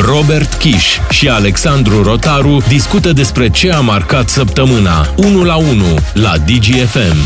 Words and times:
Robert 0.00 0.54
Kiș 0.54 0.98
și 1.10 1.28
Alexandru 1.28 2.02
Rotaru 2.02 2.62
discută 2.68 3.12
despre 3.12 3.50
ce 3.50 3.72
a 3.72 3.80
marcat 3.80 4.28
săptămâna 4.28 5.14
1 5.16 5.44
la 5.44 5.56
1 5.56 5.66
la 6.14 6.38
DGFM 6.38 7.16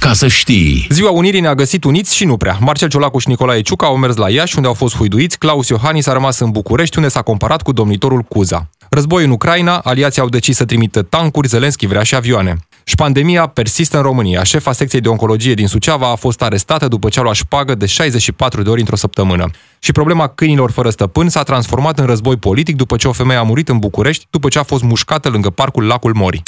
ca 0.00 0.12
să 0.12 0.28
știi. 0.28 0.86
Ziua 0.90 1.10
Unirii 1.10 1.40
ne-a 1.40 1.54
găsit 1.54 1.84
uniți 1.84 2.16
și 2.16 2.24
nu 2.24 2.36
prea. 2.36 2.56
Marcel 2.60 2.88
Ciolacu 2.88 3.18
și 3.18 3.28
Nicolae 3.28 3.60
Ciuca 3.60 3.86
au 3.86 3.96
mers 3.96 4.16
la 4.16 4.30
Iași, 4.30 4.56
unde 4.56 4.68
au 4.68 4.74
fost 4.74 4.96
huiduiți, 4.96 5.38
Claus 5.38 5.68
Iohannis 5.68 6.06
a 6.06 6.12
rămas 6.12 6.38
în 6.38 6.50
București, 6.50 6.96
unde 6.96 7.08
s-a 7.08 7.22
comparat 7.22 7.62
cu 7.62 7.72
domnitorul 7.72 8.22
Cuza. 8.22 8.68
Război 8.88 9.24
în 9.24 9.30
Ucraina, 9.30 9.78
aliații 9.78 10.22
au 10.22 10.28
decis 10.28 10.56
să 10.56 10.64
trimită 10.64 11.02
tancuri, 11.02 11.48
Zelenski 11.48 11.86
vrea 11.86 12.02
și 12.02 12.14
avioane. 12.14 12.67
Și 12.88 12.94
pandemia 12.94 13.46
persistă 13.46 13.96
în 13.96 14.02
România. 14.02 14.42
Șefa 14.42 14.72
secției 14.72 15.00
de 15.00 15.08
oncologie 15.08 15.54
din 15.54 15.66
Suceava 15.66 16.10
a 16.10 16.14
fost 16.14 16.42
arestată 16.42 16.88
după 16.88 17.08
ce 17.08 17.18
a 17.18 17.22
luat 17.22 17.34
șpagă 17.34 17.74
de 17.74 17.86
64 17.86 18.62
de 18.62 18.70
ori 18.70 18.80
într-o 18.80 18.96
săptămână. 18.96 19.50
Și 19.78 19.92
problema 19.92 20.26
câinilor 20.26 20.70
fără 20.70 20.90
stăpân 20.90 21.28
s-a 21.28 21.42
transformat 21.42 21.98
în 21.98 22.06
război 22.06 22.36
politic 22.36 22.76
după 22.76 22.96
ce 22.96 23.08
o 23.08 23.12
femeie 23.12 23.38
a 23.38 23.42
murit 23.42 23.68
în 23.68 23.78
București 23.78 24.26
după 24.30 24.48
ce 24.48 24.58
a 24.58 24.62
fost 24.62 24.82
mușcată 24.82 25.28
lângă 25.28 25.50
parcul 25.50 25.84
Lacul 25.84 26.14
Mori. 26.14 26.42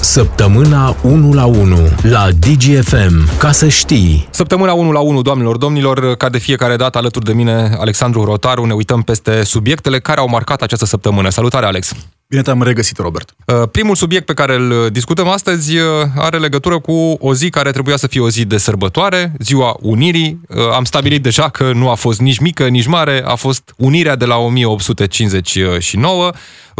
Săptămâna 0.00 0.96
1 1.02 1.32
la 1.32 1.44
1 1.44 1.76
la 2.02 2.28
DGFM. 2.38 3.38
Ca 3.38 3.52
să 3.52 3.68
știi. 3.68 4.28
Săptămâna 4.30 4.72
1 4.72 4.92
la 4.92 5.00
1, 5.00 5.22
doamnelor, 5.22 5.56
domnilor, 5.56 6.16
ca 6.16 6.28
de 6.28 6.38
fiecare 6.38 6.76
dată 6.76 6.98
alături 6.98 7.24
de 7.24 7.32
mine, 7.32 7.76
Alexandru 7.78 8.24
Rotaru, 8.24 8.64
ne 8.64 8.72
uităm 8.72 9.02
peste 9.02 9.44
subiectele 9.44 10.00
care 10.00 10.20
au 10.20 10.28
marcat 10.28 10.62
această 10.62 10.84
săptămână. 10.84 11.28
Salutare, 11.28 11.66
Alex! 11.66 11.94
Bine 12.32 12.44
te-am 12.44 12.62
regăsit, 12.62 12.98
Robert. 12.98 13.34
Uh, 13.46 13.62
primul 13.70 13.94
subiect 13.94 14.26
pe 14.26 14.34
care 14.34 14.54
îl 14.54 14.90
discutăm 14.90 15.28
astăzi 15.28 15.76
uh, 15.76 15.84
are 16.16 16.38
legătură 16.38 16.78
cu 16.78 16.92
o 17.20 17.34
zi 17.34 17.50
care 17.50 17.70
trebuia 17.70 17.96
să 17.96 18.06
fie 18.06 18.20
o 18.20 18.28
zi 18.28 18.44
de 18.44 18.56
sărbătoare, 18.56 19.32
ziua 19.38 19.76
Unirii. 19.80 20.40
Uh, 20.48 20.56
am 20.74 20.84
stabilit 20.84 21.22
deja 21.22 21.48
că 21.48 21.72
nu 21.72 21.90
a 21.90 21.94
fost 21.94 22.20
nici 22.20 22.38
mică, 22.38 22.68
nici 22.68 22.86
mare, 22.86 23.22
a 23.26 23.34
fost 23.34 23.74
Unirea 23.76 24.16
de 24.16 24.24
la 24.24 24.36
1859. 24.36 26.30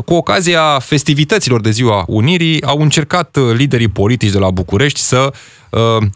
Cu 0.04 0.14
ocazia 0.14 0.78
festivităților 0.78 1.60
de 1.60 1.70
ziua 1.70 2.04
Unirii 2.06 2.62
au 2.62 2.80
încercat 2.80 3.38
liderii 3.54 3.88
politici 3.88 4.32
de 4.32 4.38
la 4.38 4.50
București 4.50 5.00
să 5.00 5.32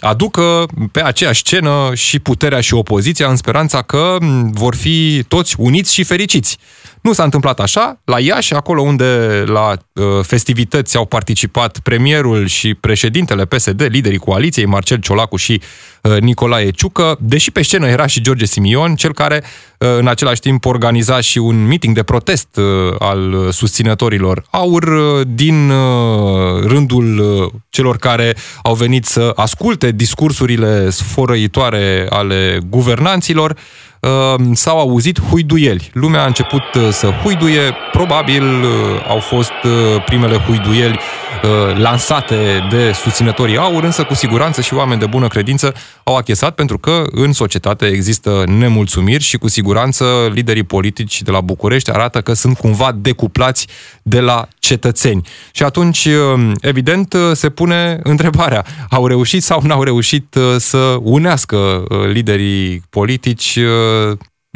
aducă 0.01 0.67
pe 0.93 1.03
aceeași 1.03 1.41
scenă 1.41 1.91
și 1.95 2.19
puterea 2.19 2.61
și 2.61 2.75
opoziția 2.75 3.29
în 3.29 3.37
speranța 3.37 3.83
că 3.83 4.17
vor 4.51 4.75
fi 4.75 5.25
toți 5.29 5.55
uniți 5.59 5.95
și 5.95 6.05
fericiți. 6.05 6.59
Nu 7.07 7.13
s-a 7.13 7.25
întâmplat 7.25 7.61
așa. 7.61 8.01
La 8.05 8.21
Iași, 8.21 8.55
acolo 8.55 8.83
unde 8.83 9.43
la 9.47 9.73
uh, 9.93 10.05
festivități 10.23 10.97
au 10.97 11.05
participat 11.05 11.79
premierul 11.79 12.47
și 12.47 12.75
președintele 12.75 13.45
PSD, 13.45 13.87
liderii 13.91 14.19
coaliției, 14.19 14.67
Marcel 14.67 14.99
Ciolacu 14.99 15.37
și 15.37 15.61
uh, 16.03 16.21
Nicolae 16.21 16.71
Ciucă, 16.71 17.17
deși 17.21 17.51
pe 17.51 17.63
scenă 17.63 17.87
era 17.87 18.07
și 18.07 18.21
George 18.21 18.45
Simion, 18.45 18.95
cel 18.95 19.15
care 19.15 19.43
uh, 19.43 19.49
în 19.79 20.09
același 20.09 20.41
timp 20.41 20.65
organiza 20.65 21.21
și 21.21 21.39
un 21.39 21.67
meeting 21.67 21.95
de 21.95 22.03
protest 22.03 22.57
uh, 22.57 22.65
al 22.99 23.49
susținătorilor 23.51 24.45
aur 24.51 24.83
uh, 24.83 25.27
din 25.35 25.71
uh, 25.71 26.65
rândul 26.67 27.19
uh, 27.19 27.53
celor 27.69 27.97
care 27.97 28.37
au 28.63 28.75
venit 28.75 29.05
să 29.05 29.33
asculte 29.35 29.91
discursurile 29.91 30.91
sfărăitoare 30.91 32.07
ale 32.11 32.59
guvernanților, 32.69 33.51
uh, 33.51 33.57
Ehm, 34.07 34.53
s-au 34.55 34.79
auzit 34.79 35.21
huiduieli. 35.21 35.91
Lumea 35.93 36.23
a 36.23 36.27
început 36.27 36.75
uh, 36.75 36.89
să 36.91 37.11
huiduie, 37.23 37.75
probabil 37.93 38.43
uh, 38.43 38.71
au 39.09 39.19
fost 39.19 39.53
uh, 39.65 40.03
primele 40.05 40.37
huiduieli 40.37 40.99
lansate 41.75 42.67
de 42.71 42.93
susținătorii 42.93 43.57
aur, 43.57 43.85
însă 43.85 44.05
cu 44.05 44.15
siguranță 44.15 44.61
și 44.61 44.75
oameni 44.75 45.01
de 45.01 45.07
bună 45.07 45.29
credință 45.29 45.75
au 46.05 46.17
achesat 46.17 46.55
pentru 46.55 46.79
că 46.79 47.05
în 47.11 47.33
societate 47.33 47.87
există 47.87 48.45
nemulțumiri 48.47 49.23
și 49.23 49.37
cu 49.37 49.49
siguranță 49.49 50.31
liderii 50.33 50.63
politici 50.63 51.23
de 51.23 51.31
la 51.31 51.41
București 51.41 51.91
arată 51.91 52.21
că 52.21 52.33
sunt 52.33 52.57
cumva 52.57 52.93
decuplați 52.97 53.67
de 54.03 54.21
la 54.21 54.49
cetățeni. 54.59 55.29
Și 55.53 55.63
atunci, 55.63 56.09
evident, 56.61 57.17
se 57.33 57.49
pune 57.49 57.99
întrebarea, 58.03 58.65
au 58.91 59.07
reușit 59.07 59.43
sau 59.43 59.61
n-au 59.63 59.83
reușit 59.83 60.37
să 60.57 60.97
unească 61.03 61.85
liderii 62.13 62.83
politici 62.91 63.59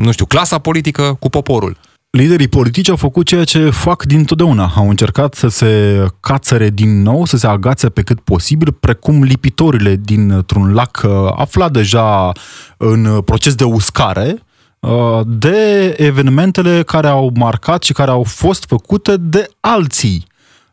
nu 0.00 0.12
știu, 0.12 0.26
clasa 0.26 0.58
politică 0.58 1.16
cu 1.20 1.28
poporul. 1.28 1.76
Liderii 2.10 2.48
politici 2.48 2.88
au 2.88 2.96
făcut 2.96 3.26
ceea 3.26 3.44
ce 3.44 3.70
fac 3.70 4.02
dintotdeauna. 4.02 4.72
Au 4.76 4.88
încercat 4.88 5.34
să 5.34 5.48
se 5.48 6.04
cațăre 6.20 6.70
din 6.70 7.02
nou, 7.02 7.24
să 7.24 7.36
se 7.36 7.46
agațe 7.46 7.88
pe 7.88 8.02
cât 8.02 8.20
posibil, 8.20 8.72
precum 8.72 9.22
lipitorile 9.22 9.96
dintr-un 9.96 10.72
lac 10.72 11.00
uh, 11.04 11.10
aflat 11.36 11.72
deja 11.72 12.32
în 12.76 13.20
proces 13.20 13.54
de 13.54 13.64
uscare, 13.64 14.42
uh, 14.80 15.20
de 15.26 15.94
evenimentele 15.98 16.82
care 16.82 17.06
au 17.06 17.32
marcat 17.34 17.82
și 17.82 17.92
care 17.92 18.10
au 18.10 18.22
fost 18.22 18.64
făcute 18.68 19.16
de 19.16 19.48
alții. 19.60 20.26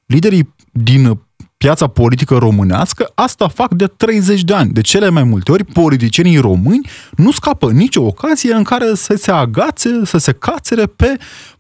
Liderii 0.06 0.54
din 0.72 1.20
piața 1.58 1.88
politică 1.88 2.36
românească, 2.36 3.12
asta 3.16 3.48
fac 3.48 3.74
de 3.74 3.88
30 3.88 4.44
de 4.44 4.54
ani. 4.54 4.72
De 4.72 4.82
cele 4.82 5.10
mai 5.10 5.24
multe 5.24 5.52
ori, 5.52 5.64
politicienii 5.64 6.38
români 6.38 6.90
nu 7.16 7.32
scapă 7.32 7.72
nicio 7.72 8.02
ocazie 8.02 8.54
în 8.54 8.64
care 8.64 8.96
să 8.96 9.16
se 9.16 9.32
agațe, 9.32 10.02
să 10.04 10.18
se 10.18 10.32
cațere 10.32 10.86
pe 10.86 11.18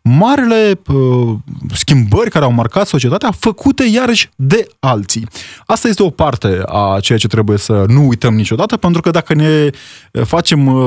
marele 0.07 0.79
uh, 0.87 1.35
schimbări 1.73 2.29
care 2.29 2.45
au 2.45 2.51
marcat 2.51 2.87
societatea, 2.87 3.31
făcute 3.31 3.83
iarăși 3.83 4.29
de 4.35 4.67
alții. 4.79 5.27
Asta 5.65 5.87
este 5.87 6.03
o 6.03 6.09
parte 6.09 6.61
a 6.65 6.97
ceea 7.01 7.17
ce 7.17 7.27
trebuie 7.27 7.57
să 7.57 7.85
nu 7.87 8.07
uităm 8.07 8.35
niciodată, 8.35 8.77
pentru 8.77 9.01
că 9.01 9.09
dacă 9.09 9.33
ne 9.33 9.69
facem 10.23 10.67
uh, 10.67 10.77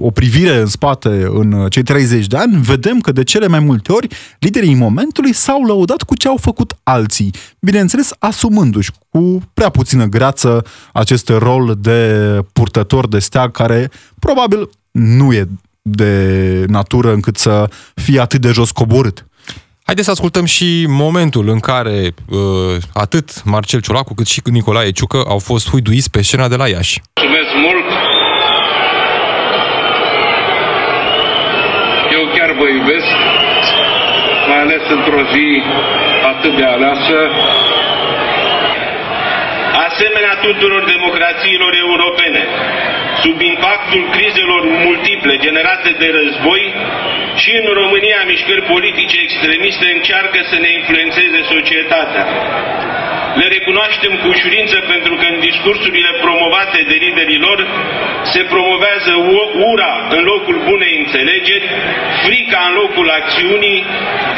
o 0.00 0.10
privire 0.10 0.56
în 0.60 0.66
spate 0.66 1.28
în 1.32 1.66
cei 1.68 1.82
30 1.82 2.26
de 2.26 2.36
ani, 2.36 2.56
vedem 2.56 3.00
că 3.00 3.12
de 3.12 3.24
cele 3.24 3.46
mai 3.46 3.60
multe 3.60 3.92
ori 3.92 4.08
liderii 4.38 4.74
momentului 4.74 5.32
s-au 5.32 5.64
lăudat 5.64 6.02
cu 6.02 6.16
ce 6.16 6.28
au 6.28 6.36
făcut 6.36 6.76
alții. 6.82 7.30
Bineînțeles, 7.60 8.10
asumându-și 8.18 8.90
cu 9.08 9.42
prea 9.54 9.68
puțină 9.68 10.04
greață 10.04 10.64
acest 10.92 11.28
rol 11.28 11.76
de 11.80 12.40
purtător 12.52 13.08
de 13.08 13.18
steag 13.18 13.50
care 13.50 13.90
probabil 14.18 14.70
nu 14.90 15.32
e 15.32 15.48
de 15.88 16.64
natură 16.68 17.12
încât 17.12 17.36
să 17.36 17.68
fie 17.94 18.20
atât 18.20 18.40
de 18.40 18.50
jos 18.50 18.70
coborât. 18.70 19.26
Haideți 19.84 20.06
să 20.06 20.12
ascultăm 20.12 20.44
și 20.44 20.86
momentul 20.88 21.48
în 21.48 21.60
care 21.60 22.14
uh, 22.28 22.38
atât 22.94 23.44
Marcel 23.44 23.80
Ciolacu 23.80 24.14
cât 24.14 24.26
și 24.26 24.40
Nicolae 24.44 24.90
Ciucă 24.90 25.24
au 25.28 25.38
fost 25.38 25.68
huiduiți 25.70 26.10
pe 26.10 26.22
scena 26.22 26.48
de 26.48 26.56
la 26.56 26.68
Iași. 26.68 27.00
Mulțumesc 27.20 27.52
mult! 27.66 27.88
Eu 32.16 32.22
chiar 32.34 32.50
vă 32.60 32.66
iubesc, 32.76 33.10
mai 34.48 34.60
ales 34.64 34.84
într-o 34.96 35.22
zi 35.32 35.46
atât 36.32 36.56
de 36.56 36.64
aleasă. 36.64 37.16
Asemenea 39.98 40.34
tuturor 40.48 40.82
democrațiilor 40.84 41.72
europene, 41.86 42.42
sub 43.22 43.40
impactul 43.40 44.02
crizelor 44.16 44.62
multiple 44.86 45.36
generate 45.36 45.90
de 45.98 46.08
război, 46.18 46.74
și 47.42 47.50
în 47.60 47.66
România 47.80 48.20
mișcări 48.26 48.62
politice 48.72 49.16
extremiste 49.20 49.86
încearcă 49.96 50.38
să 50.50 50.56
ne 50.58 50.70
influențeze 50.78 51.40
societatea. 51.54 52.24
Le 53.40 53.46
recunoaștem 53.56 54.12
cu 54.20 54.26
ușurință 54.34 54.76
pentru 54.92 55.14
că 55.20 55.24
în 55.32 55.38
discursurile 55.48 56.10
promovate 56.24 56.78
de 56.90 56.96
liderii 57.04 57.44
lor 57.46 57.58
se 58.32 58.42
promovează 58.52 59.12
ura 59.72 59.92
în 60.16 60.22
locul 60.32 60.56
bunei 60.70 60.94
înțelegeri, 61.02 61.64
frica 62.24 62.60
în 62.68 62.74
locul 62.82 63.08
acțiunii, 63.18 63.80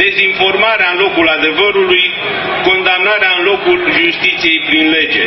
dezinformarea 0.02 0.88
în 0.94 0.98
locul 1.04 1.26
adevărului, 1.36 2.04
condamnarea 2.68 3.32
în 3.38 3.42
locul 3.50 3.78
justiției 3.98 4.58
prin 4.68 4.84
lege. 4.96 5.24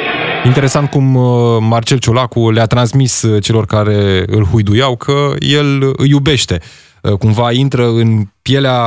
Interesant 0.52 0.88
cum 0.96 1.06
uh, 1.16 1.26
Marcel 1.74 2.00
Ciolacu 2.04 2.42
le-a 2.56 2.70
transmis 2.76 3.14
uh, 3.22 3.44
celor 3.46 3.66
care 3.76 3.98
îl 4.38 4.44
huiduiau 4.52 4.94
că 5.06 5.18
el 5.40 5.70
îi 6.04 6.10
iubește. 6.16 6.56
Uh, 7.02 7.12
cumva 7.24 7.48
intră 7.52 7.86
în 8.02 8.10
pielea 8.42 8.80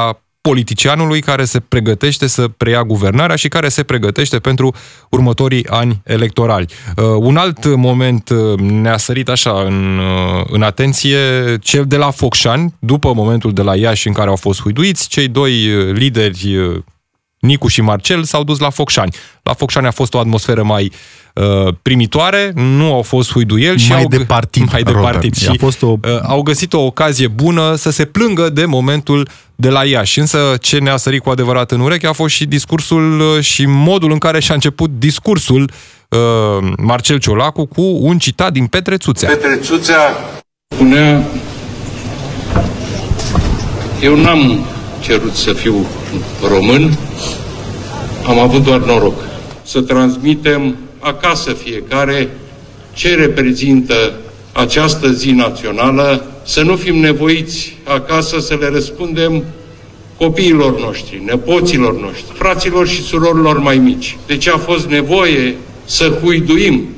politicianului 0.49 1.21
care 1.21 1.45
se 1.45 1.61
pregătește 1.61 2.27
să 2.27 2.49
preia 2.49 2.85
guvernarea 2.85 3.37
și 3.37 3.49
care 3.49 3.69
se 3.69 3.83
pregătește 3.83 4.39
pentru 4.39 4.75
următorii 5.11 5.67
ani 5.67 6.01
electorali. 6.05 6.67
Uh, 6.97 7.05
un 7.19 7.37
alt 7.37 7.75
moment 7.75 8.29
uh, 8.29 8.59
ne-a 8.59 8.97
sărit 8.97 9.29
așa 9.29 9.63
în, 9.67 9.99
uh, 9.99 10.45
în 10.51 10.63
atenție, 10.63 11.19
cel 11.61 11.85
de 11.87 11.97
la 11.97 12.11
Focșani, 12.11 12.75
după 12.79 13.13
momentul 13.13 13.53
de 13.53 13.63
la 13.63 13.77
Iași 13.77 14.07
în 14.07 14.13
care 14.13 14.29
au 14.29 14.37
fost 14.37 14.61
huiduiți, 14.61 15.09
cei 15.09 15.29
doi 15.29 15.53
lideri 15.93 16.59
Nicu 17.45 17.69
și 17.69 17.81
Marcel 17.81 18.25
s-au 18.25 18.45
dus 18.45 18.59
la 18.59 18.71
Focșani. 18.71 19.15
La 19.43 19.53
Focșani 19.53 19.87
a 19.87 19.91
fost 19.91 20.15
o 20.15 20.19
atmosferă 20.19 20.63
mai 20.63 20.93
uh, 21.35 21.75
primitoare, 21.83 22.53
nu 22.55 22.93
au 22.93 23.03
fost 23.03 23.33
huiduieli 23.33 23.79
și 23.79 23.91
mai 23.91 24.01
au, 24.01 24.09
de 24.09 24.19
partid, 24.19 24.71
mai 24.73 24.83
de 24.83 24.93
partid 24.93 25.37
și 25.37 25.49
a 25.49 25.55
fost 25.59 25.83
o... 25.83 25.87
uh, 25.87 26.21
au 26.23 26.43
găsit 26.43 26.73
o 26.73 26.81
ocazie 26.81 27.27
bună 27.27 27.75
să 27.75 27.91
se 27.91 28.05
plângă 28.05 28.49
de 28.49 28.65
momentul 28.65 29.29
de 29.55 29.69
la 29.69 29.85
Iași. 29.85 30.19
Însă 30.19 30.39
ce 30.61 30.79
ne-a 30.79 30.97
sărit 30.97 31.23
cu 31.23 31.31
adevărat 31.31 31.71
în 31.71 31.81
ureche 31.81 32.07
a 32.07 32.13
fost 32.13 32.35
și 32.35 32.45
discursul 32.45 33.21
uh, 33.21 33.41
și 33.41 33.67
modul 33.67 34.13
în 34.13 34.19
care 34.19 34.41
și-a 34.41 34.55
început 34.55 34.91
discursul 34.99 35.71
uh, 36.09 36.19
Marcel 36.77 37.19
Ciolacu 37.19 37.67
cu 37.67 37.83
un 38.01 38.19
citat 38.19 38.53
din 38.53 38.67
Petre 38.67 38.97
Țuțea. 38.97 39.29
Petre 39.29 39.57
Țuțea 39.57 40.01
spunea 40.75 41.23
Eu 44.01 44.17
n-am 44.17 44.65
cerut 45.05 45.35
să 45.35 45.53
fiu 45.53 45.87
român, 46.49 46.99
am 48.27 48.39
avut 48.39 48.63
doar 48.63 48.81
noroc. 48.81 49.23
Să 49.63 49.81
transmitem 49.81 50.77
acasă 50.99 51.53
fiecare 51.53 52.29
ce 52.93 53.15
reprezintă 53.15 54.13
această 54.53 55.11
zi 55.13 55.31
națională, 55.31 56.27
să 56.45 56.63
nu 56.63 56.77
fim 56.77 56.97
nevoiți 56.97 57.77
acasă 57.85 58.41
să 58.41 58.57
le 58.61 58.69
răspundem 58.69 59.45
copiilor 60.17 60.81
noștri, 60.81 61.23
nepoților 61.25 62.01
noștri, 62.01 62.35
fraților 62.35 62.89
și 62.89 63.03
surorilor 63.03 63.59
mai 63.59 63.77
mici. 63.77 64.17
Deci 64.27 64.49
a 64.49 64.57
fost 64.57 64.87
nevoie 64.87 65.55
să 65.85 66.19
huiduim 66.23 66.89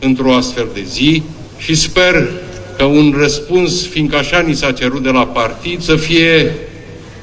într-o 0.00 0.34
astfel 0.34 0.66
de 0.74 0.82
zi 0.88 1.22
și 1.56 1.74
sper 1.74 2.28
că 2.76 2.84
un 2.84 3.14
răspuns, 3.18 3.86
fiindcă 3.86 4.16
așa 4.16 4.40
ni 4.40 4.54
s-a 4.54 4.72
cerut 4.72 5.02
de 5.02 5.10
la 5.10 5.26
partid, 5.26 5.82
să 5.82 5.96
fie 5.96 6.54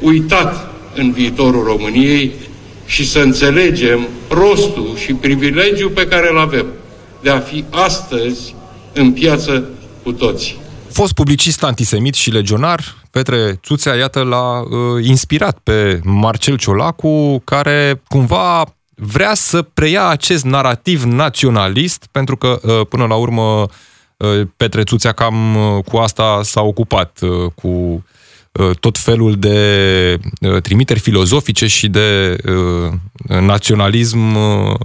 uitat 0.01 0.69
în 0.95 1.11
viitorul 1.11 1.63
României 1.63 2.31
și 2.85 3.07
să 3.07 3.19
înțelegem 3.19 4.07
rostul 4.29 4.95
și 4.95 5.13
privilegiul 5.13 5.89
pe 5.89 6.07
care 6.07 6.29
îl 6.31 6.39
avem 6.39 6.65
de 7.21 7.29
a 7.29 7.39
fi 7.39 7.63
astăzi 7.69 8.55
în 8.93 9.11
piață 9.11 9.69
cu 10.03 10.11
toți. 10.11 10.59
Fost 10.91 11.13
publicist 11.13 11.63
antisemit 11.63 12.13
și 12.13 12.31
legionar, 12.31 12.95
Petre 13.11 13.59
Țuțea, 13.63 13.95
iată, 13.95 14.21
l-a 14.21 14.59
uh, 14.59 15.05
inspirat 15.05 15.57
pe 15.63 15.99
Marcel 16.03 16.57
Ciolacu, 16.57 17.41
care 17.45 18.01
cumva 18.07 18.75
vrea 18.95 19.33
să 19.33 19.61
preia 19.61 20.07
acest 20.07 20.43
narativ 20.43 21.03
naționalist, 21.03 22.07
pentru 22.11 22.37
că, 22.37 22.59
uh, 22.63 22.87
până 22.89 23.05
la 23.05 23.15
urmă, 23.15 23.65
uh, 24.17 24.47
Petre 24.57 24.83
Țuțea 24.83 25.11
cam 25.11 25.55
uh, 25.55 25.83
cu 25.83 25.97
asta 25.97 26.39
s-a 26.43 26.61
ocupat, 26.61 27.19
uh, 27.21 27.51
cu 27.55 27.67
uh, 27.67 27.99
tot 28.79 28.97
felul 28.97 29.35
de 29.35 30.19
uh, 30.41 30.61
trimiteri 30.61 30.99
filozofice 30.99 31.67
și 31.67 31.87
de 31.87 32.37
uh, 32.45 32.93
naționalism 33.39 34.35
uh, 34.35 34.75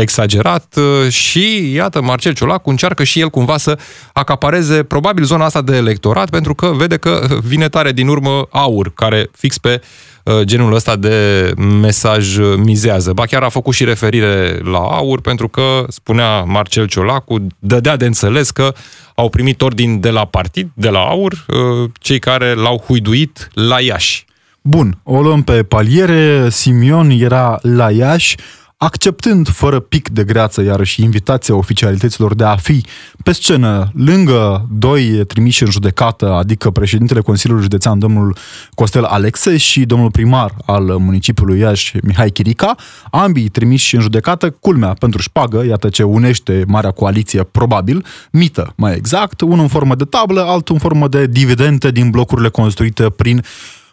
exagerat 0.00 0.74
uh, 0.76 1.12
și, 1.12 1.72
iată, 1.72 2.02
Marcel 2.02 2.32
Ciolacu 2.32 2.70
încearcă 2.70 3.04
și 3.04 3.20
el 3.20 3.28
cumva 3.28 3.56
să 3.56 3.78
acapareze 4.12 4.82
probabil 4.82 5.24
zona 5.24 5.44
asta 5.44 5.62
de 5.62 5.76
electorat, 5.76 6.30
pentru 6.30 6.54
că 6.54 6.72
vede 6.76 6.96
că 6.96 7.26
vine 7.42 7.68
tare 7.68 7.92
din 7.92 8.08
urmă 8.08 8.46
aur, 8.50 8.92
care 8.94 9.28
fix 9.32 9.58
pe 9.58 9.80
uh, 10.24 10.40
genul 10.42 10.74
ăsta 10.74 10.96
de 10.96 11.50
mesaj 11.80 12.36
mizează. 12.56 13.12
Ba 13.12 13.24
chiar 13.24 13.42
a 13.42 13.48
făcut 13.48 13.74
și 13.74 13.84
referire 13.84 14.60
la 14.64 14.78
aur, 14.78 15.20
pentru 15.20 15.48
că, 15.48 15.84
spunea 15.88 16.42
Marcel 16.42 16.86
Ciolacu, 16.86 17.46
dădea 17.58 17.96
de 17.96 18.06
înțeles 18.06 18.50
că 18.50 18.74
au 19.14 19.28
primit 19.28 19.62
ordin 19.62 20.00
de 20.00 20.10
la 20.10 20.24
partid, 20.24 20.70
de 20.74 20.88
la 20.88 20.98
aur, 20.98 21.32
uh, 21.32 21.90
cei 22.00 22.18
care 22.18 22.54
l-au 22.54 22.82
huiduit 22.86 23.48
la 23.54 23.80
Iași. 23.80 24.28
Bun, 24.62 24.98
o 25.02 25.20
luăm 25.20 25.42
pe 25.42 25.62
paliere, 25.62 26.50
Simion 26.50 27.10
era 27.10 27.58
la 27.62 27.90
Iași, 27.90 28.36
acceptând 28.82 29.48
fără 29.48 29.80
pic 29.80 30.08
de 30.08 30.24
greață 30.24 30.62
iarăși 30.62 31.02
invitația 31.02 31.54
oficialităților 31.54 32.34
de 32.34 32.44
a 32.44 32.56
fi 32.56 32.84
pe 33.22 33.32
scenă 33.32 33.90
lângă 33.94 34.66
doi 34.70 35.24
trimiși 35.24 35.62
în 35.62 35.70
judecată, 35.70 36.32
adică 36.32 36.70
președintele 36.70 37.20
Consiliului 37.20 37.62
Județean, 37.64 37.98
domnul 37.98 38.36
Costel 38.74 39.04
Alexe 39.04 39.56
și 39.56 39.84
domnul 39.84 40.10
primar 40.10 40.54
al 40.66 40.84
municipiului 40.84 41.58
Iași, 41.58 41.96
Mihai 42.02 42.30
Chirica, 42.30 42.74
ambii 43.10 43.48
trimiși 43.48 43.94
în 43.94 44.00
judecată, 44.00 44.50
culmea 44.50 44.94
pentru 44.98 45.20
șpagă, 45.20 45.64
iată 45.64 45.88
ce 45.88 46.02
unește 46.02 46.64
Marea 46.66 46.90
Coaliție, 46.90 47.42
probabil, 47.42 48.04
mită 48.30 48.72
mai 48.76 48.94
exact, 48.96 49.40
unul 49.40 49.58
în 49.58 49.68
formă 49.68 49.94
de 49.94 50.04
tablă, 50.04 50.40
altul 50.40 50.74
în 50.74 50.80
formă 50.80 51.08
de 51.08 51.26
dividende 51.26 51.90
din 51.90 52.10
blocurile 52.10 52.48
construite 52.48 53.10
prin 53.10 53.42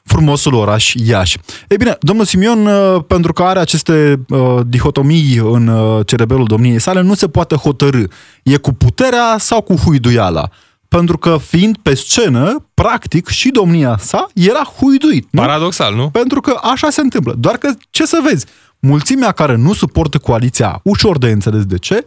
frumosul 0.08 0.54
oraș 0.54 0.94
Iași. 0.94 1.38
Ei 1.68 1.78
bine, 1.78 1.98
domnul 2.00 2.26
Simion, 2.26 2.66
uh, 2.66 3.04
pentru 3.08 3.34
că 3.34 3.44
are 3.44 3.60
aceste 3.60 4.20
uh, 4.30 4.60
dihotomii 4.66 5.36
în 5.36 5.68
uh, 5.68 6.06
cerebelul 6.06 6.46
domniei 6.46 6.80
sale, 6.80 7.02
nu 7.02 7.14
se 7.14 7.28
poate 7.28 7.56
hotărâ. 7.56 8.04
E 8.44 8.58
cu 8.58 8.74
puterea 8.74 9.36
sau 9.38 9.62
cu 9.62 9.76
huiduiala? 9.76 10.50
Pentru 10.88 11.18
că 11.18 11.38
fiind 11.38 11.78
pe 11.78 11.96
scenă, 11.96 12.66
practic 12.74 13.28
și 13.28 13.50
domnia 13.50 13.98
sa 14.00 14.28
era 14.34 14.62
huiduit. 14.80 15.28
Nu? 15.32 15.42
Paradoxal, 15.42 15.96
nu? 15.96 16.10
Pentru 16.10 16.42
că 16.42 16.60
așa 16.62 16.90
se 16.90 17.02
întâmplă. 17.02 17.36
Doar 17.40 17.58
că, 17.58 17.74
ce 17.90 18.06
să 18.06 18.20
vezi, 18.24 18.46
mulțimea 18.80 19.32
care 19.32 19.56
nu 19.56 19.74
suportă 19.74 20.18
coaliția, 20.18 20.80
ușor 20.84 21.18
de 21.18 21.30
înțeles 21.30 21.66
de 21.66 21.78
ce, 21.78 22.04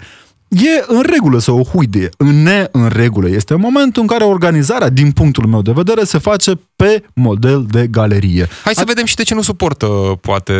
e 0.50 0.84
în 0.86 1.02
regulă 1.02 1.38
să 1.38 1.50
o 1.50 1.62
huide, 1.62 2.08
în 2.16 2.42
ne 2.42 2.68
în 2.72 2.88
regulă. 2.88 3.28
Este 3.28 3.54
momentul 3.54 4.02
în 4.02 4.08
care 4.08 4.24
organizarea, 4.24 4.88
din 4.88 5.12
punctul 5.12 5.46
meu 5.46 5.62
de 5.62 5.72
vedere, 5.72 6.04
se 6.04 6.18
face 6.18 6.60
pe 6.76 7.04
model 7.14 7.66
de 7.70 7.86
galerie. 7.86 8.48
Hai 8.64 8.74
să 8.74 8.84
vedem 8.86 9.04
și 9.04 9.14
de 9.14 9.22
ce 9.22 9.34
nu 9.34 9.42
suportă, 9.42 9.86
poate, 10.20 10.54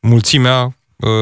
mulțimea 0.00 0.72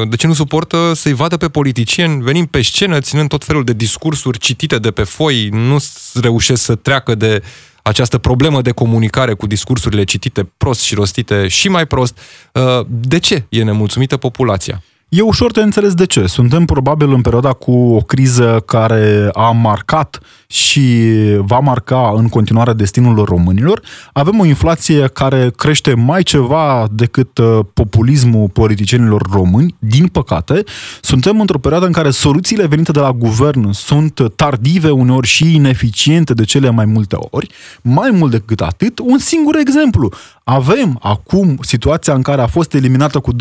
de 0.09 0.15
ce 0.15 0.27
nu 0.27 0.33
suportă 0.33 0.91
să-i 0.95 1.13
vadă 1.13 1.37
pe 1.37 1.47
politicieni 1.47 2.23
venim 2.23 2.45
pe 2.45 2.61
scenă, 2.61 2.99
ținând 2.99 3.29
tot 3.29 3.43
felul 3.43 3.63
de 3.63 3.73
discursuri 3.73 4.39
citite 4.39 4.77
de 4.77 4.91
pe 4.91 5.03
foi, 5.03 5.49
nu 5.51 5.77
reușesc 6.13 6.63
să 6.63 6.75
treacă 6.75 7.15
de 7.15 7.43
această 7.83 8.17
problemă 8.17 8.61
de 8.61 8.71
comunicare 8.71 9.33
cu 9.33 9.47
discursurile 9.47 10.03
citite 10.03 10.49
prost 10.57 10.81
și 10.81 10.95
rostite 10.95 11.47
și 11.47 11.69
mai 11.69 11.85
prost. 11.85 12.19
De 12.87 13.19
ce 13.19 13.45
e 13.49 13.63
nemulțumită 13.63 14.17
populația? 14.17 14.81
E 15.09 15.21
ușor 15.21 15.51
de 15.51 15.61
înțeles 15.61 15.93
de 15.93 16.05
ce. 16.05 16.25
Suntem 16.25 16.65
probabil 16.65 17.13
în 17.13 17.21
perioada 17.21 17.53
cu 17.53 17.71
o 17.71 17.99
criză 17.99 18.63
care 18.65 19.29
a 19.33 19.51
marcat 19.51 20.19
și 20.47 21.11
va 21.37 21.59
marca 21.59 22.13
în 22.15 22.29
continuare 22.29 22.73
destinul 22.73 23.25
românilor. 23.25 23.81
Avem 24.13 24.39
o 24.39 24.45
inflație 24.45 25.07
care 25.07 25.51
crește 25.55 25.93
mai 25.93 26.23
ceva 26.23 26.87
decât 26.91 27.37
uh, 27.37 27.59
populismul 27.73 28.49
politicienilor 28.49 29.21
români, 29.31 29.75
din 29.79 30.07
păcate. 30.07 30.63
Suntem 31.01 31.39
într-o 31.39 31.59
perioadă 31.59 31.85
în 31.85 31.91
care 31.91 32.09
soluțiile 32.09 32.67
venite 32.67 32.91
de 32.91 32.99
la 32.99 33.11
guvern 33.11 33.71
sunt 33.71 34.21
tardive 34.35 34.89
uneori 34.89 35.27
și 35.27 35.55
ineficiente 35.55 36.33
de 36.33 36.43
cele 36.43 36.69
mai 36.69 36.85
multe 36.85 37.15
ori. 37.19 37.49
Mai 37.81 38.09
mult 38.11 38.31
decât 38.31 38.61
atât, 38.61 38.99
un 38.99 39.17
singur 39.17 39.55
exemplu. 39.57 40.11
Avem 40.49 40.99
acum 41.01 41.57
situația 41.61 42.13
în 42.13 42.21
care 42.21 42.41
a 42.41 42.47
fost 42.47 42.73
eliminată 42.73 43.19
cu 43.19 43.31
25-26 43.33 43.37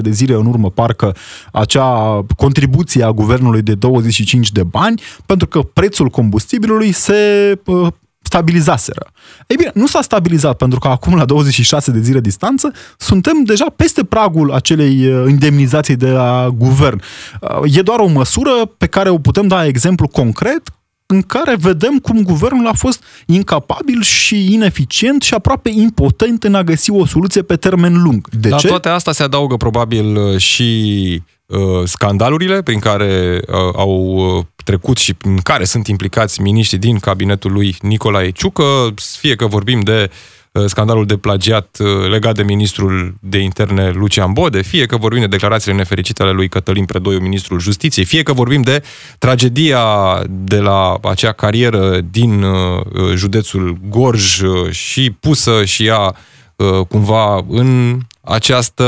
de 0.00 0.10
zile 0.10 0.34
în 0.34 0.46
urmă, 0.46 0.70
parcă, 0.70 1.16
acea 1.52 2.20
contribuție 2.36 3.04
a 3.04 3.10
guvernului 3.10 3.62
de 3.62 3.74
25 3.74 4.52
de 4.52 4.62
bani, 4.62 5.02
pentru 5.26 5.46
că 5.46 5.60
prețul 5.60 6.08
combustibilului 6.08 6.92
se 6.92 7.58
uh, 7.64 7.86
stabilizaseră. 8.22 9.06
Ei 9.46 9.56
bine, 9.56 9.70
nu 9.74 9.86
s-a 9.86 10.02
stabilizat 10.02 10.56
pentru 10.56 10.78
că 10.78 10.88
acum, 10.88 11.14
la 11.14 11.24
26 11.24 11.90
de 11.90 12.00
zile 12.00 12.20
distanță, 12.20 12.72
suntem 12.96 13.42
deja 13.44 13.66
peste 13.76 14.04
pragul 14.04 14.52
acelei 14.52 15.06
uh, 15.06 15.24
indemnizații 15.28 15.96
de 15.96 16.10
la 16.10 16.48
guvern. 16.56 17.00
Uh, 17.40 17.76
e 17.76 17.82
doar 17.82 17.98
o 17.98 18.06
măsură 18.06 18.50
pe 18.78 18.86
care 18.86 19.08
o 19.08 19.18
putem 19.18 19.46
da 19.46 19.66
exemplu 19.66 20.08
concret 20.08 20.62
în 21.10 21.22
care 21.22 21.56
vedem 21.56 21.98
cum 21.98 22.22
guvernul 22.22 22.66
a 22.66 22.72
fost 22.72 23.04
incapabil 23.26 24.02
și 24.02 24.52
ineficient 24.52 25.22
și 25.22 25.34
aproape 25.34 25.70
impotent 25.74 26.44
în 26.44 26.54
a 26.54 26.62
găsi 26.62 26.90
o 26.90 27.06
soluție 27.06 27.42
pe 27.42 27.56
termen 27.56 28.02
lung. 28.02 28.28
De 28.30 28.48
La 28.48 28.56
ce? 28.56 28.66
toate 28.66 28.88
astea 28.88 29.12
se 29.12 29.22
adaugă 29.22 29.56
probabil 29.56 30.38
și 30.38 31.22
uh, 31.46 31.58
scandalurile 31.84 32.62
prin 32.62 32.78
care 32.78 33.40
uh, 33.46 33.54
au 33.76 34.14
uh, 34.38 34.44
trecut 34.64 34.96
și 34.96 35.14
în 35.22 35.36
care 35.36 35.64
sunt 35.64 35.86
implicați 35.86 36.42
miniștri 36.42 36.78
din 36.78 36.98
cabinetul 36.98 37.52
lui 37.52 37.76
Nicolae 37.80 38.30
Ciucă, 38.30 38.94
fie 39.18 39.34
că 39.34 39.46
vorbim 39.46 39.80
de 39.80 40.10
uh, 40.10 40.37
scandalul 40.66 41.06
de 41.06 41.16
plagiat 41.16 41.76
uh, 41.80 42.10
legat 42.10 42.34
de 42.34 42.42
ministrul 42.42 43.14
de 43.20 43.38
interne 43.38 43.90
Lucian 43.90 44.32
Bode, 44.32 44.62
fie 44.62 44.86
că 44.86 44.96
vorbim 44.96 45.20
de 45.20 45.26
declarațiile 45.26 45.76
nefericite 45.76 46.22
ale 46.22 46.32
lui 46.32 46.48
Cătălin 46.48 46.84
Predoiu, 46.84 47.18
ministrul 47.18 47.60
justiției, 47.60 48.04
fie 48.04 48.22
că 48.22 48.32
vorbim 48.32 48.62
de 48.62 48.82
tragedia 49.18 49.82
de 50.28 50.58
la 50.58 50.98
acea 51.02 51.32
carieră 51.32 52.00
din 52.10 52.42
uh, 52.42 52.82
județul 53.14 53.78
Gorj 53.88 54.40
uh, 54.40 54.70
și 54.70 55.10
pusă 55.10 55.64
și 55.64 55.86
ea 55.86 56.14
uh, 56.56 56.86
cumva 56.88 57.44
în 57.48 57.98
această 58.28 58.84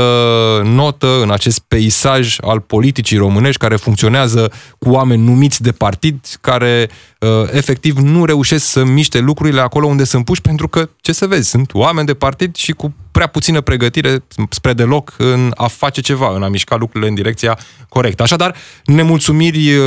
notă, 0.63 1.21
în 1.21 1.31
acest 1.31 1.59
peisaj 1.59 2.37
al 2.41 2.59
politicii 2.59 3.17
românești 3.17 3.59
care 3.59 3.75
funcționează 3.75 4.51
cu 4.79 4.89
oameni 4.89 5.23
numiți 5.23 5.61
de 5.61 5.71
partid, 5.71 6.25
care 6.41 6.89
uh, 7.19 7.29
efectiv 7.51 7.97
nu 7.97 8.25
reușesc 8.25 8.65
să 8.65 8.83
miște 8.83 9.19
lucrurile 9.19 9.61
acolo 9.61 9.87
unde 9.87 10.03
sunt 10.03 10.25
puși, 10.25 10.41
pentru 10.41 10.67
că, 10.67 10.89
ce 11.01 11.11
să 11.11 11.27
vezi, 11.27 11.49
sunt 11.49 11.73
oameni 11.73 12.07
de 12.07 12.13
partid 12.13 12.55
și 12.55 12.71
cu 12.71 12.93
prea 13.11 13.27
puțină 13.27 13.61
pregătire 13.61 14.23
spre 14.49 14.73
deloc 14.73 15.13
în 15.17 15.51
a 15.55 15.67
face 15.67 16.01
ceva, 16.01 16.35
în 16.35 16.43
a 16.43 16.47
mișca 16.47 16.75
lucrurile 16.75 17.09
în 17.09 17.15
direcția 17.15 17.59
corectă. 17.89 18.23
Așadar, 18.23 18.55
nemulțumiri 18.85 19.75
uh, 19.75 19.85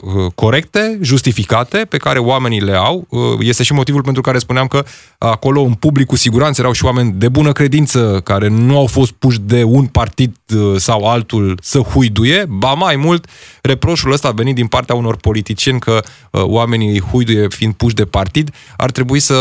uh, 0.00 0.32
corecte, 0.34 0.98
justificate, 1.00 1.78
pe 1.78 1.96
care 1.96 2.18
oamenii 2.18 2.60
le 2.60 2.76
au. 2.76 3.06
Uh, 3.08 3.20
este 3.40 3.62
și 3.62 3.72
motivul 3.72 4.02
pentru 4.02 4.22
care 4.22 4.38
spuneam 4.38 4.66
că 4.66 4.84
acolo, 5.18 5.62
în 5.62 5.72
public, 5.72 6.06
cu 6.06 6.16
siguranță, 6.16 6.60
erau 6.60 6.72
și 6.72 6.84
oameni 6.84 7.12
de 7.12 7.28
bună 7.28 7.52
credință, 7.52 8.20
care 8.24 8.48
nu 8.48 8.78
au 8.78 8.86
fost 8.86 9.12
puși 9.12 9.40
de 9.40 9.62
un 9.62 9.86
partid 9.86 10.36
sau 10.76 11.10
altul 11.10 11.58
să 11.62 11.78
huiduie. 11.78 12.44
Ba 12.48 12.72
mai 12.72 12.96
mult, 12.96 13.26
reproșul 13.62 14.12
ăsta 14.12 14.28
a 14.28 14.32
venit 14.32 14.54
din 14.54 14.66
partea 14.66 14.94
unor 14.94 15.16
politicieni 15.16 15.78
că 15.80 16.00
oamenii 16.30 16.88
îi 16.88 17.00
huiduie 17.00 17.46
fiind 17.48 17.74
puși 17.74 17.94
de 17.94 18.04
partid, 18.04 18.50
ar 18.76 18.90
trebui 18.90 19.20
să, 19.20 19.34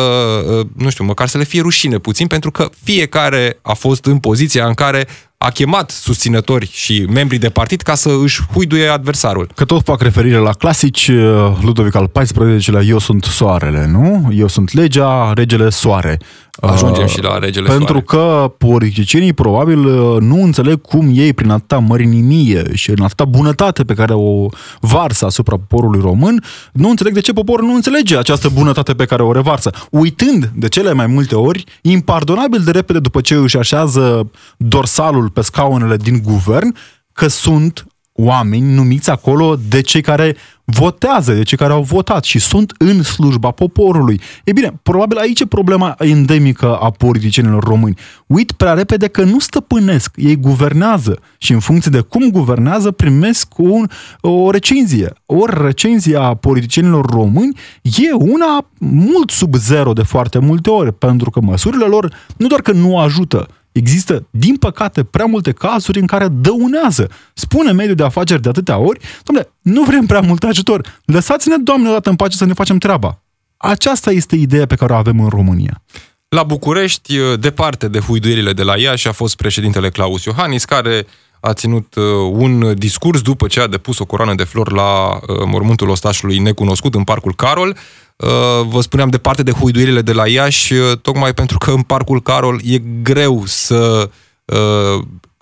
nu 0.77 0.89
știu, 0.89 1.03
măcar 1.03 1.27
să 1.27 1.37
le 1.37 1.43
fie 1.43 1.61
rușine 1.61 1.97
puțin, 1.97 2.27
pentru 2.27 2.51
că 2.51 2.69
fiecare 3.03 3.59
a 3.61 3.73
fost 3.73 4.05
în 4.05 4.19
poziția 4.19 4.67
în 4.67 4.73
care 4.73 5.07
a 5.43 5.49
chemat 5.49 5.89
susținători 5.89 6.69
și 6.71 7.05
membrii 7.13 7.39
de 7.39 7.49
partid 7.49 7.81
ca 7.81 7.95
să 7.95 8.09
își 8.23 8.41
huiduie 8.53 8.87
adversarul. 8.87 9.49
Că 9.55 9.65
tot 9.65 9.83
fac 9.83 10.01
referire 10.01 10.37
la 10.37 10.51
clasici, 10.51 11.07
uh, 11.07 11.57
Ludovic 11.61 11.95
al 11.95 12.11
XIV-lea, 12.13 12.81
eu 12.81 12.97
sunt 12.97 13.23
soarele, 13.23 13.87
nu? 13.87 14.29
Eu 14.33 14.47
sunt 14.47 14.73
legea, 14.73 15.31
regele 15.33 15.69
soare. 15.69 16.19
Ajungem 16.61 17.03
uh, 17.03 17.09
și 17.09 17.21
la 17.21 17.37
regele 17.37 17.67
Pentru 17.67 18.03
soare. 18.07 18.41
că 18.43 18.53
politicienii 18.57 19.33
probabil 19.33 19.85
uh, 19.85 20.17
nu 20.19 20.43
înțeleg 20.43 20.81
cum 20.81 21.11
ei, 21.13 21.33
prin 21.33 21.49
atâta 21.49 21.77
mărinimie 21.77 22.63
și 22.73 22.89
în 22.89 23.03
atâta 23.03 23.25
bunătate 23.25 23.83
pe 23.83 23.93
care 23.93 24.13
o 24.13 24.45
varsă 24.79 25.25
asupra 25.25 25.55
poporului 25.55 26.01
român, 26.01 26.43
nu 26.71 26.89
înțeleg 26.89 27.13
de 27.13 27.19
ce 27.19 27.33
poporul 27.33 27.65
nu 27.65 27.73
înțelege 27.73 28.17
această 28.17 28.49
bunătate 28.53 28.93
pe 28.93 29.05
care 29.05 29.23
o 29.23 29.31
revarsă. 29.31 29.71
Uitând 29.89 30.51
de 30.55 30.67
cele 30.67 30.93
mai 30.93 31.07
multe 31.07 31.35
ori, 31.35 31.63
impardonabil 31.81 32.61
de 32.63 32.71
repede 32.71 32.99
după 32.99 33.21
ce 33.21 33.33
își 33.35 33.57
așează 33.57 34.29
dorsalul 34.57 35.29
pe 35.33 35.41
scaunele 35.41 35.97
din 35.97 36.21
guvern, 36.23 36.75
că 37.13 37.27
sunt 37.27 37.85
oameni 38.15 38.73
numiți 38.73 39.09
acolo 39.09 39.55
de 39.69 39.81
cei 39.81 40.01
care 40.01 40.35
votează, 40.65 41.33
de 41.33 41.43
cei 41.43 41.57
care 41.57 41.73
au 41.73 41.81
votat 41.81 42.23
și 42.23 42.39
sunt 42.39 42.73
în 42.77 43.03
slujba 43.03 43.51
poporului. 43.51 44.21
E 44.43 44.51
bine, 44.51 44.79
probabil 44.83 45.17
aici 45.17 45.39
e 45.39 45.45
problema 45.45 45.95
endemică 45.99 46.75
a 46.75 46.89
politicienilor 46.89 47.63
români. 47.63 47.97
Uit 48.27 48.51
prea 48.51 48.73
repede 48.73 49.07
că 49.07 49.23
nu 49.23 49.39
stăpânesc, 49.39 50.11
ei 50.15 50.35
guvernează 50.35 51.19
și 51.37 51.51
în 51.51 51.59
funcție 51.59 51.91
de 51.91 51.99
cum 51.99 52.29
guvernează 52.29 52.91
primesc 52.91 53.47
un, 53.57 53.87
o 54.21 54.51
recenzie. 54.51 55.13
O 55.25 55.45
recenzie 55.45 56.17
a 56.17 56.33
politicienilor 56.33 57.05
români 57.05 57.57
e 57.81 58.13
una 58.13 58.67
mult 58.79 59.29
sub 59.29 59.55
zero 59.55 59.93
de 59.93 60.03
foarte 60.03 60.39
multe 60.39 60.69
ori, 60.69 60.93
pentru 60.93 61.29
că 61.29 61.41
măsurile 61.41 61.85
lor 61.85 62.13
nu 62.37 62.47
doar 62.47 62.61
că 62.61 62.71
nu 62.71 62.99
ajută, 62.99 63.47
Există, 63.73 64.27
din 64.29 64.55
păcate, 64.55 65.03
prea 65.03 65.25
multe 65.25 65.51
cazuri 65.51 65.99
în 65.99 66.05
care 66.05 66.27
dăunează. 66.27 67.09
Spune 67.33 67.71
mediul 67.71 67.95
de 67.95 68.03
afaceri 68.03 68.41
de 68.41 68.49
atâtea 68.49 68.77
ori, 68.77 68.99
domnule, 69.23 69.53
nu 69.61 69.83
vrem 69.83 70.05
prea 70.05 70.19
mult 70.19 70.43
ajutor, 70.43 71.01
lăsați-ne, 71.05 71.55
Doamne, 71.57 71.89
odată 71.89 72.09
în 72.09 72.15
pace 72.15 72.37
să 72.37 72.45
ne 72.45 72.53
facem 72.53 72.77
treaba. 72.77 73.23
Aceasta 73.57 74.11
este 74.11 74.35
ideea 74.35 74.65
pe 74.65 74.75
care 74.75 74.93
o 74.93 74.95
avem 74.95 75.19
în 75.19 75.29
România. 75.29 75.83
La 76.29 76.43
București, 76.43 77.17
departe 77.39 77.87
de 77.87 77.99
huiduirile 77.99 78.53
de 78.53 78.63
la 78.63 78.77
Iași, 78.77 79.07
a 79.07 79.11
fost 79.11 79.35
președintele 79.35 79.89
Claus 79.89 80.23
Iohannis, 80.23 80.65
care 80.65 81.05
a 81.45 81.53
ținut 81.53 81.95
uh, 81.95 82.03
un 82.31 82.73
discurs 82.77 83.21
după 83.21 83.47
ce 83.47 83.59
a 83.59 83.67
depus 83.67 83.99
o 83.99 84.05
coroană 84.05 84.33
de 84.35 84.43
flori 84.43 84.73
la 84.73 85.09
uh, 85.09 85.19
mormântul 85.45 85.89
ostașului 85.89 86.37
necunoscut 86.37 86.95
în 86.95 87.03
Parcul 87.03 87.35
Carol. 87.35 87.77
Uh, 88.15 88.29
vă 88.67 88.81
spuneam 88.81 89.09
departe 89.09 89.43
de 89.43 89.51
huiduirile 89.51 90.01
de 90.01 90.13
la 90.13 90.27
Iași, 90.27 90.73
tocmai 91.01 91.33
pentru 91.33 91.57
că 91.57 91.71
în 91.71 91.81
Parcul 91.81 92.21
Carol 92.21 92.59
e 92.63 92.77
greu 93.01 93.43
să 93.45 94.09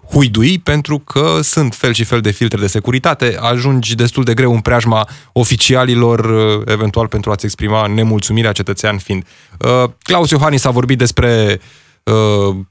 huidui 0.09 0.59
pentru 0.59 0.99
că 0.99 1.39
sunt 1.41 1.73
fel 1.73 1.93
și 1.93 2.03
fel 2.03 2.21
de 2.21 2.31
filtre 2.31 2.59
de 2.59 2.67
securitate, 2.67 3.37
ajungi 3.39 3.95
destul 3.95 4.23
de 4.23 4.33
greu 4.33 4.53
în 4.53 4.59
preajma 4.59 5.07
oficialilor, 5.33 6.33
eventual 6.65 7.07
pentru 7.07 7.31
a-ți 7.31 7.45
exprima 7.45 7.87
nemulțumirea 7.87 8.51
cetățean 8.51 8.97
fiind. 8.97 9.23
Claus 10.03 10.29
Iohannis 10.29 10.65
a 10.65 10.69
vorbit 10.69 10.97
despre 10.97 11.59
Uh, 11.59 11.90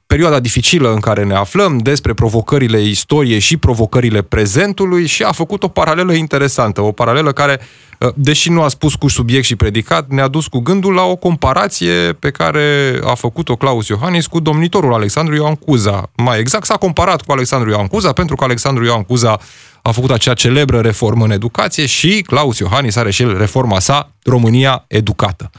perioada 0.07 0.39
dificilă 0.39 0.93
în 0.93 0.99
care 0.99 1.23
ne 1.23 1.35
aflăm, 1.35 1.77
despre 1.77 2.13
provocările 2.13 2.81
istoriei 2.81 3.39
și 3.39 3.57
provocările 3.57 4.21
prezentului 4.21 5.05
și 5.05 5.23
a 5.23 5.31
făcut 5.31 5.63
o 5.63 5.67
paralelă 5.67 6.13
interesantă, 6.13 6.81
o 6.81 6.91
paralelă 6.91 7.31
care, 7.31 7.59
uh, 7.99 8.09
deși 8.15 8.49
nu 8.49 8.61
a 8.61 8.67
spus 8.67 8.95
cu 8.95 9.07
subiect 9.07 9.45
și 9.45 9.55
predicat, 9.55 10.09
ne-a 10.09 10.27
dus 10.27 10.47
cu 10.47 10.59
gândul 10.59 10.93
la 10.93 11.03
o 11.03 11.15
comparație 11.15 12.13
pe 12.19 12.31
care 12.31 12.99
a 13.03 13.13
făcut-o 13.13 13.55
Claus 13.55 13.87
Iohannis 13.87 14.27
cu 14.27 14.39
domnitorul 14.39 14.93
Alexandru 14.93 15.35
Ioan 15.35 15.55
Cuza. 15.55 16.11
Mai 16.15 16.39
exact, 16.39 16.65
s-a 16.65 16.77
comparat 16.77 17.21
cu 17.21 17.31
Alexandru 17.31 17.69
Ioan 17.69 17.87
Cuza, 17.87 18.11
pentru 18.11 18.35
că 18.35 18.43
Alexandru 18.43 18.85
Ioan 18.85 19.03
Cuza 19.03 19.39
a 19.81 19.91
făcut 19.91 20.11
acea 20.11 20.33
celebră 20.33 20.79
reformă 20.79 21.25
în 21.25 21.31
educație 21.31 21.85
și 21.85 22.21
Claus 22.21 22.57
Iohannis 22.57 22.95
are 22.95 23.11
și 23.11 23.21
el 23.21 23.37
reforma 23.37 23.79
sa 23.79 24.11
România 24.23 24.85
educată. 24.87 25.49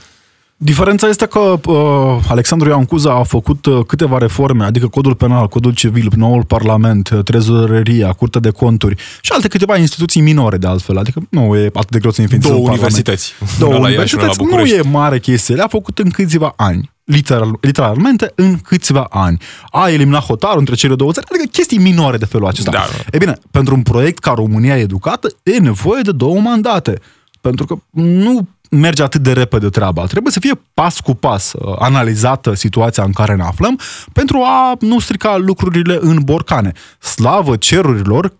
Diferența 0.64 1.08
este 1.08 1.26
că 1.26 1.60
uh, 1.66 2.24
Alexandru 2.28 2.68
Ioan 2.68 2.84
Cuza 2.84 3.12
a 3.12 3.22
făcut 3.22 3.66
uh, 3.66 3.84
câteva 3.86 4.18
reforme, 4.18 4.64
adică 4.64 4.88
codul 4.88 5.14
penal, 5.14 5.48
codul 5.48 5.74
civil, 5.74 6.08
noul 6.16 6.44
parlament, 6.44 7.08
uh, 7.08 7.22
trezoreria, 7.24 8.12
curtea 8.12 8.40
de 8.40 8.50
conturi 8.50 8.94
și 9.20 9.32
alte 9.32 9.48
câteva 9.48 9.76
instituții 9.76 10.20
minore 10.20 10.56
de 10.56 10.66
altfel, 10.66 10.98
adică 10.98 11.22
nu 11.30 11.56
e 11.56 11.70
atât 11.72 11.90
de 11.90 11.98
greu 11.98 12.10
să 12.10 12.20
înființăm 12.20 12.50
Două 12.50 12.68
universități. 12.68 13.32
Două 13.58 13.74
universități, 13.74 14.42
nu 14.42 14.64
e 14.64 14.80
mare 14.82 15.18
chestie, 15.18 15.54
le-a 15.54 15.68
făcut 15.68 15.98
în 15.98 16.10
câțiva 16.10 16.52
ani. 16.56 16.90
Literal, 17.04 17.58
literalmente 17.60 18.32
în 18.34 18.58
câțiva 18.58 19.06
ani. 19.10 19.38
A 19.70 19.90
eliminat 19.90 20.22
hotarul 20.22 20.58
între 20.58 20.74
cele 20.74 20.94
două 20.94 21.12
țări, 21.12 21.26
adică 21.30 21.48
chestii 21.52 21.78
minore 21.78 22.16
de 22.16 22.24
felul 22.24 22.46
acesta. 22.46 22.70
Da. 22.70 22.84
E 23.10 23.18
bine, 23.18 23.34
pentru 23.50 23.74
un 23.74 23.82
proiect 23.82 24.18
ca 24.18 24.32
România 24.32 24.78
educată, 24.78 25.28
e 25.42 25.58
nevoie 25.58 26.02
de 26.02 26.12
două 26.12 26.40
mandate. 26.40 27.00
Pentru 27.40 27.66
că 27.66 27.78
nu 28.00 28.48
merge 28.76 29.02
atât 29.02 29.20
de 29.20 29.32
repede 29.32 29.68
treaba. 29.68 30.04
Trebuie 30.04 30.32
să 30.32 30.40
fie 30.40 30.60
pas 30.74 31.00
cu 31.00 31.14
pas 31.14 31.52
uh, 31.52 31.74
analizată 31.78 32.54
situația 32.54 33.02
în 33.02 33.12
care 33.12 33.34
ne 33.34 33.42
aflăm 33.42 33.78
pentru 34.12 34.38
a 34.38 34.76
nu 34.80 34.98
strica 34.98 35.36
lucrurile 35.36 35.98
în 36.00 36.18
borcane. 36.24 36.72
Slavă 36.98 37.56
cerurilor 37.56 38.32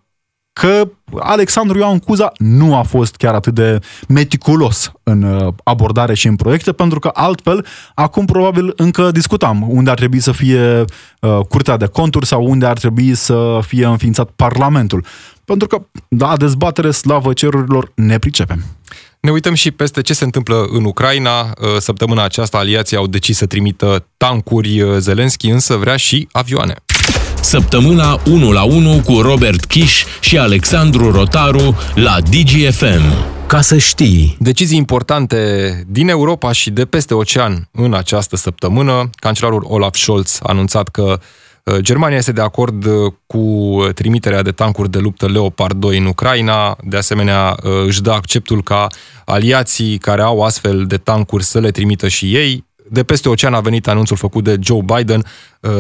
că 0.53 0.89
Alexandru 1.19 1.79
Ioan 1.79 1.99
Cuza 1.99 2.33
nu 2.37 2.77
a 2.77 2.83
fost 2.83 3.17
chiar 3.17 3.35
atât 3.35 3.55
de 3.55 3.79
meticulos 4.09 4.93
în 5.03 5.23
uh, 5.23 5.55
abordare 5.65 6.15
și 6.15 6.27
în 6.27 6.37
proiecte, 6.37 6.73
pentru 6.73 6.99
că 6.99 7.11
altfel, 7.15 7.67
acum 7.95 8.25
probabil 8.25 8.73
încă 8.77 9.11
discutam 9.11 9.65
unde 9.69 9.91
ar 9.91 9.97
trebui 9.97 10.21
să 10.21 10.33
fie 10.33 10.85
uh, 11.21 11.39
curtea 11.49 11.77
de 11.77 11.87
conturi 11.87 12.27
sau 12.27 12.45
unde 12.45 12.67
ar 12.67 12.79
trebui 12.79 13.15
să 13.15 13.59
fie 13.67 13.87
înființat 13.87 14.31
Parlamentul. 14.37 15.05
Pentru 15.45 15.67
că, 15.67 15.83
da, 16.09 16.37
dezbatere 16.37 16.91
slavă 16.91 17.33
cerurilor 17.33 17.93
ne 17.95 18.19
pricepem. 18.19 18.65
Ne 19.23 19.31
uităm 19.31 19.55
și 19.55 19.71
peste 19.71 20.01
ce 20.01 20.15
se 20.15 20.25
întâmplă 20.25 20.67
în 20.71 20.85
Ucraina. 20.85 21.41
Uh, 21.41 21.77
săptămâna 21.79 22.25
aceasta 22.25 22.59
aliații 22.59 22.97
au 22.97 23.07
decis 23.07 23.37
să 23.37 23.47
trimită 23.47 24.07
tancuri, 24.17 24.81
uh, 24.81 24.97
Zelenski 24.99 25.49
însă 25.49 25.77
vrea 25.77 25.97
și 25.97 26.29
avioane. 26.33 26.75
Săptămâna 27.41 28.21
1 28.25 28.53
la 28.53 28.63
1 28.63 29.01
cu 29.05 29.21
Robert 29.21 29.65
Kiș 29.65 30.05
și 30.21 30.39
Alexandru 30.39 31.11
Rotaru 31.11 31.77
la 31.95 32.17
DGFM. 32.21 33.03
Ca 33.47 33.61
să 33.61 33.79
știi. 33.79 34.37
Decizii 34.39 34.77
importante 34.77 35.83
din 35.89 36.09
Europa 36.09 36.53
și 36.53 36.71
de 36.71 36.85
peste 36.85 37.15
ocean 37.15 37.69
în 37.73 37.95
această 37.95 38.37
săptămână. 38.37 39.11
Cancelarul 39.15 39.67
Olaf 39.69 39.97
Scholz 39.97 40.39
a 40.43 40.49
anunțat 40.49 40.89
că 40.89 41.03
Uh, 41.03 41.19
Germania 41.81 42.17
este 42.17 42.33
de 42.33 42.41
acord 42.41 42.85
uh, 42.85 43.13
cu 43.27 43.77
trimiterea 43.95 44.43
de 44.43 44.51
tancuri 44.51 44.91
de 44.91 44.99
luptă 44.99 45.29
Leopard 45.29 45.81
2 45.81 45.99
în 45.99 46.07
Ucraina, 46.07 46.77
de 46.85 46.97
asemenea 46.97 47.57
uh, 47.63 47.71
își 47.87 48.03
dă 48.03 48.11
acceptul 48.11 48.63
ca 48.63 48.87
aliații 49.25 49.99
care 49.99 50.23
au 50.23 50.43
astfel 50.43 50.85
de 50.87 50.97
tancuri 50.97 51.45
să 51.45 51.61
le 51.61 51.71
trimită 51.71 52.09
și 52.09 52.35
ei. 52.35 52.65
De 52.91 53.03
peste 53.03 53.29
ocean 53.29 53.55
a 53.55 53.61
venit 53.61 53.89
anunțul 53.89 54.17
făcut 54.17 54.45
de 54.45 54.57
Joe 54.61 54.81
Biden. 54.97 55.25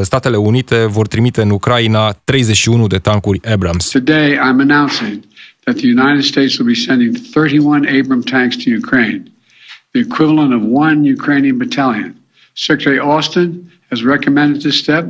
Statele 0.03 0.37
Unite 0.37 0.87
vor 0.87 1.07
trimite 1.07 1.43
în 1.43 1.51
Ucraina 1.51 2.13
31 2.13 2.87
de 2.87 2.99
tancuri 2.99 3.41
Abrams. 3.53 3.89
Today 3.89 4.33
I'm 4.33 4.61
announcing 4.61 5.25
that 5.65 5.77
the 5.77 5.87
United 5.87 6.23
States 6.23 6.59
will 6.59 6.69
be 6.69 6.79
sending 6.79 7.17
31 7.33 7.87
Abrams 8.01 8.25
tanks 8.25 8.57
to 8.57 8.71
Ukraine, 8.77 9.23
the 9.91 10.01
equivalent 10.01 10.53
of 10.55 10.63
one 10.71 11.11
Ukrainian 11.11 11.57
battalion. 11.57 12.22
Secretary 12.55 12.99
Austin 12.99 13.71
has 13.91 14.03
recommended 14.05 14.63
this 14.63 14.79
step 14.79 15.05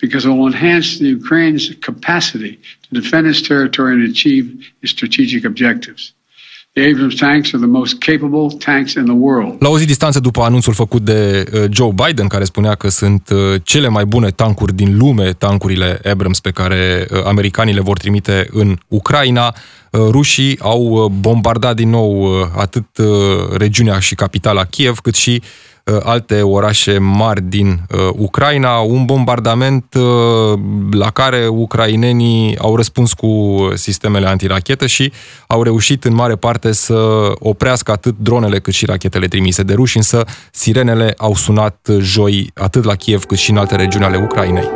because 0.00 0.24
it 0.24 0.30
will 0.30 0.46
enhance 0.46 0.98
the 0.98 1.08
Ukraine's 1.20 1.64
capacity 1.80 2.58
to 2.84 3.00
defend 3.00 3.26
its 3.26 3.42
territory 3.42 3.92
and 3.94 4.02
achieve 4.10 4.44
its 4.82 4.92
strategic 4.92 5.44
objectives. 5.44 6.14
The 6.72 6.84
Abrams 6.86 7.16
tanks 7.16 7.52
are 7.52 7.58
the 7.58 7.66
most 7.66 7.98
capable 7.98 8.56
tanks 8.58 8.94
in 8.94 9.04
the 9.04 9.14
world. 9.14 9.56
La 9.58 9.68
o 9.68 9.78
zi 9.78 9.84
distanță 9.84 10.20
după 10.20 10.42
anunțul 10.42 10.74
făcut 10.74 11.02
de 11.02 11.44
uh, 11.52 11.64
Joe 11.70 11.92
Biden, 11.94 12.26
care 12.26 12.44
spunea 12.44 12.74
că 12.74 12.88
sunt 12.88 13.28
uh, 13.32 13.60
cele 13.62 13.88
mai 13.88 14.04
bune 14.04 14.30
tancuri 14.30 14.74
din 14.74 14.96
lume, 14.98 15.32
tancurile 15.32 16.00
Abrams 16.10 16.40
pe 16.40 16.50
care 16.50 17.06
uh, 17.10 17.24
americanii 17.24 17.74
le 17.74 17.80
vor 17.80 17.98
trimite 17.98 18.46
în 18.50 18.78
Ucraina, 18.88 19.54
rușii 19.92 20.58
au 20.60 21.12
bombardat 21.20 21.76
din 21.76 21.88
nou 21.88 22.42
atât 22.56 22.86
regiunea 23.56 23.98
și 23.98 24.14
capitala 24.14 24.64
Kiev, 24.64 24.98
cât 24.98 25.14
și 25.14 25.42
alte 26.02 26.42
orașe 26.42 26.98
mari 26.98 27.42
din 27.42 27.80
Ucraina, 28.12 28.78
un 28.78 29.04
bombardament 29.04 29.94
la 30.90 31.10
care 31.10 31.46
ucrainenii 31.46 32.58
au 32.58 32.76
răspuns 32.76 33.12
cu 33.12 33.58
sistemele 33.74 34.26
antirachetă 34.26 34.86
și 34.86 35.12
au 35.46 35.62
reușit 35.62 36.04
în 36.04 36.14
mare 36.14 36.36
parte 36.36 36.72
să 36.72 37.32
oprească 37.38 37.90
atât 37.90 38.14
dronele 38.18 38.58
cât 38.58 38.72
și 38.72 38.86
rachetele 38.86 39.26
trimise 39.26 39.62
de 39.62 39.74
ruși, 39.74 39.96
însă 39.96 40.24
sirenele 40.52 41.14
au 41.16 41.34
sunat 41.34 41.88
joi 41.98 42.50
atât 42.54 42.84
la 42.84 42.94
Kiev 42.94 43.24
cât 43.24 43.38
și 43.38 43.50
în 43.50 43.56
alte 43.56 43.76
regiuni 43.76 44.04
ale 44.04 44.16
Ucrainei. 44.16 44.68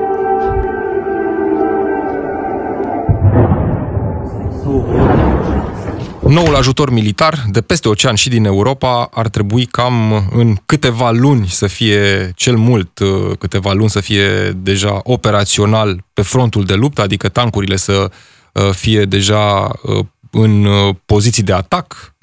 Noul 6.29 6.55
ajutor 6.55 6.91
militar 6.91 7.45
de 7.51 7.61
peste 7.61 7.89
ocean 7.89 8.15
și 8.15 8.29
din 8.29 8.45
Europa 8.45 9.09
ar 9.13 9.29
trebui 9.29 9.65
cam 9.65 10.29
în 10.33 10.57
câteva 10.67 11.11
luni 11.11 11.47
să 11.49 11.67
fie 11.67 12.33
cel 12.35 12.57
mult 12.57 12.99
uh, 12.99 13.37
câteva 13.39 13.73
luni 13.73 13.91
să 13.91 14.01
fie 14.01 14.51
deja 14.57 15.01
operațional 15.03 16.05
pe 16.13 16.23
frontul 16.23 16.65
de 16.65 16.75
luptă, 16.75 17.03
adică 17.03 17.29
tancurile 17.29 17.77
să 17.77 18.11
uh, 18.53 18.71
fie 18.71 19.05
deja 19.05 19.73
uh, 19.83 20.05
în 20.31 20.67
poziții 21.07 21.43
de 21.43 21.53
atac, 21.53 22.15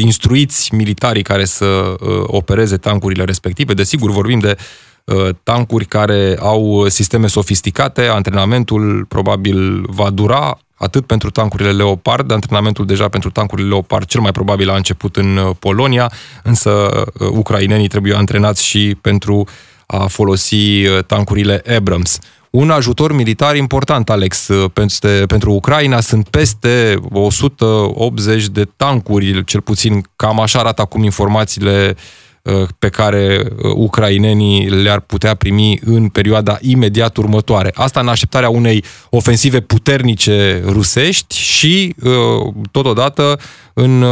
instruiți 0.00 0.74
militarii 0.74 1.22
care 1.22 1.44
să 1.44 1.94
opereze 2.26 2.76
tancurile 2.76 3.24
respective. 3.24 3.74
Desigur, 3.74 4.10
vorbim 4.10 4.38
de 4.38 4.56
tancuri 5.42 5.84
care 5.84 6.36
au 6.40 6.88
sisteme 6.88 7.26
sofisticate, 7.26 8.06
antrenamentul 8.06 9.04
probabil 9.08 9.84
va 9.88 10.10
dura 10.10 10.58
atât 10.74 11.06
pentru 11.06 11.30
tancurile 11.30 11.72
Leopard, 11.72 12.30
antrenamentul 12.30 12.86
deja 12.86 13.08
pentru 13.08 13.30
tancurile 13.30 13.68
Leopard 13.68 14.06
cel 14.06 14.20
mai 14.20 14.32
probabil 14.32 14.70
a 14.70 14.76
început 14.76 15.16
în 15.16 15.36
uh, 15.36 15.50
Polonia, 15.58 16.12
însă 16.42 16.70
uh, 16.70 17.28
ucrainenii 17.30 17.88
trebuie 17.88 18.14
antrenați 18.14 18.64
și 18.64 18.96
pentru 19.00 19.48
a 19.86 20.06
folosi 20.06 20.86
uh, 20.86 21.04
tancurile 21.06 21.62
Abrams. 21.76 22.18
Un 22.50 22.70
ajutor 22.70 23.12
militar 23.12 23.56
important, 23.56 24.10
Alex, 24.10 24.48
pentru, 24.72 25.26
pentru 25.26 25.52
Ucraina. 25.52 26.00
Sunt 26.00 26.28
peste 26.28 27.00
180 27.10 28.46
de 28.46 28.64
tancuri, 28.76 29.44
cel 29.44 29.60
puțin 29.60 30.04
cam 30.16 30.40
așa 30.40 30.58
arată 30.58 30.82
acum 30.82 31.02
informațiile 31.02 31.94
uh, 31.96 31.96
Uh, 31.96 32.23
pe 32.78 32.88
care 32.88 33.40
uh, 33.40 33.72
ucrainenii 33.74 34.68
le-ar 34.68 35.00
putea 35.00 35.34
primi 35.34 35.78
în 35.84 36.08
perioada 36.08 36.58
imediat 36.60 37.16
următoare. 37.16 37.70
Asta 37.74 38.00
în 38.00 38.08
așteptarea 38.08 38.48
unei 38.48 38.84
ofensive 39.10 39.60
puternice 39.60 40.62
rusești 40.66 41.36
și, 41.36 41.94
uh, 42.02 42.12
totodată, 42.70 43.40
în 43.72 44.04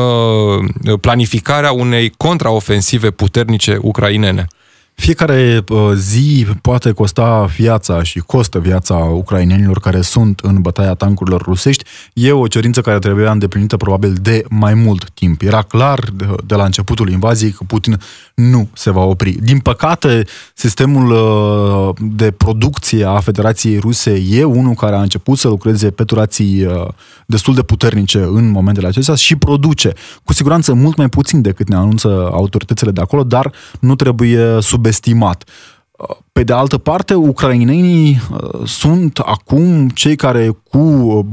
planificarea 1.00 1.72
unei 1.72 2.12
contraofensive 2.16 3.10
puternice 3.10 3.78
ucrainene. 3.80 4.46
Fiecare 4.94 5.64
uh, 5.68 5.90
zi 5.94 6.46
poate 6.60 6.92
costa 6.92 7.44
viața 7.44 8.02
și 8.02 8.18
costă 8.18 8.58
viața 8.58 8.94
ucrainenilor 8.94 9.80
care 9.80 10.00
sunt 10.00 10.40
în 10.40 10.60
bătaia 10.60 10.94
tancurilor 10.94 11.42
rusești. 11.42 11.84
E 12.12 12.32
o 12.32 12.46
cerință 12.46 12.80
care 12.80 12.98
trebuia 12.98 13.30
îndeplinită 13.30 13.76
probabil 13.76 14.12
de 14.22 14.44
mai 14.48 14.74
mult 14.74 15.10
timp. 15.10 15.42
Era 15.42 15.62
clar 15.62 16.00
de, 16.14 16.26
de 16.46 16.54
la 16.54 16.64
începutul 16.64 17.10
invaziei 17.10 17.50
că 17.50 17.64
Putin 17.66 18.00
nu 18.34 18.68
se 18.72 18.90
va 18.90 19.00
opri. 19.00 19.30
Din 19.30 19.58
păcate, 19.58 20.24
sistemul 20.54 21.10
uh, 21.10 21.94
de 22.16 22.30
producție 22.30 23.04
a 23.04 23.18
Federației 23.18 23.78
Ruse 23.78 24.22
e 24.30 24.44
unul 24.44 24.74
care 24.74 24.96
a 24.96 25.02
început 25.02 25.38
să 25.38 25.48
lucreze 25.48 25.90
pe 25.90 26.04
turații 26.04 26.64
uh, 26.64 26.88
destul 27.26 27.54
de 27.54 27.62
puternice 27.62 28.18
în 28.18 28.50
momentele 28.50 28.86
acestea 28.86 29.14
și 29.14 29.36
produce 29.36 29.92
cu 30.24 30.32
siguranță 30.32 30.72
mult 30.72 30.96
mai 30.96 31.08
puțin 31.08 31.42
decât 31.42 31.68
ne 31.68 31.76
anunță 31.76 32.08
autoritățile 32.32 32.90
de 32.90 33.00
acolo, 33.00 33.22
dar 33.22 33.52
nu 33.80 33.94
trebuie 33.94 34.60
subestimat. 34.92 35.44
Pe 36.32 36.42
de 36.42 36.52
altă 36.52 36.78
parte, 36.78 37.14
ucrainenii 37.14 38.20
uh, 38.30 38.66
sunt 38.66 39.18
acum 39.18 39.88
cei 39.88 40.16
care 40.16 40.50
cu 40.70 40.78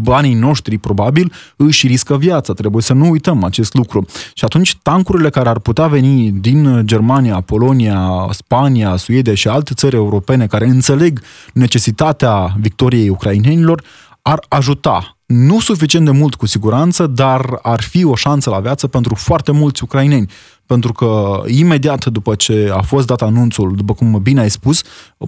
banii 0.02 0.34
noștri, 0.34 0.78
probabil, 0.78 1.32
își 1.56 1.88
riscă 1.88 2.18
viața. 2.18 2.54
Trebuie 2.54 2.82
să 2.82 2.94
nu 2.94 3.10
uităm 3.10 3.44
acest 3.44 3.74
lucru. 3.74 4.06
Și 4.34 4.44
atunci, 4.46 4.78
tancurile 4.82 5.30
care 5.30 5.50
ar 5.50 5.60
putea 5.60 5.88
veni 5.88 6.32
din 6.32 6.82
Germania, 6.86 7.42
Polonia, 7.42 8.28
Spania, 8.32 8.96
Suedia 8.96 9.34
și 9.34 9.48
alte 9.48 9.74
țări 9.74 9.96
europene 9.96 10.48
care 10.48 10.66
înțeleg 10.66 11.22
necesitatea 11.54 12.56
victoriei 12.60 13.10
ucrainenilor, 13.10 13.84
ar 14.22 14.40
ajuta 14.48 15.18
nu 15.32 15.60
suficient 15.60 16.06
de 16.06 16.12
mult 16.12 16.36
cu 16.36 16.46
siguranță, 16.46 17.08
dar 17.08 17.60
ar 17.62 17.82
fi 17.82 18.04
o 18.04 18.16
șansă 18.16 18.50
la 18.50 18.60
viață 18.60 18.88
pentru 18.88 19.16
foarte 19.16 19.52
mulți 19.52 19.84
ucraineni. 19.84 20.32
Pentru 20.66 20.92
că 20.92 21.42
imediat 21.48 22.06
după 22.06 22.36
ce 22.36 22.70
a 22.74 22.82
fost 22.82 23.08
dat 23.08 23.22
anunțul, 23.22 23.76
după 23.76 23.94
cum 23.94 24.20
bine 24.22 24.40
ai 24.40 24.50
spus, 24.50 24.84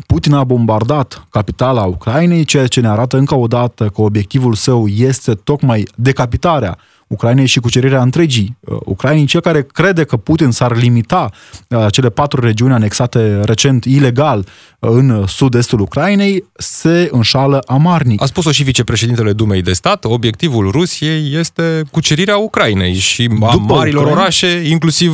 Putin 0.05 0.33
a 0.33 0.43
bombardat 0.43 1.27
capitala 1.29 1.83
Ucrainei, 1.83 2.43
ceea 2.43 2.67
ce 2.67 2.79
ne 2.79 2.87
arată 2.87 3.17
încă 3.17 3.35
o 3.35 3.47
dată 3.47 3.85
că 3.85 4.01
obiectivul 4.01 4.53
său 4.53 4.87
este 4.87 5.33
tocmai 5.33 5.87
decapitarea 5.95 6.77
Ucrainei 7.11 7.45
și 7.45 7.59
cucerirea 7.59 8.01
întregii 8.01 8.57
uh, 8.59 8.77
Ucrainei. 8.85 9.25
Cel 9.25 9.41
care 9.41 9.61
crede 9.61 10.03
că 10.03 10.17
Putin 10.17 10.51
s-ar 10.51 10.77
limita 10.77 11.29
uh, 11.67 11.85
cele 11.91 12.09
patru 12.09 12.41
regiuni 12.41 12.73
anexate 12.73 13.41
recent 13.43 13.85
ilegal 13.85 14.45
uh, 14.79 14.89
în 14.93 15.23
sud-estul 15.27 15.79
Ucrainei, 15.79 16.43
se 16.53 17.09
înșală 17.11 17.63
amarnic. 17.65 18.21
A 18.21 18.25
spus-o 18.25 18.51
și 18.51 18.63
vicepreședintele 18.63 19.33
Dumei 19.33 19.61
de 19.61 19.73
Stat, 19.73 20.05
obiectivul 20.05 20.71
Rusiei 20.71 21.35
este 21.39 21.81
cucerirea 21.91 22.37
Ucrainei 22.37 22.93
și 22.93 23.29
a 23.41 23.51
După 23.51 23.73
marilor 23.73 24.01
Ucraina, 24.01 24.21
orașe, 24.21 24.63
inclusiv 24.69 25.13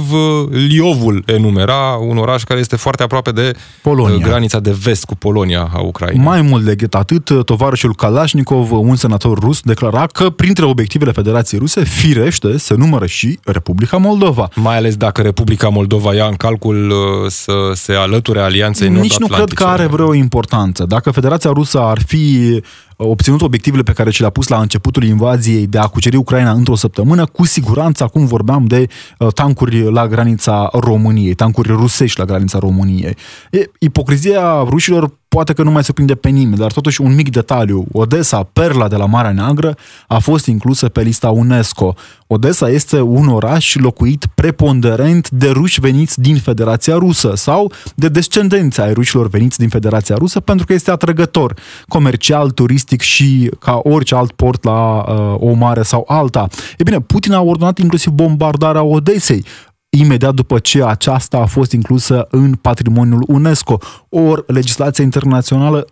Liovul 0.51 1.23
enumera, 1.25 1.97
un 2.07 2.17
oraș 2.17 2.43
care 2.43 2.59
este 2.59 2.75
foarte 2.75 3.03
aproape 3.03 3.31
de 3.31 3.55
Polonia. 3.81 4.27
granița 4.27 4.59
de 4.59 4.75
vest 4.83 5.05
cu 5.05 5.15
Polonia 5.15 5.69
a 5.73 5.79
Ucrainei. 5.79 6.25
Mai 6.25 6.41
mult 6.41 6.63
decât 6.63 6.95
atât, 6.95 7.45
tovarășul 7.45 7.95
Kalashnikov, 7.95 8.71
un 8.71 8.95
senator 8.95 9.39
rus, 9.39 9.61
declara 9.61 10.05
că 10.05 10.29
printre 10.29 10.65
obiectivele 10.65 11.11
Federației 11.11 11.59
Ruse 11.59 11.85
firește, 11.87 12.57
se 12.57 12.73
numără 12.73 13.05
și 13.05 13.39
Republica 13.43 13.97
Moldova. 13.97 14.49
Mai 14.55 14.77
ales 14.77 14.95
dacă 14.95 15.21
Republica 15.21 15.69
Moldova 15.69 16.13
ia 16.13 16.25
în 16.25 16.35
calcul 16.35 16.89
uh, 16.89 16.97
să 17.29 17.71
se 17.73 17.93
alăture 17.93 18.39
alianței 18.39 18.89
Nici 18.89 19.17
nu 19.17 19.27
cred 19.27 19.53
că 19.53 19.63
are 19.63 19.85
vreo 19.85 20.13
importanță. 20.13 20.85
Dacă 20.85 21.11
Federația 21.11 21.51
Rusă 21.53 21.79
ar 21.79 22.01
fi 22.05 22.61
obținut 22.97 23.41
obiectivele 23.41 23.83
pe 23.83 23.91
care 23.91 24.09
ce 24.09 24.21
le-a 24.21 24.29
pus 24.29 24.47
la 24.47 24.59
începutul 24.59 25.03
invaziei 25.03 25.67
de 25.67 25.77
a 25.77 25.87
cuceri 25.87 26.15
Ucraina 26.15 26.51
într-o 26.51 26.75
săptămână, 26.75 27.25
cu 27.25 27.45
siguranță 27.45 28.03
acum 28.03 28.25
vorbeam 28.25 28.65
de 28.65 28.87
uh, 29.19 29.33
tancuri 29.33 29.91
la 29.91 30.07
granița 30.07 30.69
României, 30.73 31.33
tancuri 31.33 31.67
rusești 31.67 32.19
la 32.19 32.25
granița 32.25 32.59
României. 32.59 33.15
E, 33.51 33.63
ipocrizia 33.79 34.63
rușilor 34.69 35.11
poate 35.37 35.53
că 35.53 35.63
nu 35.63 35.71
mai 35.71 35.83
se 35.83 35.93
prinde 35.93 36.15
pe 36.15 36.29
nimeni, 36.29 36.57
dar 36.57 36.71
totuși 36.71 37.01
un 37.01 37.15
mic 37.15 37.29
detaliu. 37.29 37.85
Odessa, 37.91 38.49
perla 38.53 38.87
de 38.87 38.95
la 38.95 39.05
Marea 39.05 39.31
Neagră, 39.31 39.77
a 40.07 40.19
fost 40.19 40.45
inclusă 40.45 40.89
pe 40.89 41.01
lista 41.01 41.29
UNESCO. 41.29 41.95
Odessa 42.27 42.69
este 42.69 43.01
un 43.01 43.27
oraș 43.27 43.75
locuit 43.75 44.25
preponderent 44.35 45.29
de 45.29 45.49
ruși 45.49 45.79
veniți 45.79 46.21
din 46.21 46.37
Federația 46.37 46.95
Rusă 46.95 47.31
sau 47.35 47.71
de 47.95 48.07
descendenți 48.07 48.81
ai 48.81 48.93
rușilor 48.93 49.27
veniți 49.27 49.57
din 49.57 49.69
Federația 49.69 50.15
Rusă 50.15 50.39
pentru 50.39 50.65
că 50.65 50.73
este 50.73 50.91
atrăgător 50.91 51.53
comercial, 51.87 52.49
turistic 52.49 53.01
și 53.01 53.51
ca 53.59 53.79
orice 53.83 54.15
alt 54.15 54.31
port 54.31 54.63
la 54.63 55.05
uh, 55.07 55.35
o 55.39 55.53
mare 55.53 55.81
sau 55.81 56.03
alta. 56.07 56.47
E 56.77 56.83
bine, 56.83 57.01
Putin 57.01 57.33
a 57.33 57.41
ordonat 57.41 57.77
inclusiv 57.77 58.11
bombardarea 58.11 58.83
Odesei 58.83 59.45
imediat 59.89 60.33
după 60.33 60.59
ce 60.59 60.83
aceasta 60.83 61.37
a 61.37 61.45
fost 61.45 61.71
inclusă 61.71 62.27
în 62.29 62.55
patrimoniul 62.55 63.23
UNESCO. 63.27 63.79
Ori 64.09 64.43
legislația 64.47 65.03
internațională 65.03 65.87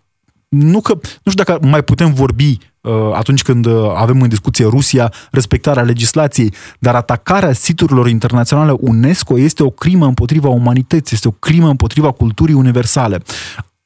nu 0.50 0.82
că, 0.82 0.94
nu 1.24 1.32
știu 1.32 1.44
dacă 1.44 1.66
mai 1.66 1.84
putem 1.84 2.14
vorbi 2.14 2.58
uh, 2.82 2.94
atunci 3.14 3.42
când 3.42 3.66
uh, 3.66 3.92
avem 3.96 4.22
în 4.22 4.30
discuție 4.30 4.66
Rusia, 4.66 5.14
respectarea 5.32 5.84
legislației, 5.84 6.54
dar 6.80 6.96
atacarea 6.96 7.54
siturilor 7.54 8.08
internaționale 8.08 8.76
UNESCO 8.80 9.40
este 9.40 9.64
o 9.64 9.70
crimă 9.70 10.06
împotriva 10.06 10.50
umanității, 10.50 11.16
este 11.16 11.28
o 11.28 11.32
crimă 11.32 11.70
împotriva 11.70 12.12
culturii 12.12 12.56
universale. 12.56 13.22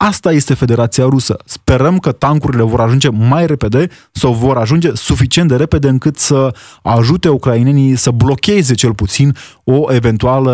Asta 0.02 0.32
este 0.32 0.54
Federația 0.54 1.04
Rusă. 1.04 1.38
Sperăm 1.46 1.98
că 1.98 2.12
tancurile 2.12 2.64
vor 2.64 2.80
ajunge 2.80 3.10
mai 3.10 3.46
repede 3.46 3.88
sau 4.12 4.34
vor 4.34 4.58
ajunge 4.58 4.92
suficient 4.94 5.50
de 5.50 5.56
repede 5.56 5.88
încât 5.88 6.18
să 6.18 6.56
ajute 6.82 7.30
ucrainenii 7.30 7.96
să 7.96 8.12
blocheze 8.12 8.74
cel 8.74 8.94
puțin 8.94 9.36
o 9.64 9.94
eventuală 9.94 10.52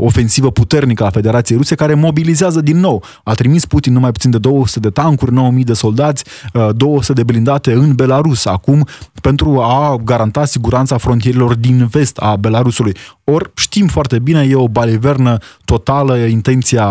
ofensivă 0.00 0.50
puternică 0.50 1.04
a 1.04 1.10
Federației 1.10 1.58
Ruse 1.58 1.74
care 1.74 1.94
mobilizează 1.94 2.60
din 2.60 2.78
nou. 2.78 3.04
A 3.22 3.34
trimis 3.34 3.66
Putin 3.66 3.92
numai 3.92 4.12
puțin 4.12 4.30
de 4.30 4.38
200 4.38 4.80
de 4.80 4.90
tancuri, 4.90 5.32
9000 5.32 5.64
de 5.64 5.72
soldați, 5.72 6.24
200 6.72 7.10
uh, 7.10 7.16
de 7.16 7.32
blindate 7.32 7.72
în 7.72 7.94
Belarus 7.94 8.44
acum 8.44 8.86
pentru 9.20 9.60
a 9.60 9.96
garanta 10.04 10.44
siguranța 10.44 10.96
frontierilor 10.96 11.54
din 11.54 11.86
vest 11.86 12.16
a 12.16 12.36
Belarusului. 12.36 12.96
Ori 13.24 13.50
știm 13.54 13.86
foarte 13.86 14.18
bine, 14.18 14.46
e 14.50 14.54
o 14.54 14.68
balivernă 14.68 15.38
totală 15.64 16.16
intenția, 16.16 16.86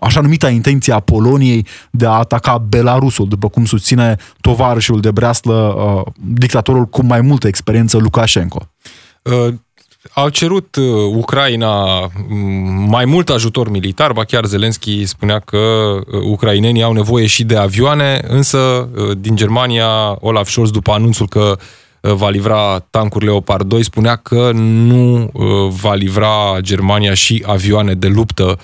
așa 0.00 0.20
numita 0.20 0.50
intenția 0.50 0.94
a 0.94 1.00
Poloniei 1.26 1.66
de 1.90 2.06
a 2.06 2.10
ataca 2.10 2.58
Belarusul, 2.58 3.28
după 3.28 3.48
cum 3.48 3.64
susține 3.64 4.16
tovarășul 4.40 5.00
de 5.00 5.10
breaslă, 5.10 5.54
uh, 5.54 6.12
dictatorul 6.14 6.84
cu 6.84 7.04
mai 7.04 7.20
multă 7.20 7.46
experiență, 7.46 7.96
Lukashenko. 7.96 8.68
Uh 9.22 9.54
Au 10.12 10.28
cerut 10.28 10.76
uh, 10.76 10.84
Ucraina 11.14 12.00
mm, 12.28 12.88
mai 12.88 13.04
mult 13.04 13.28
ajutor 13.30 13.70
militar, 13.70 14.12
ba 14.12 14.24
chiar 14.24 14.44
Zelenski 14.44 15.04
spunea 15.04 15.38
că 15.38 15.56
uh, 15.56 16.20
ucrainenii 16.22 16.82
au 16.82 16.92
nevoie 16.92 17.26
și 17.26 17.44
de 17.44 17.56
avioane, 17.56 18.20
însă 18.28 18.58
uh, 18.58 19.16
din 19.18 19.36
Germania 19.36 20.16
Olaf 20.20 20.48
Scholz, 20.48 20.70
după 20.70 20.92
anunțul 20.92 21.28
că 21.28 21.56
va 22.00 22.28
livra 22.28 22.78
tancuri 22.90 23.24
Leopard 23.24 23.68
2, 23.68 23.82
spunea 23.82 24.16
că 24.16 24.50
nu 24.54 25.30
va 25.68 25.94
livra 25.94 26.56
Germania 26.60 27.14
și 27.14 27.42
avioane 27.46 27.94
de 27.94 28.06
luptă 28.06 28.58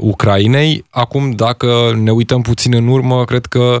Ucrainei. 0.00 0.84
Acum, 0.90 1.30
dacă 1.30 1.98
ne 2.02 2.10
uităm 2.10 2.42
puțin 2.42 2.74
în 2.74 2.88
urmă, 2.88 3.24
cred 3.24 3.46
că 3.46 3.80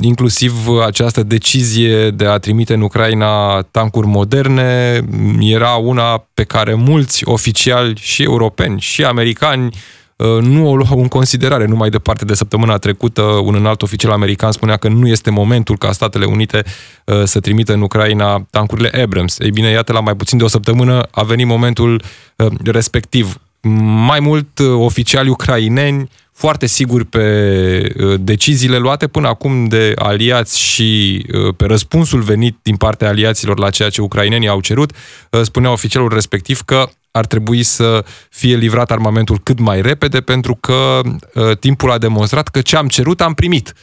inclusiv 0.00 0.68
această 0.86 1.22
decizie 1.22 2.10
de 2.10 2.26
a 2.26 2.38
trimite 2.38 2.74
în 2.74 2.80
Ucraina 2.80 3.62
tancuri 3.62 4.06
moderne 4.06 5.00
era 5.40 5.74
una 5.74 6.26
pe 6.34 6.44
care 6.44 6.74
mulți 6.74 7.22
oficiali 7.24 7.94
și 8.00 8.22
europeni 8.22 8.80
și 8.80 9.04
americani 9.04 9.70
uh, 10.16 10.42
nu 10.42 10.68
o 10.68 10.76
luau 10.76 10.98
în 11.00 11.08
considerare. 11.08 11.66
Numai 11.66 11.90
departe 11.90 12.24
de 12.24 12.34
săptămâna 12.34 12.76
trecută, 12.76 13.22
un 13.22 13.54
înalt 13.54 13.82
oficial 13.82 14.12
american 14.12 14.52
spunea 14.52 14.76
că 14.76 14.88
nu 14.88 15.08
este 15.08 15.30
momentul 15.30 15.78
ca 15.78 15.92
Statele 15.92 16.24
Unite 16.24 16.62
uh, 17.04 17.22
să 17.24 17.40
trimită 17.40 17.72
în 17.72 17.82
Ucraina 17.82 18.46
tancurile 18.50 19.02
Abrams. 19.02 19.38
Ei 19.38 19.50
bine, 19.50 19.68
iată, 19.68 19.92
la 19.92 20.00
mai 20.00 20.14
puțin 20.14 20.38
de 20.38 20.44
o 20.44 20.48
săptămână 20.48 21.02
a 21.10 21.22
venit 21.22 21.46
momentul 21.46 22.02
uh, 22.36 22.46
respectiv. 22.64 23.40
Mai 24.06 24.20
mult, 24.20 24.58
oficiali 24.58 25.28
ucraineni 25.28 26.08
foarte 26.38 26.66
siguri 26.66 27.04
pe 27.04 27.94
uh, 27.98 28.20
deciziile 28.20 28.76
luate 28.76 29.06
până 29.06 29.28
acum 29.28 29.64
de 29.64 29.92
aliați 29.96 30.58
și 30.60 31.22
uh, 31.32 31.54
pe 31.56 31.64
răspunsul 31.64 32.20
venit 32.20 32.58
din 32.62 32.76
partea 32.76 33.08
aliaților 33.08 33.58
la 33.58 33.70
ceea 33.70 33.88
ce 33.88 34.00
ucrainenii 34.00 34.48
au 34.48 34.60
cerut, 34.60 34.92
uh, 35.30 35.40
spunea 35.42 35.72
oficialul 35.72 36.08
respectiv 36.08 36.60
că 36.60 36.88
ar 37.10 37.26
trebui 37.26 37.62
să 37.62 38.04
fie 38.30 38.56
livrat 38.56 38.90
armamentul 38.90 39.38
cât 39.42 39.58
mai 39.58 39.80
repede 39.82 40.20
pentru 40.20 40.54
că 40.54 41.00
timpul 41.60 41.90
a 41.90 41.98
demonstrat 41.98 42.48
că 42.48 42.60
ce 42.60 42.76
am 42.76 42.88
cerut 42.88 43.20
am 43.20 43.34
primit. 43.34 43.74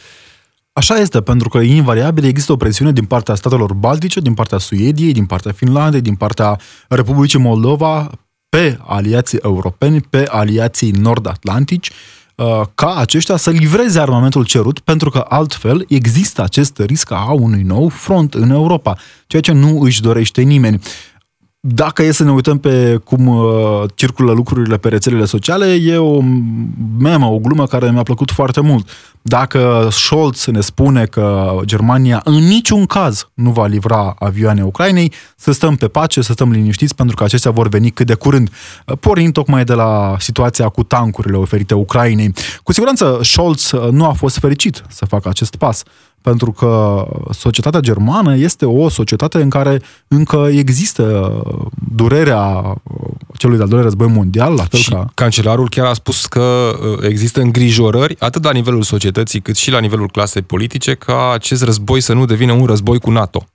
Așa 0.74 0.96
este, 0.96 1.22
pentru 1.22 1.50
că 1.50 1.58
invariabil 1.58 2.26
există 2.26 2.52
o 2.52 2.56
presiune 2.56 2.92
din 2.92 3.06
partea 3.06 3.36
statelor 3.36 3.74
baltice, 3.74 4.20
din 4.20 4.34
partea 4.34 4.58
Suediei, 4.58 5.14
din 5.14 5.26
partea 5.26 5.52
Finlandei, 5.52 6.02
din 6.02 6.16
partea 6.16 6.60
Republicii 6.88 7.40
Moldova, 7.40 8.12
pe 8.56 8.80
aliații 8.86 9.40
europeni, 9.42 10.02
pe 10.02 10.26
aliații 10.28 10.92
nord-atlantici, 10.92 11.92
Uh, 12.36 12.62
ca 12.76 12.96
aceștia 12.96 13.36
să 13.38 13.50
livreze 13.50 14.00
armamentul 14.00 14.46
cerut, 14.46 14.80
pentru 14.80 15.10
că 15.10 15.26
altfel 15.30 15.86
există 15.88 16.44
acest 16.44 16.78
risc 16.78 17.12
a 17.12 17.32
unui 17.32 17.62
nou 17.62 17.90
front 17.90 18.34
în 18.34 18.50
Europa, 18.50 18.98
ceea 19.28 19.42
ce 19.42 19.52
nu 19.52 19.82
își 19.82 20.02
dorește 20.02 20.42
nimeni 20.42 20.80
dacă 21.68 22.04
e 22.04 22.12
să 22.12 22.24
ne 22.24 22.32
uităm 22.32 22.58
pe 22.58 23.00
cum 23.04 23.28
uh, 23.28 23.84
circulă 23.96 24.32
lucrurile 24.32 24.78
pe 24.78 24.90
rețelele 24.90 25.26
sociale, 25.26 25.66
e 25.66 25.98
o 25.98 26.22
memă, 27.00 27.26
o 27.26 27.38
glumă 27.38 27.66
care 27.66 27.92
mi-a 27.92 28.04
plăcut 28.04 28.32
foarte 28.32 28.62
mult. 28.62 28.90
Dacă 29.22 29.88
Scholz 29.92 30.46
ne 30.46 30.62
spune 30.62 31.06
că 31.06 31.56
Germania 31.64 32.22
în 32.24 32.34
niciun 32.34 32.86
caz 32.86 33.30
nu 33.34 33.52
va 33.52 33.66
livra 33.66 34.16
avioane 34.20 34.64
Ucrainei, 34.64 35.14
să 35.36 35.52
stăm 35.52 35.76
pe 35.76 35.88
pace, 35.88 36.22
să 36.22 36.32
stăm 36.32 36.52
liniștiți, 36.52 36.96
pentru 36.96 37.16
că 37.16 37.24
acestea 37.24 37.52
vor 37.52 37.68
veni 37.68 37.90
cât 37.90 38.08
de 38.08 38.14
curând, 38.14 38.50
pornind 39.00 39.34
tocmai 39.34 39.64
de 39.64 39.74
la 39.74 40.16
situația 40.20 40.70
cu 40.70 40.84
tancurile 40.84 41.38
oferite 41.38 41.74
Ucrainei. 41.74 42.34
Cu 42.64 42.72
siguranță 42.72 43.20
Scholz 43.22 43.72
nu 43.92 44.06
a 44.06 44.12
fost 44.12 44.40
fericit 44.40 44.84
să 44.90 45.06
facă 45.06 45.30
acest 45.30 45.56
pas 45.56 45.84
pentru 46.26 46.52
că 46.52 47.06
societatea 47.32 47.80
germană 47.80 48.36
este 48.36 48.66
o 48.66 48.90
societate 48.90 49.42
în 49.42 49.50
care 49.50 49.82
încă 50.08 50.48
există 50.52 51.34
durerea 51.96 52.74
celui 53.38 53.56
de-al 53.56 53.68
doilea 53.68 53.88
război 53.88 54.08
mondial, 54.08 54.54
la 54.54 54.64
fel 54.64 54.80
și 54.80 54.90
ca... 54.90 55.06
cancelarul 55.14 55.70
chiar 55.70 55.86
a 55.86 55.94
spus 55.94 56.26
că 56.26 56.42
uh, 56.42 57.08
există 57.10 57.42
îngrijorări, 57.42 58.16
atât 58.20 58.44
la 58.44 58.52
nivelul 58.52 58.82
societății, 58.82 59.42
cât 59.42 59.56
și 59.56 59.72
la 59.72 59.80
nivelul 59.80 60.10
clasei 60.10 60.42
politice, 60.42 60.94
ca 60.94 61.32
acest 61.34 61.64
război 61.64 62.02
să 62.02 62.14
nu 62.14 62.26
devină 62.26 62.52
un 62.52 62.66
război 62.66 63.00
cu 63.00 63.12
NATO. 63.12 63.48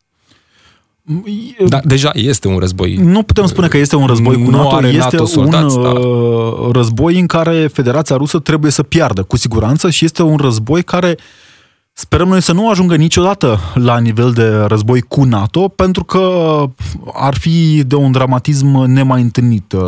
Da, 1.68 1.80
deja 1.84 2.10
este 2.14 2.48
un 2.48 2.58
război. 2.58 2.94
Nu 2.94 3.22
putem 3.22 3.46
spune 3.46 3.68
că 3.68 3.76
este 3.76 3.96
un 3.96 4.06
război 4.06 4.42
cu 4.44 4.50
NATO, 4.50 4.74
are 4.74 4.88
este 4.88 4.98
NATO 4.98 5.24
soldați, 5.24 5.76
un 5.76 5.82
da. 5.82 5.88
uh, 5.88 6.70
război 6.72 7.18
în 7.18 7.26
care 7.26 7.66
Federația 7.66 8.16
Rusă 8.16 8.38
trebuie 8.38 8.70
să 8.70 8.82
piardă, 8.82 9.22
cu 9.22 9.36
siguranță, 9.36 9.90
și 9.90 10.04
este 10.04 10.22
un 10.22 10.36
război 10.36 10.82
care 10.82 11.16
uh, 11.18 11.48
Sperăm 11.92 12.28
noi 12.28 12.42
să 12.42 12.52
nu 12.52 12.70
ajungă 12.70 12.96
niciodată 12.96 13.58
la 13.74 13.98
nivel 13.98 14.32
de 14.32 14.48
război 14.48 15.00
cu 15.00 15.24
NATO, 15.24 15.68
pentru 15.68 16.04
că 16.04 16.64
ar 17.12 17.34
fi 17.34 17.84
de 17.86 17.94
un 17.94 18.12
dramatism 18.12 18.66
nemai 18.66 19.20
întâlnit 19.20 19.72
uh, 19.72 19.82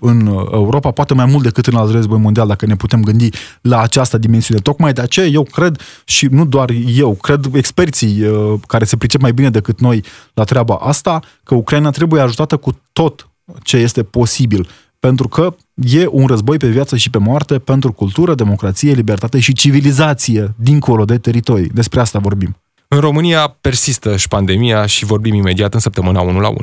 în 0.00 0.26
Europa, 0.52 0.90
poate 0.90 1.14
mai 1.14 1.26
mult 1.26 1.42
decât 1.42 1.66
în 1.66 1.74
al 1.74 1.90
război 1.90 2.18
mondial, 2.18 2.46
dacă 2.46 2.66
ne 2.66 2.76
putem 2.76 3.02
gândi 3.02 3.28
la 3.60 3.80
această 3.80 4.18
dimensiune. 4.18 4.60
Tocmai 4.60 4.92
de 4.92 5.00
aceea 5.00 5.26
eu 5.26 5.42
cred, 5.42 5.80
și 6.04 6.26
nu 6.26 6.46
doar 6.46 6.70
eu, 6.86 7.14
cred 7.14 7.54
experții 7.54 8.22
uh, 8.22 8.54
care 8.66 8.84
se 8.84 8.96
pricep 8.96 9.20
mai 9.20 9.32
bine 9.32 9.50
decât 9.50 9.80
noi 9.80 10.04
la 10.34 10.44
treaba 10.44 10.74
asta, 10.74 11.20
că 11.44 11.54
Ucraina 11.54 11.90
trebuie 11.90 12.20
ajutată 12.20 12.56
cu 12.56 12.80
tot 12.92 13.28
ce 13.62 13.76
este 13.76 14.02
posibil 14.02 14.68
pentru 15.00 15.28
că 15.28 15.54
e 15.74 16.06
un 16.10 16.26
război 16.26 16.56
pe 16.56 16.68
viață 16.68 16.96
și 16.96 17.10
pe 17.10 17.18
moarte 17.18 17.58
pentru 17.58 17.92
cultură, 17.92 18.34
democrație, 18.34 18.92
libertate 18.92 19.40
și 19.40 19.52
civilizație 19.52 20.54
dincolo 20.56 21.04
de 21.04 21.18
teritorii. 21.18 21.70
Despre 21.74 22.00
asta 22.00 22.18
vorbim. 22.18 22.56
În 22.90 23.00
România 23.00 23.56
persistă 23.60 24.16
și 24.16 24.28
pandemia 24.28 24.86
și 24.86 25.04
vorbim 25.04 25.34
imediat 25.34 25.74
în 25.74 25.80
săptămâna 25.80 26.20
1 26.20 26.40
la 26.40 26.48
1. 26.48 26.58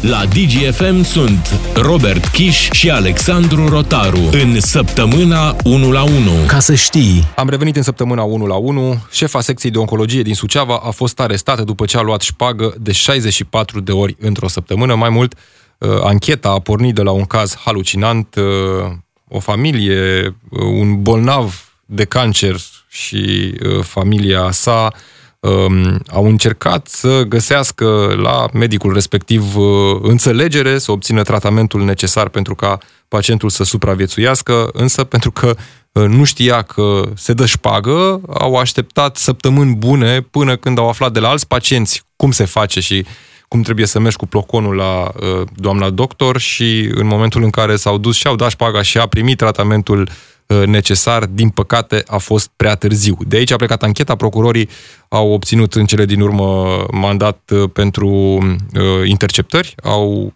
La 0.00 0.24
DGFM 0.24 1.02
sunt 1.02 1.60
Robert 1.74 2.26
Kiș 2.26 2.70
și 2.70 2.90
Alexandru 2.90 3.68
Rotaru 3.68 4.28
în 4.30 4.60
săptămâna 4.60 5.56
1 5.64 5.90
la 5.90 6.02
1. 6.02 6.12
Ca 6.46 6.58
să 6.58 6.74
știi. 6.74 7.28
Am 7.36 7.48
revenit 7.48 7.76
în 7.76 7.82
săptămâna 7.82 8.22
1 8.22 8.46
la 8.46 8.54
1. 8.54 9.02
Șefa 9.10 9.40
secției 9.40 9.72
de 9.72 9.78
oncologie 9.78 10.22
din 10.22 10.34
Suceava 10.34 10.80
a 10.84 10.90
fost 10.90 11.20
arestată 11.20 11.62
după 11.62 11.84
ce 11.84 11.96
a 11.96 12.00
luat 12.00 12.20
șpagă 12.20 12.74
de 12.78 12.92
64 12.92 13.80
de 13.80 13.92
ori 13.92 14.16
într-o 14.18 14.48
săptămână. 14.48 14.94
Mai 14.94 15.10
mult, 15.10 15.34
Uh, 15.34 15.38
ancheta 15.80 16.48
a 16.48 16.58
pornit 16.58 16.94
de 16.94 17.02
la 17.02 17.10
un 17.10 17.24
caz 17.24 17.56
halucinant, 17.64 18.34
uh, 18.34 18.92
o 19.28 19.38
familie, 19.38 20.26
uh, 20.50 20.60
un 20.60 21.02
bolnav 21.02 21.72
de 21.86 22.04
cancer 22.04 22.56
și 22.88 23.54
familia 23.82 24.50
sa 24.50 24.92
um, 25.40 26.00
au 26.08 26.26
încercat 26.26 26.86
să 26.86 27.22
găsească 27.22 28.14
la 28.22 28.46
medicul 28.52 28.92
respectiv 28.92 29.56
înțelegere, 30.02 30.78
să 30.78 30.92
obțină 30.92 31.22
tratamentul 31.22 31.84
necesar 31.84 32.28
pentru 32.28 32.54
ca 32.54 32.78
pacientul 33.08 33.48
să 33.48 33.64
supraviețuiască, 33.64 34.68
însă 34.72 35.04
pentru 35.04 35.30
că 35.30 35.54
nu 35.92 36.24
știa 36.24 36.62
că 36.62 37.02
se 37.14 37.32
dă 37.32 37.46
șpagă, 37.46 38.20
au 38.38 38.56
așteptat 38.56 39.16
săptămâni 39.16 39.74
bune 39.74 40.20
până 40.20 40.56
când 40.56 40.78
au 40.78 40.88
aflat 40.88 41.12
de 41.12 41.20
la 41.20 41.28
alți 41.28 41.46
pacienți 41.46 42.02
cum 42.16 42.30
se 42.30 42.44
face 42.44 42.80
și 42.80 43.04
uh, 43.06 43.29
cum 43.52 43.62
trebuie 43.62 43.86
să 43.86 43.98
mergi 43.98 44.16
cu 44.16 44.26
ploconul 44.26 44.74
la 44.74 45.12
uh, 45.20 45.46
doamna 45.54 45.90
doctor 45.90 46.38
și 46.38 46.90
în 46.94 47.06
momentul 47.06 47.42
în 47.42 47.50
care 47.50 47.76
s-au 47.76 47.98
dus 47.98 48.16
și 48.16 48.26
au 48.26 48.36
dat 48.36 48.50
șpaga 48.50 48.82
și 48.82 48.98
a 48.98 49.06
primit 49.06 49.36
tratamentul 49.36 50.08
uh, 50.46 50.62
necesar, 50.66 51.26
din 51.26 51.48
păcate 51.48 52.02
a 52.06 52.18
fost 52.18 52.50
prea 52.56 52.74
târziu. 52.74 53.16
De 53.26 53.36
aici 53.36 53.50
a 53.50 53.56
plecat 53.56 53.82
ancheta, 53.82 54.16
procurorii 54.16 54.68
au 55.08 55.30
obținut 55.32 55.74
în 55.74 55.86
cele 55.86 56.04
din 56.04 56.20
urmă 56.20 56.84
mandat 56.90 57.50
uh, 57.52 57.70
pentru 57.72 58.08
uh, 58.08 59.08
interceptări, 59.08 59.74
au 59.82 60.34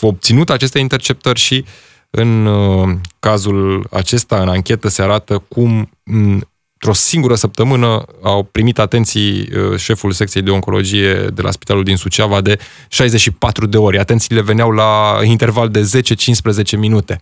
obținut 0.00 0.50
aceste 0.50 0.78
interceptări 0.78 1.38
și 1.38 1.64
în 2.10 2.46
uh, 2.46 2.96
cazul 3.20 3.86
acesta, 3.90 4.40
în 4.40 4.48
anchetă, 4.48 4.88
se 4.88 5.02
arată 5.02 5.44
cum 5.48 5.90
într-o 6.84 7.02
singură 7.02 7.34
săptămână 7.34 8.04
au 8.22 8.48
primit 8.52 8.78
atenții 8.78 9.40
uh, 9.40 9.78
șeful 9.78 10.12
secției 10.12 10.42
de 10.42 10.50
oncologie 10.50 11.14
de 11.34 11.42
la 11.42 11.50
spitalul 11.50 11.84
din 11.84 11.96
Suceava 11.96 12.40
de 12.40 12.58
64 12.88 13.66
de 13.66 13.76
ori. 13.76 13.98
Atențiile 13.98 14.42
veneau 14.42 14.70
la 14.70 15.18
interval 15.22 15.68
de 15.68 15.90
10-15 16.74 16.78
minute. 16.78 17.20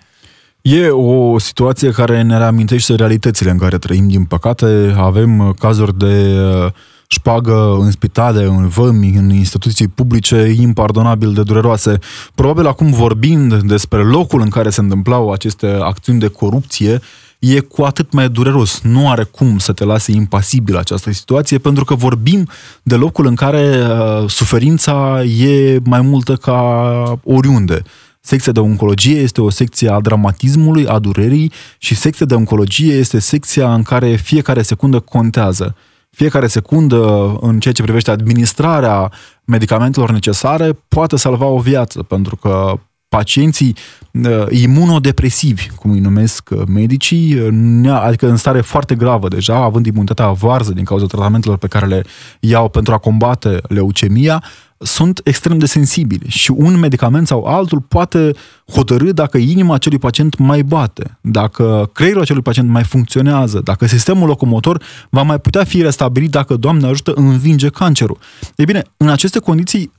E 0.61 0.88
o 0.88 1.38
situație 1.38 1.90
care 1.90 2.22
ne 2.22 2.38
reamintește 2.38 2.94
realitățile 2.94 3.51
în 3.51 3.59
care 3.59 3.79
trăim, 3.79 4.09
din 4.09 4.25
păcate. 4.25 4.94
Avem 4.96 5.38
uh, 5.38 5.55
cazuri 5.59 5.98
de 5.98 6.40
uh, 6.64 6.72
șpagă 7.07 7.77
în 7.81 7.90
spitale, 7.90 8.44
în 8.44 8.68
vămi, 8.68 9.14
în 9.16 9.31
instituții 9.31 9.88
publice, 9.88 10.55
impardonabil 10.61 11.33
de 11.33 11.42
dureroase. 11.42 11.98
Probabil 12.35 12.66
acum 12.66 12.90
vorbind 12.90 13.62
despre 13.62 14.03
locul 14.03 14.40
în 14.40 14.48
care 14.48 14.70
se 14.70 14.81
întâmplau 14.81 15.31
aceste 15.31 15.66
acțiuni 15.66 16.18
de 16.18 16.29
corupție, 16.29 17.01
e 17.42 17.61
cu 17.61 17.83
atât 17.83 18.12
mai 18.12 18.28
dureros. 18.28 18.81
Nu 18.83 19.11
are 19.11 19.24
cum 19.24 19.59
să 19.59 19.72
te 19.72 19.85
lase 19.85 20.12
impasibil 20.12 20.76
această 20.76 21.12
situație, 21.12 21.59
pentru 21.59 21.85
că 21.85 21.94
vorbim 21.94 22.48
de 22.83 22.94
locul 22.94 23.26
în 23.26 23.35
care 23.35 23.78
uh, 23.78 24.28
suferința 24.31 25.22
e 25.22 25.78
mai 25.85 26.00
multă 26.00 26.37
ca 26.37 27.20
oriunde. 27.24 27.83
Secția 28.20 28.52
de 28.52 28.61
oncologie 28.61 29.20
este 29.20 29.40
o 29.40 29.50
secție 29.50 29.90
a 29.90 30.00
dramatismului, 30.00 30.87
a 30.87 30.98
durerii 30.98 31.52
și 31.78 31.94
secția 31.94 32.26
de 32.26 32.35
oncologie 32.35 32.94
este 32.94 33.18
secția 33.18 33.74
în 33.74 33.83
care 33.83 34.16
fiecare 34.16 34.62
secundă 34.62 35.00
contează. 35.00 35.76
Fiecare 36.11 36.46
secundă 36.46 37.33
în 37.40 37.61
ceea 37.61 37.74
ce 37.74 37.83
privește 37.83 38.11
administrarea 38.11 39.12
medicamentelor 39.44 40.11
necesare 40.11 40.78
poate 40.88 41.16
salva 41.16 41.46
o 41.46 41.59
viață, 41.59 42.02
pentru 42.02 42.37
că 42.37 42.78
pacienții 43.16 43.77
uh, 44.12 44.46
imunodepresivi, 44.51 45.68
cum 45.77 45.90
îi 45.90 45.98
numesc 45.98 46.51
uh, 46.51 46.62
medicii, 46.66 47.38
uh, 47.38 48.01
adică 48.03 48.29
în 48.29 48.37
stare 48.37 48.61
foarte 48.61 48.94
gravă 48.94 49.29
deja, 49.29 49.55
având 49.55 49.87
imunitatea 49.87 50.31
varză 50.31 50.72
din 50.72 50.85
cauza 50.85 51.07
tratamentelor 51.07 51.57
pe 51.57 51.66
care 51.66 51.87
le 51.87 52.05
iau 52.40 52.68
pentru 52.68 52.92
a 52.92 52.98
combate 52.98 53.61
leucemia, 53.68 54.42
sunt 54.79 55.20
extrem 55.25 55.59
de 55.59 55.66
sensibili 55.66 56.29
și 56.29 56.51
un 56.51 56.79
medicament 56.79 57.27
sau 57.27 57.44
altul 57.44 57.81
poate 57.81 58.31
hotărâ 58.72 59.12
dacă 59.12 59.38
inima 59.38 59.75
acelui 59.75 59.98
pacient 59.98 60.38
mai 60.38 60.62
bate, 60.62 61.18
dacă 61.20 61.90
creierul 61.92 62.22
acelui 62.22 62.42
pacient 62.42 62.68
mai 62.68 62.85
funcționează, 62.85 63.61
dacă 63.64 63.87
sistemul 63.87 64.29
locomotor 64.29 64.83
va 65.11 65.22
mai 65.22 65.38
putea 65.38 65.64
fi 65.64 65.83
restabilit 65.83 66.31
dacă, 66.31 66.57
Doamne 66.57 66.87
ajută, 66.87 67.12
învinge 67.14 67.68
cancerul. 67.68 68.18
Ei 68.57 68.64
bine, 68.64 68.83
în 68.96 69.09
aceste 69.09 69.38
condiții 69.38 69.90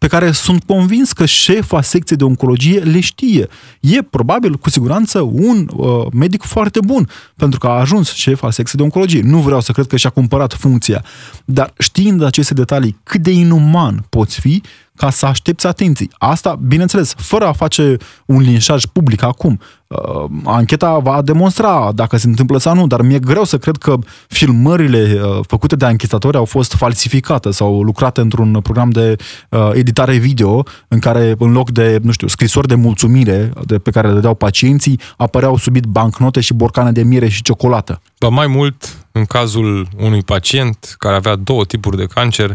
pe 0.00 0.06
care 0.06 0.30
sunt 0.30 0.64
convins 0.64 1.12
că 1.12 1.26
șefa 1.26 1.82
secției 1.82 2.18
de 2.18 2.24
oncologie 2.24 2.78
le 2.78 3.00
știe. 3.00 3.48
E 3.80 4.02
probabil, 4.02 4.54
cu 4.54 4.70
siguranță, 4.70 5.20
un 5.20 5.68
uh, 5.76 6.06
medic 6.12 6.42
foarte 6.42 6.78
bun, 6.84 7.08
pentru 7.36 7.58
că 7.58 7.66
a 7.66 7.80
ajuns 7.80 8.12
șef 8.12 8.42
al 8.42 8.50
secției 8.50 8.78
de 8.78 8.82
oncologie. 8.82 9.22
Nu 9.22 9.38
vreau 9.38 9.60
să 9.60 9.72
cred 9.72 9.86
că 9.86 9.96
și-a 9.96 10.10
cumpărat 10.10 10.52
funcția, 10.52 11.04
dar 11.44 11.72
știind 11.78 12.22
aceste 12.22 12.54
detalii, 12.54 12.96
cât 13.02 13.20
de 13.20 13.30
inuman 13.30 14.06
poți 14.08 14.40
fi, 14.40 14.62
ca 15.00 15.10
să 15.10 15.26
aștepți 15.26 15.66
atenții. 15.66 16.10
Asta, 16.18 16.58
bineînțeles, 16.66 17.14
fără 17.16 17.46
a 17.46 17.52
face 17.52 17.96
un 18.26 18.40
linșaj 18.40 18.84
public 18.84 19.22
acum. 19.22 19.60
Uh, 19.86 20.24
ancheta 20.44 20.98
va 20.98 21.22
demonstra 21.22 21.92
dacă 21.94 22.16
se 22.16 22.26
întâmplă 22.26 22.58
sau 22.58 22.74
nu, 22.74 22.86
dar 22.86 23.02
mi-e 23.02 23.18
greu 23.18 23.44
să 23.44 23.58
cred 23.58 23.76
că 23.76 23.96
filmările 24.28 25.20
uh, 25.22 25.38
făcute 25.46 25.76
de 25.76 25.84
anchetatori 25.84 26.36
au 26.36 26.44
fost 26.44 26.74
falsificate 26.74 27.50
sau 27.50 27.82
lucrate 27.82 28.20
într-un 28.20 28.60
program 28.62 28.90
de 28.90 29.16
uh, 29.48 29.70
editare 29.72 30.16
video 30.16 30.64
în 30.88 30.98
care, 30.98 31.34
în 31.38 31.52
loc 31.52 31.70
de, 31.70 31.98
nu 32.02 32.10
știu, 32.10 32.26
scrisori 32.26 32.68
de 32.68 32.74
mulțumire 32.74 33.52
de, 33.66 33.78
pe 33.78 33.90
care 33.90 34.12
le 34.12 34.20
dau 34.20 34.34
pacienții, 34.34 35.00
apăreau 35.16 35.56
subit 35.56 35.84
bancnote 35.84 36.40
și 36.40 36.54
borcane 36.54 36.92
de 36.92 37.02
miere 37.02 37.28
și 37.28 37.42
ciocolată. 37.42 38.00
Dar 38.18 38.30
mai 38.30 38.46
mult, 38.46 39.06
în 39.12 39.24
cazul 39.24 39.88
unui 39.96 40.22
pacient 40.22 40.94
care 40.98 41.16
avea 41.16 41.36
două 41.36 41.64
tipuri 41.64 41.96
de 41.96 42.04
cancer, 42.04 42.52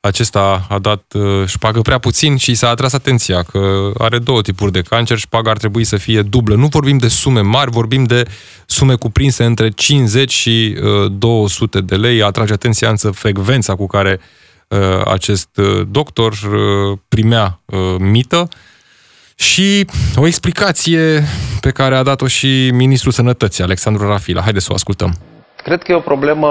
acesta 0.00 0.66
a 0.68 0.78
dat 0.78 1.02
uh, 1.14 1.46
șpagă 1.46 1.80
prea 1.80 1.98
puțin 1.98 2.36
și 2.36 2.54
s-a 2.54 2.68
atras 2.68 2.92
atenția 2.92 3.42
că 3.42 3.90
are 3.98 4.18
două 4.18 4.42
tipuri 4.42 4.72
de 4.72 4.80
cancer, 4.80 5.18
șpaga 5.18 5.50
ar 5.50 5.56
trebui 5.56 5.84
să 5.84 5.96
fie 5.96 6.22
dublă. 6.22 6.54
Nu 6.54 6.66
vorbim 6.66 6.98
de 6.98 7.08
sume 7.08 7.40
mari, 7.40 7.70
vorbim 7.70 8.04
de 8.04 8.22
sume 8.66 8.94
cuprinse 8.94 9.44
între 9.44 9.68
50 9.68 10.32
și 10.32 10.76
200 11.10 11.78
uh, 11.78 11.84
de 11.84 11.96
lei. 11.96 12.22
Atrage 12.22 12.52
atenția 12.52 12.88
însă 12.88 13.10
frecvența 13.10 13.74
cu 13.74 13.86
care 13.86 14.20
uh, 14.68 14.78
acest 15.04 15.48
doctor 15.88 16.34
primea 17.08 17.60
mită 17.98 18.48
și 19.34 19.86
o 20.16 20.26
explicație 20.26 21.24
pe 21.60 21.70
care 21.70 21.96
a 21.96 22.02
dat-o 22.02 22.26
și 22.26 22.70
Ministrul 22.72 23.12
Sănătății, 23.12 23.64
Alexandru 23.64 24.06
Rafila. 24.06 24.42
Haideți 24.42 24.64
să 24.64 24.72
o 24.72 24.74
ascultăm. 24.74 25.18
Cred 25.62 25.82
că 25.82 25.92
e 25.92 25.94
o 25.94 26.00
problemă 26.00 26.48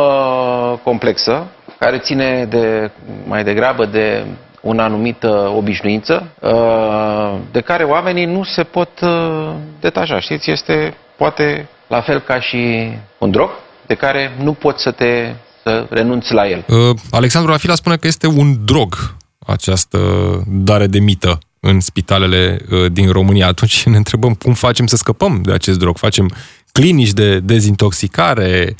complexă 0.83 1.47
care 1.79 1.97
ține 1.97 2.45
de, 2.49 2.91
mai 3.27 3.43
degrabă 3.43 3.85
de 3.85 4.25
o 4.61 4.69
anumită 4.77 5.51
obișnuință, 5.55 6.31
uh, 6.39 7.39
de 7.51 7.61
care 7.61 7.83
oamenii 7.83 8.25
nu 8.25 8.43
se 8.43 8.63
pot 8.63 8.89
uh, 9.01 9.53
detaja. 9.79 10.19
Știți, 10.19 10.51
este 10.51 10.93
poate 11.17 11.69
la 11.87 12.01
fel 12.01 12.19
ca 12.19 12.39
și 12.39 12.91
un 13.17 13.31
drog, 13.31 13.49
de 13.87 13.93
care 13.93 14.31
nu 14.43 14.53
poți 14.53 14.81
să 14.81 14.91
te 14.91 15.33
să 15.63 15.85
renunți 15.89 16.33
la 16.33 16.47
el. 16.47 16.65
Uh, 16.67 16.95
Alexandru 17.11 17.51
Rafila 17.51 17.75
spune 17.75 17.95
că 17.95 18.07
este 18.07 18.27
un 18.27 18.65
drog 18.65 18.95
această 19.47 19.99
dare 20.47 20.87
de 20.87 20.99
mită 20.99 21.39
în 21.59 21.79
spitalele 21.79 22.57
din 22.91 23.11
România. 23.11 23.47
Atunci 23.47 23.85
ne 23.85 23.97
întrebăm 23.97 24.33
cum 24.33 24.53
facem 24.53 24.85
să 24.85 24.95
scăpăm 24.95 25.41
de 25.43 25.51
acest 25.51 25.79
drog. 25.79 25.97
Facem 25.97 26.31
clinici 26.71 27.11
de 27.11 27.39
dezintoxicare, 27.39 28.75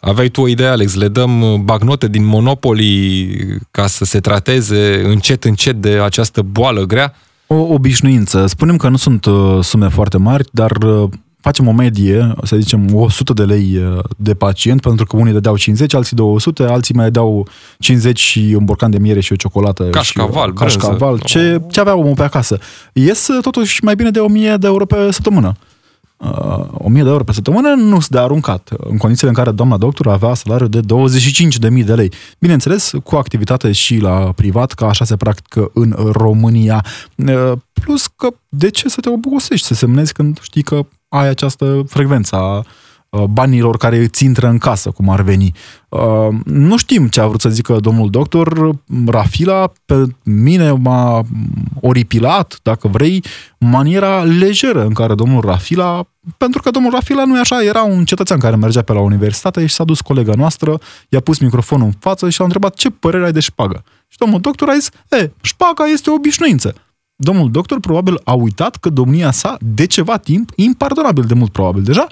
Aveai 0.00 0.28
tu 0.28 0.40
o 0.40 0.48
idee, 0.48 0.66
Alex, 0.66 0.94
le 0.94 1.08
dăm 1.08 1.40
uh, 1.40 1.58
bagnote 1.60 2.08
din 2.08 2.24
Monopoly 2.24 3.28
ca 3.70 3.86
să 3.86 4.04
se 4.04 4.20
trateze 4.20 5.02
încet, 5.04 5.44
încet 5.44 5.76
de 5.76 5.88
această 5.88 6.42
boală 6.42 6.82
grea? 6.82 7.14
O 7.46 7.54
obișnuință. 7.54 8.46
Spunem 8.46 8.76
că 8.76 8.88
nu 8.88 8.96
sunt 8.96 9.24
uh, 9.24 9.58
sume 9.60 9.88
foarte 9.88 10.18
mari, 10.18 10.48
dar 10.52 10.70
uh, 10.70 11.08
facem 11.40 11.66
o 11.66 11.72
medie, 11.72 12.34
să 12.42 12.56
zicem 12.56 12.94
100 12.94 13.32
de 13.32 13.42
lei 13.42 13.80
de 14.16 14.34
pacient, 14.34 14.80
pentru 14.80 15.06
că 15.06 15.16
unii 15.16 15.32
dădeau 15.32 15.56
50, 15.56 15.94
alții 15.94 16.16
200, 16.16 16.62
alții 16.62 16.94
mai 16.94 17.10
dau 17.10 17.48
50 17.78 18.20
și 18.20 18.54
un 18.58 18.64
borcan 18.64 18.90
de 18.90 18.98
miere 18.98 19.20
și 19.20 19.32
o 19.32 19.36
ciocolată. 19.36 19.84
Cașcaval, 19.84 20.48
și, 20.48 20.54
cașcaval, 20.54 21.20
ce, 21.24 21.60
ce 21.70 21.80
avea 21.80 21.96
omul 21.96 22.14
pe 22.14 22.22
acasă. 22.22 22.58
Ies 22.92 23.28
totuși 23.40 23.84
mai 23.84 23.94
bine 23.94 24.10
de 24.10 24.18
1000 24.18 24.56
de 24.60 24.66
euro 24.66 24.86
pe 24.86 25.10
săptămână 25.10 25.56
uh, 26.18 26.66
1000 26.72 27.02
de 27.02 27.08
euro 27.08 27.24
pe 27.24 27.32
săptămână 27.32 27.68
nu 27.68 28.00
sunt 28.00 28.08
de 28.08 28.18
aruncat, 28.18 28.70
în 28.78 28.96
condițiile 28.96 29.28
în 29.28 29.36
care 29.36 29.50
doamna 29.50 29.76
doctor 29.76 30.08
avea 30.08 30.34
salariu 30.34 30.66
de 30.66 30.80
25.000 30.80 31.84
de 31.84 31.94
lei. 31.94 32.12
Bineînțeles, 32.38 32.92
cu 33.04 33.16
activitate 33.16 33.72
și 33.72 33.96
la 33.96 34.32
privat, 34.32 34.72
ca 34.72 34.88
așa 34.88 35.04
se 35.04 35.16
practică 35.16 35.70
în 35.74 35.94
România. 36.12 36.84
Uh, 37.16 37.52
plus 37.72 38.06
că 38.06 38.28
de 38.48 38.70
ce 38.70 38.88
să 38.88 39.00
te 39.00 39.08
obosești, 39.08 39.66
să 39.66 39.74
semnezi 39.74 40.12
când 40.12 40.38
știi 40.42 40.62
că 40.62 40.86
ai 41.08 41.28
această 41.28 41.82
frecvență 41.86 42.36
a 42.36 42.56
Uh, 42.56 42.64
banilor 43.10 43.76
care 43.76 43.98
îți 43.98 44.24
intră 44.24 44.48
în 44.48 44.58
casă, 44.58 44.90
cum 44.90 45.08
ar 45.08 45.22
veni. 45.22 45.52
Uh, 45.88 46.00
nu 46.44 46.76
știm 46.76 47.08
ce 47.08 47.20
a 47.20 47.26
vrut 47.26 47.40
să 47.40 47.48
zică 47.48 47.76
domnul 47.80 48.10
doctor 48.10 48.76
Rafila, 49.06 49.72
pe 49.86 50.04
mine 50.22 50.70
m-a 50.70 51.22
oripilat, 51.80 52.58
dacă 52.62 52.88
vrei, 52.88 53.24
maniera 53.58 54.22
lejeră 54.22 54.84
în 54.84 54.92
care 54.92 55.14
domnul 55.14 55.40
Rafila, 55.40 56.06
pentru 56.36 56.62
că 56.62 56.70
domnul 56.70 56.92
Rafila 56.92 57.24
nu 57.24 57.36
e 57.36 57.40
așa, 57.40 57.62
era 57.62 57.82
un 57.82 58.04
cetățean 58.04 58.38
care 58.38 58.56
mergea 58.56 58.82
pe 58.82 58.92
la 58.92 59.00
universitate 59.00 59.66
și 59.66 59.74
s-a 59.74 59.84
dus 59.84 60.00
colega 60.00 60.32
noastră, 60.36 60.78
i-a 61.08 61.20
pus 61.20 61.38
microfonul 61.38 61.86
în 61.86 61.92
față 61.98 62.28
și 62.28 62.40
a 62.40 62.44
întrebat 62.44 62.74
ce 62.74 62.90
părere 62.90 63.24
ai 63.24 63.32
de 63.32 63.40
șpagă. 63.40 63.84
Și 64.08 64.18
domnul 64.18 64.40
doctor 64.40 64.68
a 64.68 64.74
zis, 64.74 64.90
e, 65.10 65.30
șpaga 65.40 65.84
este 65.84 66.10
o 66.10 66.14
obișnuință. 66.14 66.74
Domnul 67.20 67.50
doctor 67.50 67.80
probabil 67.80 68.20
a 68.24 68.32
uitat 68.32 68.76
că 68.76 68.88
domnia 68.88 69.30
sa, 69.30 69.56
de 69.60 69.84
ceva 69.84 70.16
timp, 70.16 70.50
impardonabil 70.54 71.24
de 71.24 71.34
mult 71.34 71.52
probabil 71.52 71.82
deja, 71.82 72.06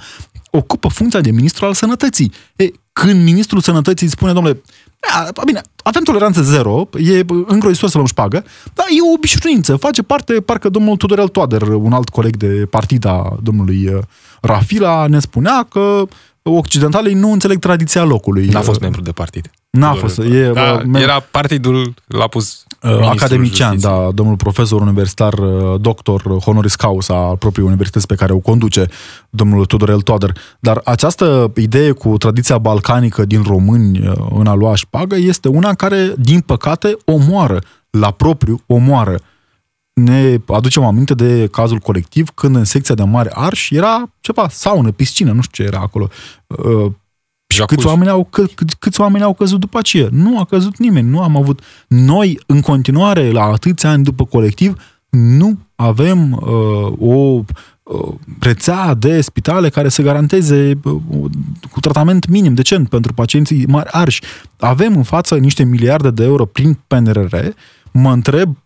ocupă 0.51 0.89
funcția 0.89 1.21
de 1.21 1.31
ministru 1.31 1.65
al 1.65 1.75
sănătății. 1.75 2.33
E, 2.57 2.71
când 2.93 3.23
ministrul 3.23 3.61
sănătății 3.61 4.09
spune, 4.09 4.33
domnule, 4.33 4.63
a, 5.01 5.43
bine, 5.45 5.61
avem 5.83 6.03
toleranță 6.03 6.43
zero, 6.43 6.89
e 6.99 7.25
îngrozitor 7.47 7.89
să 7.89 7.97
luăm 7.97 8.09
șpagă, 8.09 8.45
dar 8.75 8.87
e 8.89 9.09
o 9.11 9.13
obișnuință, 9.13 9.77
face 9.77 10.03
parte, 10.03 10.33
parcă 10.33 10.69
domnul 10.69 10.97
Tudorel 10.97 11.29
Toader, 11.29 11.63
un 11.63 11.93
alt 11.93 12.09
coleg 12.09 12.37
de 12.37 12.67
partida 12.71 13.37
domnului 13.43 13.89
uh, 13.89 14.03
Rafila, 14.41 15.07
ne 15.07 15.19
spunea 15.19 15.67
că 15.71 16.03
occidentalii 16.43 17.15
nu 17.15 17.33
înțeleg 17.33 17.59
tradiția 17.59 18.05
locului. 18.05 18.47
N-a 18.47 18.61
fost 18.61 18.81
membru 18.81 19.01
de 19.01 19.13
partid. 19.13 19.51
N-a 19.71 19.93
fost. 19.93 20.19
E, 20.19 20.51
da, 20.53 20.83
uh, 20.93 21.01
era 21.01 21.21
partidul, 21.21 21.95
l-a 22.07 22.27
pus 22.27 22.66
uh, 22.87 23.09
Academician, 23.09 23.73
justiție. 23.73 23.97
da, 23.97 24.11
domnul 24.15 24.37
profesor 24.37 24.81
universitar, 24.81 25.33
uh, 25.33 25.81
doctor 25.81 26.39
honoris 26.45 26.75
causa 26.75 27.15
al 27.15 27.37
propriei 27.37 27.67
universități 27.67 28.07
pe 28.07 28.15
care 28.15 28.33
o 28.33 28.39
conduce 28.39 28.87
domnul 29.31 29.65
Tudorel 29.65 30.01
Toader. 30.01 30.33
Dar 30.61 30.81
această 30.85 31.53
idee 31.57 31.91
cu 31.91 32.17
tradiția 32.17 32.59
balcanică 32.59 33.25
din 33.25 33.43
români 33.43 34.01
în 34.39 34.47
a 34.47 34.55
lua 34.55 34.75
șpagă 34.75 35.17
este 35.17 35.49
una 35.49 35.75
care, 35.75 36.15
din 36.19 36.41
păcate, 36.41 36.97
omoară 37.05 37.59
la 37.91 38.11
propriu, 38.11 38.61
omoară 38.67 39.21
ne 39.93 40.39
aducem 40.47 40.85
aminte 40.85 41.15
de 41.15 41.47
cazul 41.47 41.79
colectiv 41.79 42.31
când 42.35 42.57
în 42.57 42.65
secția 42.65 42.95
de 42.95 43.03
mare 43.03 43.31
arș 43.33 43.71
era 43.71 44.11
ceva, 44.21 44.49
saună, 44.51 44.91
piscină, 44.91 45.33
nu 45.33 45.41
știu 45.41 45.65
ce 45.65 45.71
era 45.71 45.83
acolo. 45.83 46.09
Uh, 47.61 47.69
și 47.69 47.75
câți 47.75 47.87
oameni, 47.87 48.11
au, 48.11 48.25
câ, 48.25 48.45
câți 48.79 49.01
oameni 49.01 49.25
au 49.25 49.35
căzut 49.35 49.61
după 49.61 49.79
aceea? 49.79 50.09
Nu 50.11 50.39
a 50.39 50.45
căzut 50.45 50.79
nimeni, 50.79 51.09
nu 51.09 51.23
am 51.23 51.37
avut. 51.37 51.61
Noi, 51.89 52.41
în 52.47 52.61
continuare, 52.61 53.31
la 53.31 53.43
atâția 53.43 53.91
ani 53.91 54.05
după 54.05 54.25
colectiv, 54.25 54.77
nu 55.11 55.59
avem 55.75 56.33
uh, 56.33 56.93
o 56.99 57.15
uh, 57.83 58.15
rețea 58.41 58.95
de 58.95 59.21
spitale 59.21 59.69
care 59.69 59.89
să 59.89 60.03
garanteze 60.03 60.79
uh, 60.85 61.01
cu 61.71 61.81
tratament 61.81 62.29
minim, 62.29 62.55
decent 62.55 62.89
pentru 62.89 63.13
pacienții 63.13 63.67
mari 63.67 63.89
arși. 63.91 64.23
Avem 64.59 64.97
în 64.97 65.03
față 65.03 65.37
niște 65.37 65.65
miliarde 65.65 66.11
de 66.11 66.25
euro 66.25 66.45
prin 66.45 66.79
PNRR. 66.87 67.37
Mă 67.93 68.13
întreb 68.13 68.57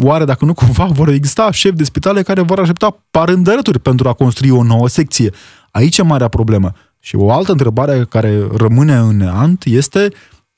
oare 0.00 0.24
dacă 0.24 0.44
nu 0.44 0.54
cumva 0.54 0.84
vor 0.84 1.08
exista 1.08 1.50
șefi 1.50 1.76
de 1.76 1.84
spitale 1.84 2.22
care 2.22 2.40
vor 2.40 2.58
aștepta 2.58 3.02
parândărături 3.10 3.78
pentru 3.78 4.08
a 4.08 4.12
construi 4.12 4.50
o 4.50 4.62
nouă 4.62 4.88
secție. 4.88 5.30
Aici 5.70 5.98
e 5.98 6.02
marea 6.02 6.28
problemă. 6.28 6.72
Și 7.00 7.16
o 7.16 7.32
altă 7.32 7.50
întrebare 7.50 8.04
care 8.08 8.46
rămâne 8.56 8.94
în 8.94 9.16
neant 9.16 9.64
este 9.64 10.08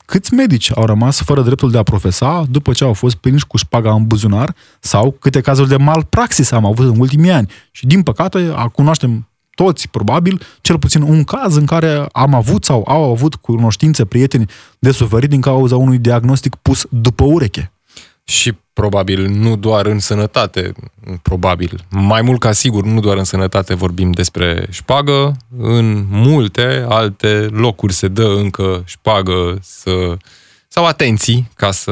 câți 0.05 0.33
medici 0.33 0.71
au 0.75 0.85
rămas 0.85 1.21
fără 1.21 1.41
dreptul 1.41 1.71
de 1.71 1.77
a 1.77 1.83
profesa 1.83 2.43
după 2.49 2.73
ce 2.73 2.83
au 2.83 2.93
fost 2.93 3.15
prinși 3.15 3.47
cu 3.47 3.57
șpaga 3.57 3.93
în 3.93 4.07
buzunar 4.07 4.55
sau 4.79 5.15
câte 5.19 5.41
cazuri 5.41 5.69
de 5.69 5.75
malpraxis 5.75 6.51
am 6.51 6.65
avut 6.65 6.87
în 6.87 6.99
ultimii 6.99 7.31
ani. 7.31 7.51
Și 7.71 7.87
din 7.87 8.03
păcate 8.03 8.53
cunoaștem 8.73 9.27
toți, 9.55 9.89
probabil, 9.89 10.41
cel 10.61 10.79
puțin 10.79 11.01
un 11.01 11.23
caz 11.23 11.55
în 11.55 11.65
care 11.65 12.05
am 12.11 12.33
avut 12.33 12.63
sau 12.63 12.83
au 12.87 13.11
avut 13.11 13.35
cunoștințe, 13.35 14.05
prieteni 14.05 14.49
de 14.79 14.91
suferit 14.91 15.29
din 15.29 15.41
cauza 15.41 15.75
unui 15.75 15.97
diagnostic 15.97 16.55
pus 16.55 16.85
după 16.89 17.23
ureche. 17.23 17.71
Și 18.31 18.57
probabil 18.73 19.27
nu 19.27 19.55
doar 19.55 19.85
în 19.85 19.99
sănătate, 19.99 20.73
probabil, 21.21 21.85
mai 21.89 22.21
mult 22.21 22.39
ca 22.39 22.51
sigur, 22.51 22.83
nu 22.83 22.99
doar 22.99 23.17
în 23.17 23.23
sănătate 23.23 23.73
vorbim 23.73 24.11
despre 24.11 24.67
șpagă, 24.69 25.35
în 25.57 26.05
multe 26.09 26.85
alte 26.89 27.47
locuri 27.51 27.93
se 27.93 28.07
dă 28.07 28.27
încă 28.27 28.83
șpagă 28.85 29.57
să, 29.61 30.17
sau 30.67 30.85
atenții 30.85 31.51
ca 31.55 31.71
să 31.71 31.91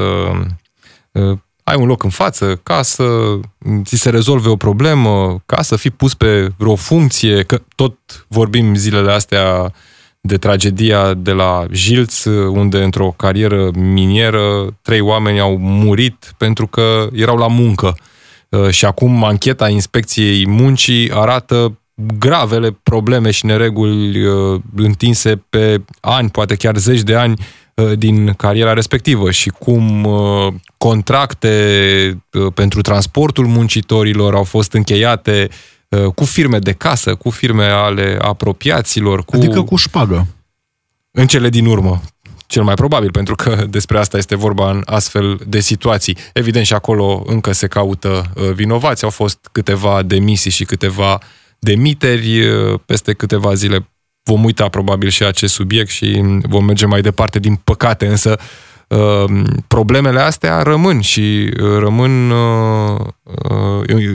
uh, 1.12 1.38
ai 1.64 1.76
un 1.76 1.88
loc 1.88 2.04
în 2.04 2.10
față, 2.10 2.60
ca 2.64 2.82
să 2.82 3.40
ți 3.84 3.96
se 3.96 4.10
rezolve 4.10 4.50
o 4.50 4.56
problemă, 4.56 5.42
ca 5.46 5.62
să 5.62 5.76
fii 5.76 5.92
pus 5.92 6.14
pe 6.14 6.52
vreo 6.58 6.76
funcție, 6.76 7.44
că 7.44 7.62
tot 7.76 8.26
vorbim 8.28 8.76
zilele 8.76 9.12
astea 9.12 9.74
de 10.22 10.38
tragedia 10.38 11.14
de 11.14 11.32
la 11.32 11.66
Jilț, 11.72 12.24
unde 12.50 12.84
într-o 12.84 13.14
carieră 13.18 13.70
minieră 13.74 14.78
trei 14.82 15.00
oameni 15.00 15.40
au 15.40 15.58
murit 15.58 16.34
pentru 16.38 16.68
că 16.68 17.08
erau 17.14 17.38
la 17.38 17.48
muncă. 17.48 17.98
Uh, 18.50 18.70
și 18.70 18.86
acum 18.86 19.24
ancheta 19.24 19.70
inspecției 19.70 20.48
muncii 20.48 21.12
arată 21.14 21.80
gravele 22.18 22.80
probleme 22.84 23.32
și 23.32 23.46
nereguli 23.46 24.26
uh, 24.26 24.62
întinse 24.76 25.44
pe 25.50 25.82
ani, 26.00 26.30
poate 26.30 26.56
chiar 26.56 26.78
zeci 26.78 27.02
de 27.02 27.16
ani, 27.16 27.34
uh, 27.74 27.98
din 27.98 28.34
cariera 28.34 28.74
respectivă 28.74 29.32
și 29.32 29.50
cum 29.50 30.08
contracte 30.78 32.24
pentru 32.54 32.82
transportul 32.82 33.46
muncitorilor 33.46 34.36
au 34.36 34.44
fost 34.44 34.74
încheiate 34.74 35.50
Uh, 35.52 35.56
cu 36.16 36.24
firme 36.24 36.60
de 36.60 36.72
casă, 36.72 37.16
cu 37.16 37.30
firme 37.30 37.66
ale 37.66 38.18
apropiaților. 38.22 39.26
Cu... 39.26 39.36
Adică 39.36 39.62
cu 39.62 39.76
șpagă. 39.76 40.28
În 41.12 41.28
cele 41.28 41.50
din 41.50 41.66
urmă. 41.66 42.02
Cel 42.48 42.64
mai 42.64 42.74
probabil, 42.74 43.12
pentru 43.12 43.36
că 43.36 43.56
despre 43.70 43.98
asta 43.98 44.18
este 44.18 44.36
vorba 44.36 44.72
în 44.72 44.82
astfel 44.86 45.40
de 45.48 45.60
situații. 45.60 46.18
Evident, 46.34 46.66
și 46.66 46.74
acolo 46.74 47.24
încă 47.26 47.52
se 47.52 47.68
caută 47.68 48.32
uh, 48.36 48.52
vinovați. 48.52 49.04
Au 49.04 49.10
fost 49.10 49.50
câteva 49.52 50.02
demisii 50.02 50.52
și 50.52 50.66
câteva 50.66 51.20
demiteri. 51.60 52.48
Uh, 52.48 52.80
peste 52.86 53.14
câteva 53.14 53.54
zile 53.54 53.90
vom 54.24 54.44
uita 54.44 54.70
probabil 54.70 55.10
și 55.10 55.24
acest 55.24 55.54
subiect 55.54 55.90
și 55.90 56.22
vom 56.42 56.66
merge 56.66 56.86
mai 56.86 57.02
departe, 57.02 57.40
din 57.40 57.56
păcate, 57.56 58.08
însă 58.08 58.38
problemele 59.68 60.20
astea 60.20 60.62
rămân 60.62 61.02
și 61.02 61.54
rămân 61.58 62.34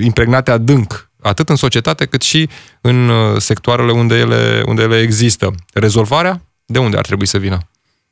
impregnate 0.01 0.51
adânc 0.51 1.11
atât 1.25 1.49
în 1.49 1.57
societate 1.57 2.05
cât 2.05 2.23
și 2.23 2.49
în 2.81 3.09
uh, 3.09 3.41
sectoarele 3.41 3.93
unde 3.93 4.15
ele, 4.15 4.63
unde 4.67 4.83
ele 4.83 5.01
există. 5.01 5.51
Rezolvarea 5.73 6.43
de 6.67 6.79
unde 6.79 6.97
ar 6.97 7.07
trebui 7.07 7.27
să 7.27 7.39
vină? 7.39 7.59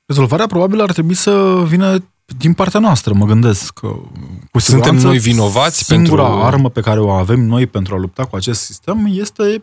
Rezolvarea 0.07 0.47
probabil 0.47 0.81
ar 0.81 0.93
trebui 0.93 1.15
să 1.15 1.63
vină 1.67 2.05
din 2.39 2.53
partea 2.53 2.81
noastră, 2.81 3.13
mă 3.15 3.27
gândesc. 3.27 3.73
Că, 3.73 3.87
cu 4.51 4.59
Suntem 4.59 4.97
noi 4.97 5.19
vinovați 5.19 5.85
singura 5.85 6.23
pentru... 6.23 6.43
armă 6.43 6.69
pe 6.69 6.81
care 6.81 7.01
o 7.01 7.11
avem 7.11 7.41
noi 7.41 7.67
pentru 7.67 7.95
a 7.95 7.99
lupta 7.99 8.25
cu 8.25 8.37
acest 8.37 8.61
sistem 8.61 9.07
este 9.11 9.63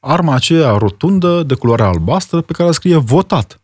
arma 0.00 0.34
aceea 0.34 0.76
rotundă 0.76 1.42
de 1.42 1.54
culoare 1.54 1.82
albastră 1.82 2.40
pe 2.40 2.52
care 2.52 2.70
scrie 2.70 2.96
votat 2.96 3.60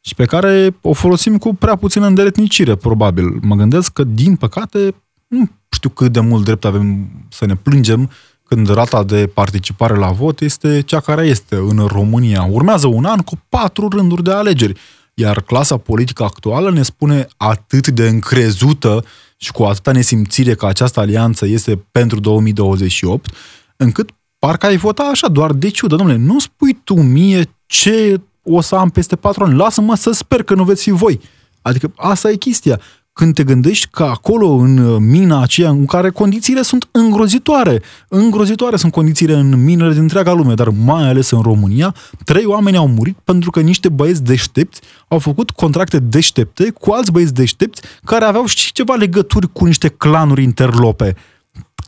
și 0.00 0.14
pe 0.14 0.24
care 0.24 0.76
o 0.80 0.92
folosim 0.92 1.38
cu 1.38 1.54
prea 1.54 1.76
puțină 1.76 2.06
îndeletnicire, 2.06 2.74
probabil. 2.74 3.38
Mă 3.42 3.54
gândesc 3.54 3.92
că, 3.92 4.04
din 4.04 4.36
păcate, 4.36 4.94
nu 5.26 5.48
știu 5.70 5.88
cât 5.88 6.12
de 6.12 6.20
mult 6.20 6.44
drept 6.44 6.64
avem 6.64 7.10
să 7.28 7.46
ne 7.46 7.54
plângem 7.54 8.10
când 8.54 8.68
rata 8.68 9.02
de 9.04 9.26
participare 9.26 9.96
la 9.96 10.10
vot 10.10 10.40
este 10.40 10.80
cea 10.80 11.00
care 11.00 11.26
este 11.26 11.54
în 11.54 11.86
România. 11.86 12.48
Urmează 12.50 12.86
un 12.86 13.04
an 13.04 13.18
cu 13.18 13.40
patru 13.48 13.88
rânduri 13.88 14.22
de 14.22 14.32
alegeri, 14.32 14.80
iar 15.14 15.40
clasa 15.40 15.76
politică 15.76 16.22
actuală 16.22 16.70
ne 16.70 16.82
spune 16.82 17.26
atât 17.36 17.88
de 17.88 18.08
încrezută 18.08 19.04
și 19.36 19.52
cu 19.52 19.62
atâta 19.62 19.92
nesimțire 19.92 20.54
că 20.54 20.66
această 20.66 21.00
alianță 21.00 21.46
este 21.46 21.84
pentru 21.92 22.20
2028, 22.20 23.34
încât 23.76 24.10
parcă 24.38 24.66
ai 24.66 24.76
vota 24.76 25.02
așa, 25.02 25.28
doar 25.28 25.52
de 25.52 25.68
ciudă. 25.68 25.96
Domnule, 25.96 26.18
nu 26.18 26.38
spui 26.38 26.80
tu 26.84 27.02
mie 27.02 27.50
ce 27.66 28.20
o 28.42 28.60
să 28.60 28.74
am 28.74 28.90
peste 28.90 29.16
patru 29.16 29.44
ani. 29.44 29.56
Lasă-mă 29.56 29.94
să 29.96 30.10
sper 30.10 30.42
că 30.42 30.54
nu 30.54 30.64
veți 30.64 30.82
fi 30.82 30.90
voi. 30.90 31.20
Adică 31.62 31.92
asta 31.96 32.30
e 32.30 32.36
chestia 32.36 32.80
când 33.12 33.34
te 33.34 33.44
gândești 33.44 33.88
că 33.90 34.02
acolo, 34.02 34.48
în 34.48 34.78
uh, 34.78 34.96
mina 35.00 35.42
aceea, 35.42 35.68
în 35.68 35.86
care 35.86 36.10
condițiile 36.10 36.62
sunt 36.62 36.88
îngrozitoare, 36.90 37.82
îngrozitoare 38.08 38.76
sunt 38.76 38.92
condițiile 38.92 39.34
în 39.34 39.64
minele 39.64 39.92
din 39.92 40.02
întreaga 40.02 40.32
lume, 40.32 40.54
dar 40.54 40.68
mai 40.68 41.08
ales 41.08 41.30
în 41.30 41.40
România, 41.40 41.94
trei 42.24 42.44
oameni 42.44 42.76
au 42.76 42.88
murit 42.88 43.16
pentru 43.24 43.50
că 43.50 43.60
niște 43.60 43.88
băieți 43.88 44.22
deștepți 44.22 44.80
au 45.08 45.18
făcut 45.18 45.50
contracte 45.50 45.98
deștepte 45.98 46.70
cu 46.70 46.92
alți 46.92 47.12
băieți 47.12 47.34
deștepți 47.34 47.82
care 48.04 48.24
aveau 48.24 48.44
și 48.44 48.72
ceva 48.72 48.94
legături 48.94 49.52
cu 49.52 49.64
niște 49.64 49.88
clanuri 49.88 50.42
interlope. 50.42 51.16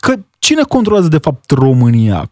Că 0.00 0.14
cine 0.38 0.62
controlează 0.62 1.08
de 1.08 1.18
fapt 1.18 1.50
România? 1.50 2.30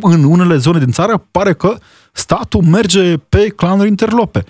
În 0.00 0.24
unele 0.24 0.56
zone 0.56 0.78
din 0.78 0.90
țară 0.90 1.26
pare 1.30 1.54
că 1.54 1.78
statul 2.12 2.62
merge 2.62 3.16
pe 3.16 3.48
clanuri 3.48 3.88
interlope. 3.88 4.44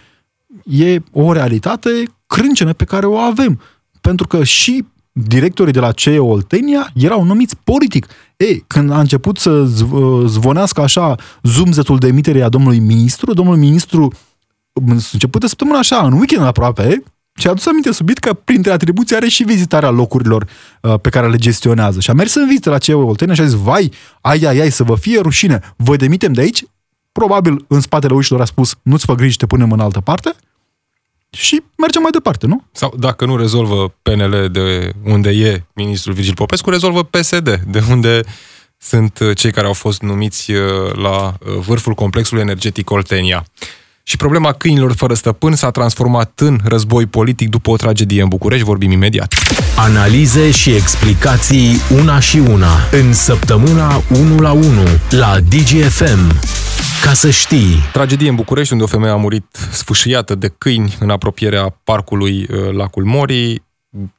E 0.64 0.98
o 1.12 1.32
realitate 1.32 1.90
crâncene 2.26 2.72
pe 2.72 2.84
care 2.84 3.06
o 3.06 3.16
avem. 3.16 3.60
Pentru 4.00 4.26
că 4.26 4.44
și 4.44 4.84
directorii 5.12 5.72
de 5.72 5.80
la 5.80 5.92
CE 5.92 6.18
Oltenia 6.18 6.90
erau 6.94 7.24
numiți 7.24 7.56
politic. 7.64 8.06
Ei, 8.36 8.64
când 8.66 8.90
a 8.90 8.98
început 8.98 9.38
să 9.38 9.64
zvonească 10.26 10.80
așa 10.80 11.14
zumzetul 11.42 11.98
de 11.98 12.06
emitere 12.06 12.42
a 12.42 12.48
domnului 12.48 12.78
ministru, 12.78 13.32
domnul 13.32 13.56
ministru 13.56 14.12
a 14.72 14.92
început 15.12 15.40
de 15.40 15.46
săptămână 15.46 15.78
așa, 15.78 16.06
în 16.06 16.12
weekend 16.12 16.46
aproape, 16.46 17.02
și 17.36 17.46
a 17.46 17.50
adus 17.50 17.66
aminte 17.66 17.92
subit 17.92 18.18
că 18.18 18.32
printre 18.32 18.72
atribuții 18.72 19.16
are 19.16 19.28
și 19.28 19.42
vizitarea 19.42 19.90
locurilor 19.90 20.46
uh, 20.80 20.94
pe 21.00 21.08
care 21.08 21.28
le 21.28 21.36
gestionează. 21.36 22.00
Și 22.00 22.10
a 22.10 22.12
mers 22.12 22.34
în 22.34 22.46
vizită 22.46 22.70
la 22.70 22.78
CE 22.78 22.94
Oltenia 22.94 23.34
și 23.34 23.40
a 23.40 23.44
zis, 23.44 23.54
vai, 23.54 23.92
ai, 24.20 24.38
ai, 24.38 24.60
ai, 24.60 24.70
să 24.70 24.82
vă 24.82 24.96
fie 24.96 25.20
rușine, 25.20 25.60
vă 25.76 25.96
demitem 25.96 26.32
de 26.32 26.40
aici? 26.40 26.64
Probabil 27.12 27.64
în 27.68 27.80
spatele 27.80 28.14
ușilor 28.14 28.40
a 28.40 28.44
spus, 28.44 28.74
nu-ți 28.82 29.04
fă 29.04 29.14
griji, 29.14 29.36
te 29.36 29.46
punem 29.46 29.72
în 29.72 29.80
altă 29.80 30.00
parte 30.00 30.34
și 31.34 31.62
mergem 31.76 32.02
mai 32.02 32.10
departe, 32.10 32.46
nu? 32.46 32.64
Sau 32.72 32.94
dacă 32.98 33.24
nu 33.24 33.36
rezolvă 33.36 33.94
PNL 34.02 34.48
de 34.50 34.92
unde 35.04 35.30
e 35.30 35.64
ministrul 35.72 36.14
Virgil 36.14 36.34
Popescu, 36.34 36.70
rezolvă 36.70 37.02
PSD, 37.02 37.60
de 37.66 37.82
unde 37.90 38.20
sunt 38.78 39.18
uh, 39.18 39.36
cei 39.36 39.52
care 39.52 39.66
au 39.66 39.72
fost 39.72 40.02
numiți 40.02 40.50
uh, 40.50 40.58
la 40.92 41.26
uh, 41.26 41.54
vârful 41.66 41.94
complexului 41.94 42.42
energetic 42.42 42.90
Oltenia. 42.90 43.44
Și 44.06 44.16
problema 44.16 44.52
câinilor 44.52 44.92
fără 44.92 45.14
stăpân 45.14 45.54
s-a 45.54 45.70
transformat 45.70 46.40
în 46.40 46.60
război 46.64 47.06
politic 47.06 47.48
după 47.48 47.70
o 47.70 47.76
tragedie 47.76 48.22
în 48.22 48.28
București. 48.28 48.64
Vorbim 48.64 48.90
imediat. 48.90 49.34
Analize 49.76 50.50
și 50.50 50.70
explicații 50.70 51.80
una 51.94 52.20
și 52.20 52.38
una 52.38 52.70
în 52.92 53.12
săptămâna 53.12 54.02
1 54.10 54.38
la 54.38 54.52
1 54.52 54.64
la 55.10 55.40
DGFM. 55.40 56.32
Ca 57.04 57.12
să 57.12 57.30
știi. 57.30 57.76
Tragedie 57.92 58.28
în 58.28 58.34
București, 58.34 58.72
unde 58.72 58.84
o 58.84 58.88
femeie 58.88 59.12
a 59.12 59.16
murit 59.16 59.44
sfâșiată 59.70 60.34
de 60.34 60.54
câini 60.58 60.96
în 61.00 61.10
apropierea 61.10 61.80
parcului 61.84 62.46
uh, 62.50 62.70
Lacul 62.72 63.04
Morii. 63.04 63.64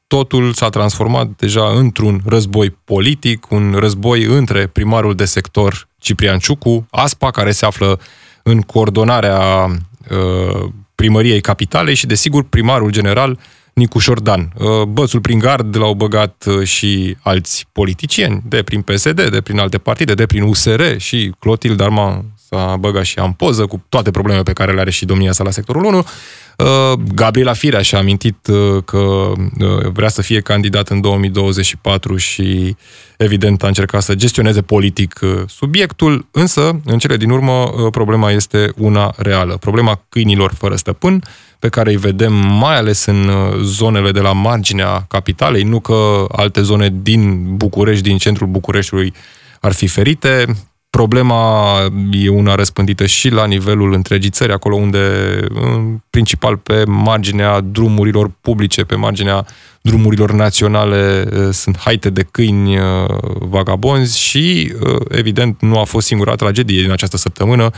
Totul 0.07 0.53
s-a 0.53 0.69
transformat 0.69 1.27
deja 1.27 1.67
într-un 1.67 2.21
război 2.25 2.69
politic, 2.69 3.51
un 3.51 3.75
război 3.79 4.23
între 4.23 4.67
primarul 4.67 5.15
de 5.15 5.25
sector 5.25 5.87
Ciprian 5.97 6.39
Ciucu, 6.39 6.87
ASPA, 6.89 7.31
care 7.31 7.51
se 7.51 7.65
află 7.65 7.99
în 8.43 8.61
coordonarea 8.61 9.65
uh, 9.65 10.69
primăriei 10.95 11.41
capitalei 11.41 11.95
și, 11.95 12.05
desigur, 12.05 12.43
primarul 12.43 12.91
general 12.91 13.39
Nicu 13.73 13.99
Șordan. 13.99 14.51
Uh, 14.57 14.83
bățul 14.83 15.21
prin 15.21 15.39
gard 15.39 15.77
l-au 15.77 15.93
băgat 15.93 16.43
uh, 16.47 16.67
și 16.67 17.17
alți 17.21 17.65
politicieni, 17.71 18.41
de 18.47 18.63
prin 18.63 18.81
PSD, 18.81 19.29
de 19.29 19.41
prin 19.41 19.59
alte 19.59 19.77
partide, 19.77 20.13
de 20.13 20.25
prin 20.25 20.43
USR 20.43 20.81
și 20.97 21.33
Clotil 21.39 21.75
Darman 21.75 22.25
s-a 22.55 22.75
băgat 22.79 23.03
și 23.03 23.19
am 23.19 23.33
poză 23.33 23.65
cu 23.65 23.85
toate 23.89 24.11
problemele 24.11 24.43
pe 24.43 24.53
care 24.53 24.73
le 24.73 24.79
are 24.79 24.91
și 24.91 25.05
domnia 25.05 25.31
sa 25.31 25.43
la 25.43 25.51
sectorul 25.51 25.83
1. 25.83 25.97
Uh, 25.97 26.99
Gabriela 27.13 27.53
Firea 27.53 27.81
și-a 27.81 27.97
amintit 27.97 28.47
uh, 28.47 28.83
că 28.85 28.97
uh, 28.97 29.91
vrea 29.93 30.09
să 30.09 30.21
fie 30.21 30.39
candidat 30.39 30.89
în 30.89 31.01
2024 31.01 32.17
și 32.17 32.75
evident 33.17 33.63
a 33.63 33.67
încercat 33.67 34.01
să 34.01 34.15
gestioneze 34.15 34.61
politic 34.61 35.19
subiectul, 35.47 36.27
însă 36.31 36.79
în 36.85 36.97
cele 36.97 37.17
din 37.17 37.29
urmă 37.29 37.71
problema 37.91 38.31
este 38.31 38.71
una 38.77 39.13
reală. 39.17 39.57
Problema 39.57 40.01
câinilor 40.09 40.53
fără 40.57 40.75
stăpân, 40.75 41.23
pe 41.59 41.69
care 41.69 41.89
îi 41.89 41.97
vedem 41.97 42.33
mai 42.33 42.77
ales 42.77 43.05
în 43.05 43.29
zonele 43.61 44.11
de 44.11 44.19
la 44.19 44.31
marginea 44.31 45.05
capitalei, 45.07 45.63
nu 45.63 45.79
că 45.79 46.25
alte 46.31 46.61
zone 46.61 46.93
din 47.01 47.55
București, 47.55 48.03
din 48.03 48.17
centrul 48.17 48.47
Bucureștiului 48.47 49.13
ar 49.59 49.73
fi 49.73 49.87
ferite. 49.87 50.45
Problema 50.95 51.75
e 52.11 52.29
una 52.29 52.55
răspândită 52.55 53.05
și 53.05 53.29
la 53.29 53.45
nivelul 53.45 53.93
întregii 53.93 54.29
țări, 54.29 54.51
acolo 54.51 54.75
unde, 54.75 54.99
în 55.49 55.97
principal 56.09 56.57
pe 56.57 56.83
marginea 56.85 57.59
drumurilor 57.59 58.31
publice, 58.41 58.83
pe 58.83 58.95
marginea 58.95 59.45
drumurilor 59.81 60.31
naționale, 60.31 61.27
sunt 61.51 61.77
haite 61.77 62.09
de 62.09 62.27
câini 62.31 62.77
vagabonzi 63.39 64.19
și, 64.19 64.73
evident, 65.09 65.61
nu 65.61 65.79
a 65.79 65.83
fost 65.83 66.07
singura 66.07 66.35
tragedie 66.35 66.81
din 66.81 66.91
această 66.91 67.17
săptămână. 67.17 67.69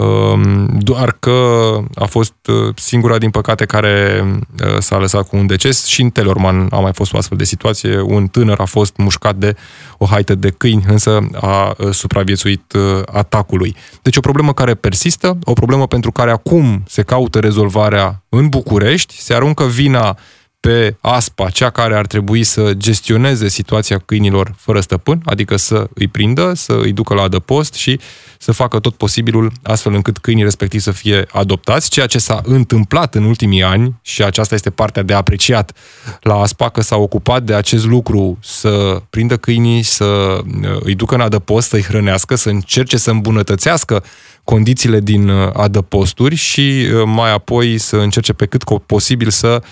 Um, 0.00 0.66
doar 0.78 1.16
că 1.20 1.78
a 1.94 2.04
fost 2.04 2.34
uh, 2.48 2.74
singura, 2.76 3.18
din 3.18 3.30
păcate, 3.30 3.64
care 3.64 4.24
uh, 4.24 4.76
s-a 4.78 4.98
lăsat 4.98 5.28
cu 5.28 5.36
un 5.36 5.46
deces 5.46 5.84
și 5.84 6.02
în 6.02 6.10
Telorman 6.10 6.68
a 6.70 6.78
mai 6.78 6.92
fost 6.92 7.12
o 7.12 7.16
astfel 7.16 7.36
de 7.36 7.44
situație. 7.44 8.00
Un 8.00 8.26
tânăr 8.26 8.60
a 8.60 8.64
fost 8.64 8.96
mușcat 8.96 9.36
de 9.36 9.56
o 9.98 10.06
haită 10.06 10.34
de 10.34 10.50
câini, 10.50 10.84
însă 10.88 11.28
a 11.40 11.74
uh, 11.78 11.90
supraviețuit 11.90 12.72
atacului. 13.12 13.76
Deci 14.02 14.16
o 14.16 14.20
problemă 14.20 14.52
care 14.52 14.74
persistă, 14.74 15.38
o 15.44 15.52
problemă 15.52 15.86
pentru 15.86 16.12
care 16.12 16.30
acum 16.30 16.82
se 16.86 17.02
caută 17.02 17.38
rezolvarea 17.38 18.22
în 18.28 18.48
București, 18.48 19.20
se 19.20 19.34
aruncă 19.34 19.64
vina 19.64 20.16
pe 20.60 20.96
ASPA, 21.00 21.50
cea 21.50 21.70
care 21.70 21.94
ar 21.94 22.06
trebui 22.06 22.42
să 22.42 22.72
gestioneze 22.76 23.48
situația 23.48 23.98
câinilor 23.98 24.54
fără 24.56 24.80
stăpân, 24.80 25.20
adică 25.24 25.56
să 25.56 25.88
îi 25.94 26.08
prindă, 26.08 26.52
să 26.54 26.72
îi 26.82 26.92
ducă 26.92 27.14
la 27.14 27.22
adăpost 27.22 27.74
și 27.74 28.00
să 28.38 28.52
facă 28.52 28.78
tot 28.78 28.94
posibilul 28.94 29.52
astfel 29.62 29.94
încât 29.94 30.18
câinii 30.18 30.42
respectiv 30.42 30.80
să 30.80 30.90
fie 30.90 31.26
adoptați, 31.32 31.90
ceea 31.90 32.06
ce 32.06 32.18
s-a 32.18 32.40
întâmplat 32.44 33.14
în 33.14 33.24
ultimii 33.24 33.62
ani 33.62 33.94
și 34.02 34.22
aceasta 34.22 34.54
este 34.54 34.70
partea 34.70 35.02
de 35.02 35.14
apreciat 35.14 35.72
la 36.20 36.34
ASPA, 36.34 36.68
că 36.68 36.80
s-a 36.80 36.96
ocupat 36.96 37.42
de 37.42 37.54
acest 37.54 37.86
lucru 37.86 38.38
să 38.42 39.02
prindă 39.10 39.36
câinii, 39.36 39.82
să 39.82 40.04
uh, 40.04 40.80
îi 40.80 40.94
ducă 40.94 41.14
în 41.14 41.20
adăpost, 41.20 41.68
să-i 41.68 41.82
hrănească, 41.82 42.34
să 42.34 42.48
încerce 42.48 42.96
să 42.96 43.10
îmbunătățească 43.10 44.04
condițiile 44.44 45.00
din 45.00 45.28
uh, 45.28 45.50
adăposturi 45.52 46.34
și 46.34 46.86
uh, 46.92 47.02
mai 47.04 47.32
apoi 47.32 47.78
să 47.78 47.96
încerce 47.96 48.32
pe 48.32 48.46
cât 48.46 48.62
posibil 48.86 49.30
să 49.30 49.62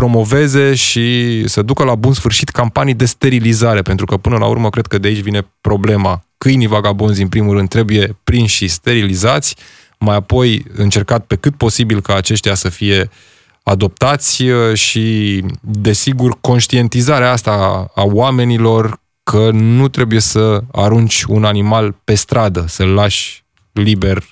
promoveze 0.00 0.74
și 0.74 1.42
să 1.48 1.62
ducă 1.62 1.84
la 1.84 1.94
bun 1.94 2.12
sfârșit 2.12 2.48
campanii 2.48 2.94
de 2.94 3.04
sterilizare, 3.04 3.82
pentru 3.82 4.06
că 4.06 4.16
până 4.16 4.36
la 4.36 4.46
urmă 4.46 4.70
cred 4.70 4.86
că 4.86 4.98
de 4.98 5.08
aici 5.08 5.20
vine 5.20 5.48
problema. 5.60 6.24
Câinii 6.38 6.66
vagabonzi, 6.66 7.22
în 7.22 7.28
primul 7.28 7.54
rând, 7.54 7.68
trebuie 7.68 8.18
prinși 8.24 8.56
și 8.56 8.68
sterilizați, 8.68 9.56
mai 9.98 10.16
apoi 10.16 10.64
încercat 10.74 11.24
pe 11.26 11.36
cât 11.36 11.54
posibil 11.56 12.00
ca 12.00 12.14
aceștia 12.14 12.54
să 12.54 12.68
fie 12.68 13.10
adoptați 13.62 14.42
uh, 14.42 14.74
și, 14.74 15.44
desigur, 15.60 16.38
conștientizarea 16.40 17.32
asta 17.32 17.86
a 17.94 18.02
oamenilor 18.04 19.00
că 19.22 19.50
nu 19.52 19.88
trebuie 19.88 20.20
să 20.20 20.62
arunci 20.72 21.22
un 21.22 21.44
animal 21.44 21.94
pe 22.04 22.14
stradă, 22.14 22.64
să-l 22.68 22.88
lași 22.88 23.44
liber 23.72 24.24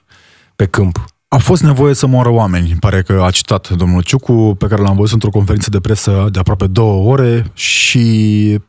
pe 0.57 0.67
câmp. 0.67 1.05
A 1.35 1.39
fost 1.39 1.63
nevoie 1.63 1.95
să 1.95 2.07
moară 2.07 2.31
oameni, 2.31 2.77
pare 2.81 3.03
că 3.03 3.23
a 3.25 3.31
citat 3.31 3.69
domnul 3.69 4.03
Ciucu, 4.03 4.57
pe 4.59 4.67
care 4.67 4.83
l-am 4.83 4.97
văzut 4.97 5.13
într-o 5.13 5.31
conferință 5.31 5.71
de 5.71 5.81
presă 5.81 6.29
de 6.33 6.39
aproape 6.39 6.67
două 6.67 7.11
ore 7.11 7.47
și 7.55 8.01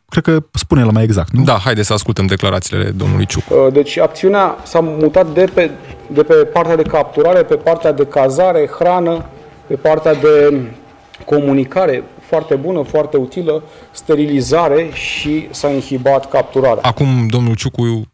cred 0.09 0.23
că 0.23 0.43
spune 0.51 0.83
la 0.83 0.91
mai 0.91 1.03
exact, 1.03 1.31
nu? 1.31 1.43
Da, 1.43 1.53
haide 1.63 1.83
să 1.83 1.93
ascultăm 1.93 2.25
declarațiile 2.25 2.83
domnului 2.83 3.25
Ciucu. 3.25 3.53
Uh, 3.53 3.73
deci 3.73 3.97
acțiunea 3.97 4.55
s-a 4.63 4.79
mutat 4.79 5.33
de 5.33 5.45
pe, 5.53 5.71
de 6.07 6.23
pe 6.23 6.33
partea 6.33 6.75
de 6.75 6.81
capturare, 6.81 7.43
pe 7.43 7.55
partea 7.55 7.91
de 7.91 8.05
cazare, 8.05 8.69
hrană, 8.79 9.25
pe 9.67 9.75
partea 9.75 10.13
de 10.13 10.61
comunicare 11.25 12.03
foarte 12.27 12.55
bună, 12.55 12.83
foarte 12.83 13.17
utilă, 13.17 13.63
sterilizare 13.91 14.89
și 14.93 15.47
s-a 15.51 15.69
inhibat 15.69 16.29
capturarea. 16.29 16.81
Acum 16.81 17.27
domnul 17.27 17.55
Ciucu 17.55 17.81
uh, 17.81 18.05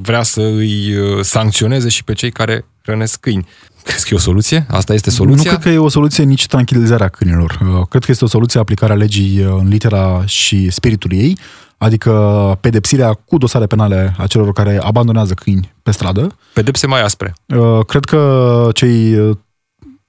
vrea 0.00 0.22
să 0.22 0.40
îi 0.40 0.96
uh, 0.96 1.20
sancționeze 1.20 1.88
și 1.88 2.04
pe 2.04 2.12
cei 2.12 2.30
care 2.30 2.64
hrănesc 2.82 3.20
câini. 3.20 3.46
Crezi 3.82 4.02
că 4.02 4.08
e 4.12 4.16
o 4.16 4.20
soluție? 4.20 4.66
Asta 4.70 4.92
este 4.94 5.10
soluția? 5.10 5.50
Nu 5.50 5.58
cred 5.58 5.62
că 5.62 5.68
e 5.68 5.78
o 5.78 5.88
soluție 5.88 6.24
nici 6.24 6.46
tranquilizarea 6.46 7.08
câinilor. 7.08 7.58
Uh, 7.62 7.86
cred 7.88 8.04
că 8.04 8.10
este 8.10 8.24
o 8.24 8.28
soluție 8.28 8.60
aplicarea 8.60 8.96
legii 8.96 9.44
uh, 9.44 9.54
în 9.58 9.68
litera 9.68 10.22
și 10.26 10.70
spiritul 10.70 11.12
ei, 11.12 11.38
adică 11.78 12.12
pedepsirea 12.60 13.12
cu 13.12 13.38
dosare 13.38 13.66
penale 13.66 14.14
a 14.18 14.26
celor 14.26 14.52
care 14.52 14.78
abandonează 14.82 15.34
câini 15.34 15.72
pe 15.82 15.90
stradă. 15.90 16.36
Pedepse 16.52 16.86
mai 16.86 17.02
aspre. 17.02 17.34
Uh, 17.46 17.84
cred 17.86 18.04
că 18.04 18.68
cei 18.74 19.16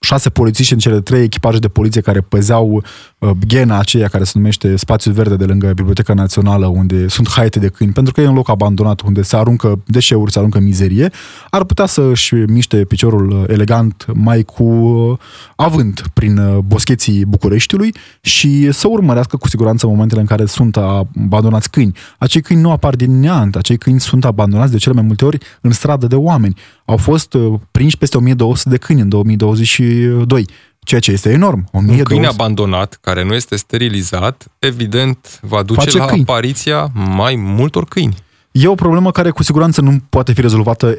șase 0.03 0.29
polițiști 0.29 0.73
în 0.73 0.79
cele 0.79 1.01
trei 1.01 1.23
echipaje 1.23 1.59
de 1.59 1.67
poliție 1.67 2.01
care 2.01 2.21
păzeau 2.21 2.83
uh, 3.17 3.29
ghena 3.47 3.79
aceea 3.79 4.07
care 4.07 4.23
se 4.23 4.31
numește 4.35 4.75
Spațiul 4.75 5.13
Verde 5.13 5.35
de 5.35 5.45
lângă 5.45 5.67
Biblioteca 5.67 6.13
Națională, 6.13 6.65
unde 6.65 7.07
sunt 7.07 7.29
haite 7.29 7.59
de 7.59 7.67
câini, 7.67 7.93
pentru 7.93 8.13
că 8.13 8.21
e 8.21 8.27
un 8.27 8.35
loc 8.35 8.49
abandonat 8.49 9.01
unde 9.01 9.21
se 9.21 9.35
aruncă 9.35 9.83
deșeuri, 9.85 10.31
se 10.31 10.39
aruncă 10.39 10.59
mizerie, 10.59 11.11
ar 11.49 11.63
putea 11.63 11.85
să 11.85 12.01
își 12.01 12.33
miște 12.33 12.85
piciorul 12.85 13.29
uh, 13.29 13.43
elegant 13.47 14.05
mai 14.13 14.43
cu 14.43 14.63
uh, 14.63 15.17
avânt 15.55 16.03
prin 16.13 16.37
uh, 16.37 16.57
boscheții 16.57 17.25
Bucureștiului 17.25 17.93
și 18.21 18.71
să 18.71 18.87
urmărească 18.87 19.37
cu 19.37 19.47
siguranță 19.47 19.87
momentele 19.87 20.21
în 20.21 20.27
care 20.27 20.45
sunt 20.45 20.77
abandonați 20.77 21.69
câini. 21.69 21.95
Acei 22.17 22.41
câini 22.41 22.61
nu 22.61 22.71
apar 22.71 22.95
din 22.95 23.19
neant, 23.19 23.55
acei 23.55 23.77
câini 23.77 23.99
sunt 23.99 24.25
abandonați 24.25 24.71
de 24.71 24.77
cele 24.77 24.95
mai 24.95 25.03
multe 25.03 25.25
ori 25.25 25.37
în 25.61 25.71
stradă 25.71 26.07
de 26.07 26.15
oameni. 26.15 26.55
Au 26.85 26.97
fost 26.97 27.33
uh, 27.33 27.59
prinși 27.71 27.97
peste 27.97 28.17
1200 28.17 28.69
de 28.69 28.77
câini 28.77 29.01
în 29.01 29.09
2022 29.09 30.45
ceea 30.79 30.99
ce 30.99 31.11
este 31.11 31.29
enorm. 31.29 31.67
1200... 31.71 31.99
Un 31.99 32.03
câine 32.03 32.27
abandonat, 32.27 32.97
care 33.01 33.23
nu 33.23 33.33
este 33.33 33.55
sterilizat, 33.55 34.45
evident, 34.59 35.39
va 35.41 35.63
duce 35.63 35.79
Face 35.79 35.97
la 35.97 36.05
câini. 36.05 36.25
apariția 36.27 36.91
mai 36.93 37.35
multor 37.35 37.85
câini. 37.85 38.15
E 38.51 38.67
o 38.67 38.75
problemă 38.75 39.11
care 39.11 39.29
cu 39.29 39.43
siguranță 39.43 39.81
nu 39.81 39.97
poate 40.09 40.33
fi 40.33 40.41
rezolvată 40.41 40.95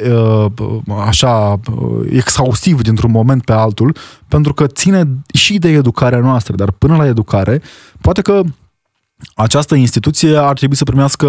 uh, 0.58 0.96
așa 1.06 1.60
uh, 1.70 2.06
exhaustiv 2.10 2.82
dintr-un 2.82 3.10
moment 3.10 3.44
pe 3.44 3.52
altul, 3.52 3.96
pentru 4.28 4.54
că 4.54 4.66
ține 4.66 5.08
și 5.32 5.58
de 5.58 5.68
educarea 5.68 6.18
noastră, 6.18 6.54
dar 6.54 6.70
până 6.70 6.96
la 6.96 7.06
educare, 7.06 7.62
poate 8.00 8.22
că 8.22 8.42
această 9.34 9.74
instituție 9.74 10.36
ar 10.36 10.56
trebui 10.56 10.76
să 10.76 10.84
primească 10.84 11.26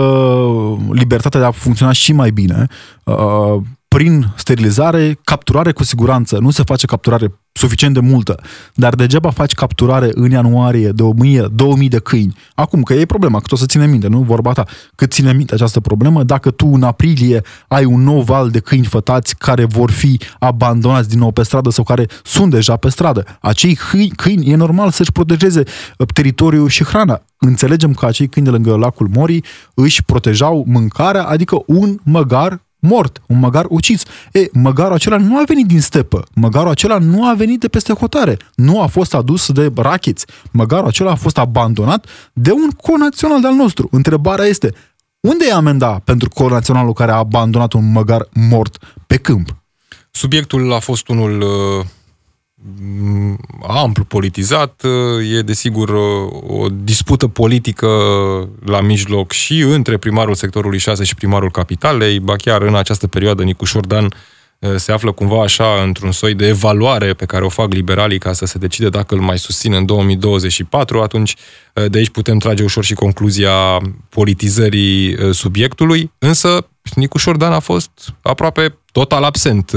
libertatea 0.92 1.40
de 1.40 1.46
a 1.46 1.52
funcționa 1.52 1.92
și 1.92 2.14
mai 2.14 2.32
bine, 2.32 2.68
uh, 3.04 3.56
prin 3.96 4.34
sterilizare, 4.36 5.20
capturare 5.24 5.72
cu 5.72 5.84
siguranță. 5.84 6.38
Nu 6.40 6.50
se 6.50 6.64
face 6.64 6.86
capturare 6.86 7.40
suficient 7.52 7.94
de 7.94 8.00
multă, 8.00 8.40
dar 8.74 8.96
degeaba 8.96 9.30
faci 9.30 9.54
capturare 9.54 10.10
în 10.14 10.32
ianuarie 10.32 10.90
de 10.90 11.02
1000, 11.02 11.48
2000 11.54 11.90
de 11.90 12.00
câini. 12.00 12.36
Acum, 12.56 12.84
că 12.84 12.94
e 12.94 13.06
problema, 13.06 13.40
că 13.40 13.46
o 13.50 13.56
să 13.56 13.66
ține 13.66 13.88
minte, 13.88 14.08
nu 14.08 14.22
vorba 14.22 14.52
ta, 14.52 14.66
cât 14.96 15.12
ține 15.12 15.34
minte 15.34 15.54
această 15.54 15.80
problemă, 15.80 16.24
dacă 16.24 16.52
tu 16.52 16.68
în 16.74 16.84
aprilie 16.84 17.42
ai 17.68 17.86
un 17.86 18.04
nou 18.04 18.22
val 18.22 18.50
de 18.50 18.60
câini 18.60 18.86
fătați 18.86 19.38
care 19.38 19.66
vor 19.66 19.92
fi 19.92 20.20
abandonați 20.40 21.10
din 21.10 21.20
nou 21.20 21.32
pe 21.32 21.44
stradă 21.44 21.70
sau 21.70 21.84
care 21.84 22.06
sunt 22.24 22.52
deja 22.52 22.76
pe 22.76 22.90
stradă. 22.90 23.24
Acei 23.42 23.76
câini, 23.76 24.10
câini 24.10 24.52
e 24.52 24.56
normal 24.56 24.92
să-și 24.92 25.12
protejeze 25.12 25.64
uh, 25.98 26.08
teritoriul 26.14 26.70
și 26.70 26.84
hrana. 26.84 27.22
Înțelegem 27.38 27.94
că 27.94 28.06
acei 28.06 28.28
câini 28.28 28.48
de 28.48 28.54
lângă 28.54 28.76
lacul 28.76 29.10
Morii 29.14 29.44
își 29.74 30.04
protejau 30.04 30.64
mâncarea, 30.68 31.24
adică 31.24 31.64
un 31.66 32.00
măgar 32.04 32.65
mort, 32.88 33.22
un 33.28 33.40
măgar 33.40 33.66
ucis. 33.70 34.04
E, 34.32 34.48
măgarul 34.54 34.94
acela 34.94 35.18
nu 35.18 35.38
a 35.38 35.44
venit 35.44 35.66
din 35.66 35.82
stepă, 35.82 36.24
măgarul 36.34 36.70
acela 36.70 36.98
nu 36.98 37.28
a 37.28 37.34
venit 37.34 37.60
de 37.60 37.68
peste 37.68 37.94
hotare, 37.94 38.38
nu 38.56 38.82
a 38.82 38.88
fost 38.88 39.14
adus 39.14 39.52
de 39.52 39.72
rachiți, 39.76 40.26
măgarul 40.52 40.88
acela 40.88 41.12
a 41.12 41.16
fost 41.16 41.38
abandonat 41.38 42.06
de 42.34 42.52
un 42.52 42.70
conațional 42.70 43.42
de-al 43.42 43.54
nostru. 43.54 43.88
Întrebarea 43.92 44.46
este, 44.46 44.74
unde 45.20 45.46
e 45.50 45.54
amenda 45.54 46.02
pentru 46.04 46.30
conaționalul 46.30 46.94
care 46.94 47.12
a 47.12 47.16
abandonat 47.16 47.74
un 47.74 47.92
măgar 47.92 48.28
mort 48.34 48.78
pe 49.08 49.18
câmp? 49.18 49.56
Subiectul 50.12 50.74
a 50.74 50.80
fost 50.80 51.08
unul 51.08 51.42
uh 51.42 51.86
Mm, 51.86 52.05
amplu 53.68 54.04
politizat, 54.04 54.82
e 55.36 55.42
desigur 55.42 55.90
o 56.48 56.68
dispută 56.70 57.28
politică 57.28 57.88
la 58.66 58.82
mijloc 58.82 59.32
și 59.32 59.60
între 59.60 59.98
primarul 59.98 60.36
sectorului 60.36 60.78
6 60.78 61.04
și 61.04 61.16
primarul 61.16 61.52
capitalei, 61.52 62.20
ba 62.20 62.36
chiar 62.36 62.62
în 62.62 62.76
această 62.76 63.08
perioadă 63.08 63.44
Nicu 63.44 63.66
Șordan 63.66 64.14
se 64.76 64.92
află 64.92 65.12
cumva 65.12 65.42
așa 65.42 65.82
într-un 65.84 66.12
soi 66.12 66.34
de 66.34 66.48
evaluare 66.48 67.14
pe 67.14 67.26
care 67.26 67.46
o 67.46 67.50
fac 67.50 67.74
liberalii 67.74 68.20
ca 68.20 68.34
să 68.34 68.46
se 68.46 68.58
decide 68.58 68.90
dacă 68.90 69.16
îl 69.16 69.22
mai 69.22 69.40
susțin 69.40 69.74
în 69.74 69.86
2024, 69.86 71.02
atunci 71.02 71.36
de 71.88 71.98
aici 71.98 72.10
putem 72.10 72.38
trage 72.38 72.64
ușor 72.64 72.84
și 72.84 72.94
concluzia 72.94 73.82
politizării 74.10 75.18
subiectului, 75.34 76.12
însă 76.18 76.68
Nicu 76.96 77.18
Șordan 77.18 77.52
a 77.52 77.60
fost 77.60 77.90
aproape 78.22 78.78
total 78.92 79.24
absent 79.24 79.72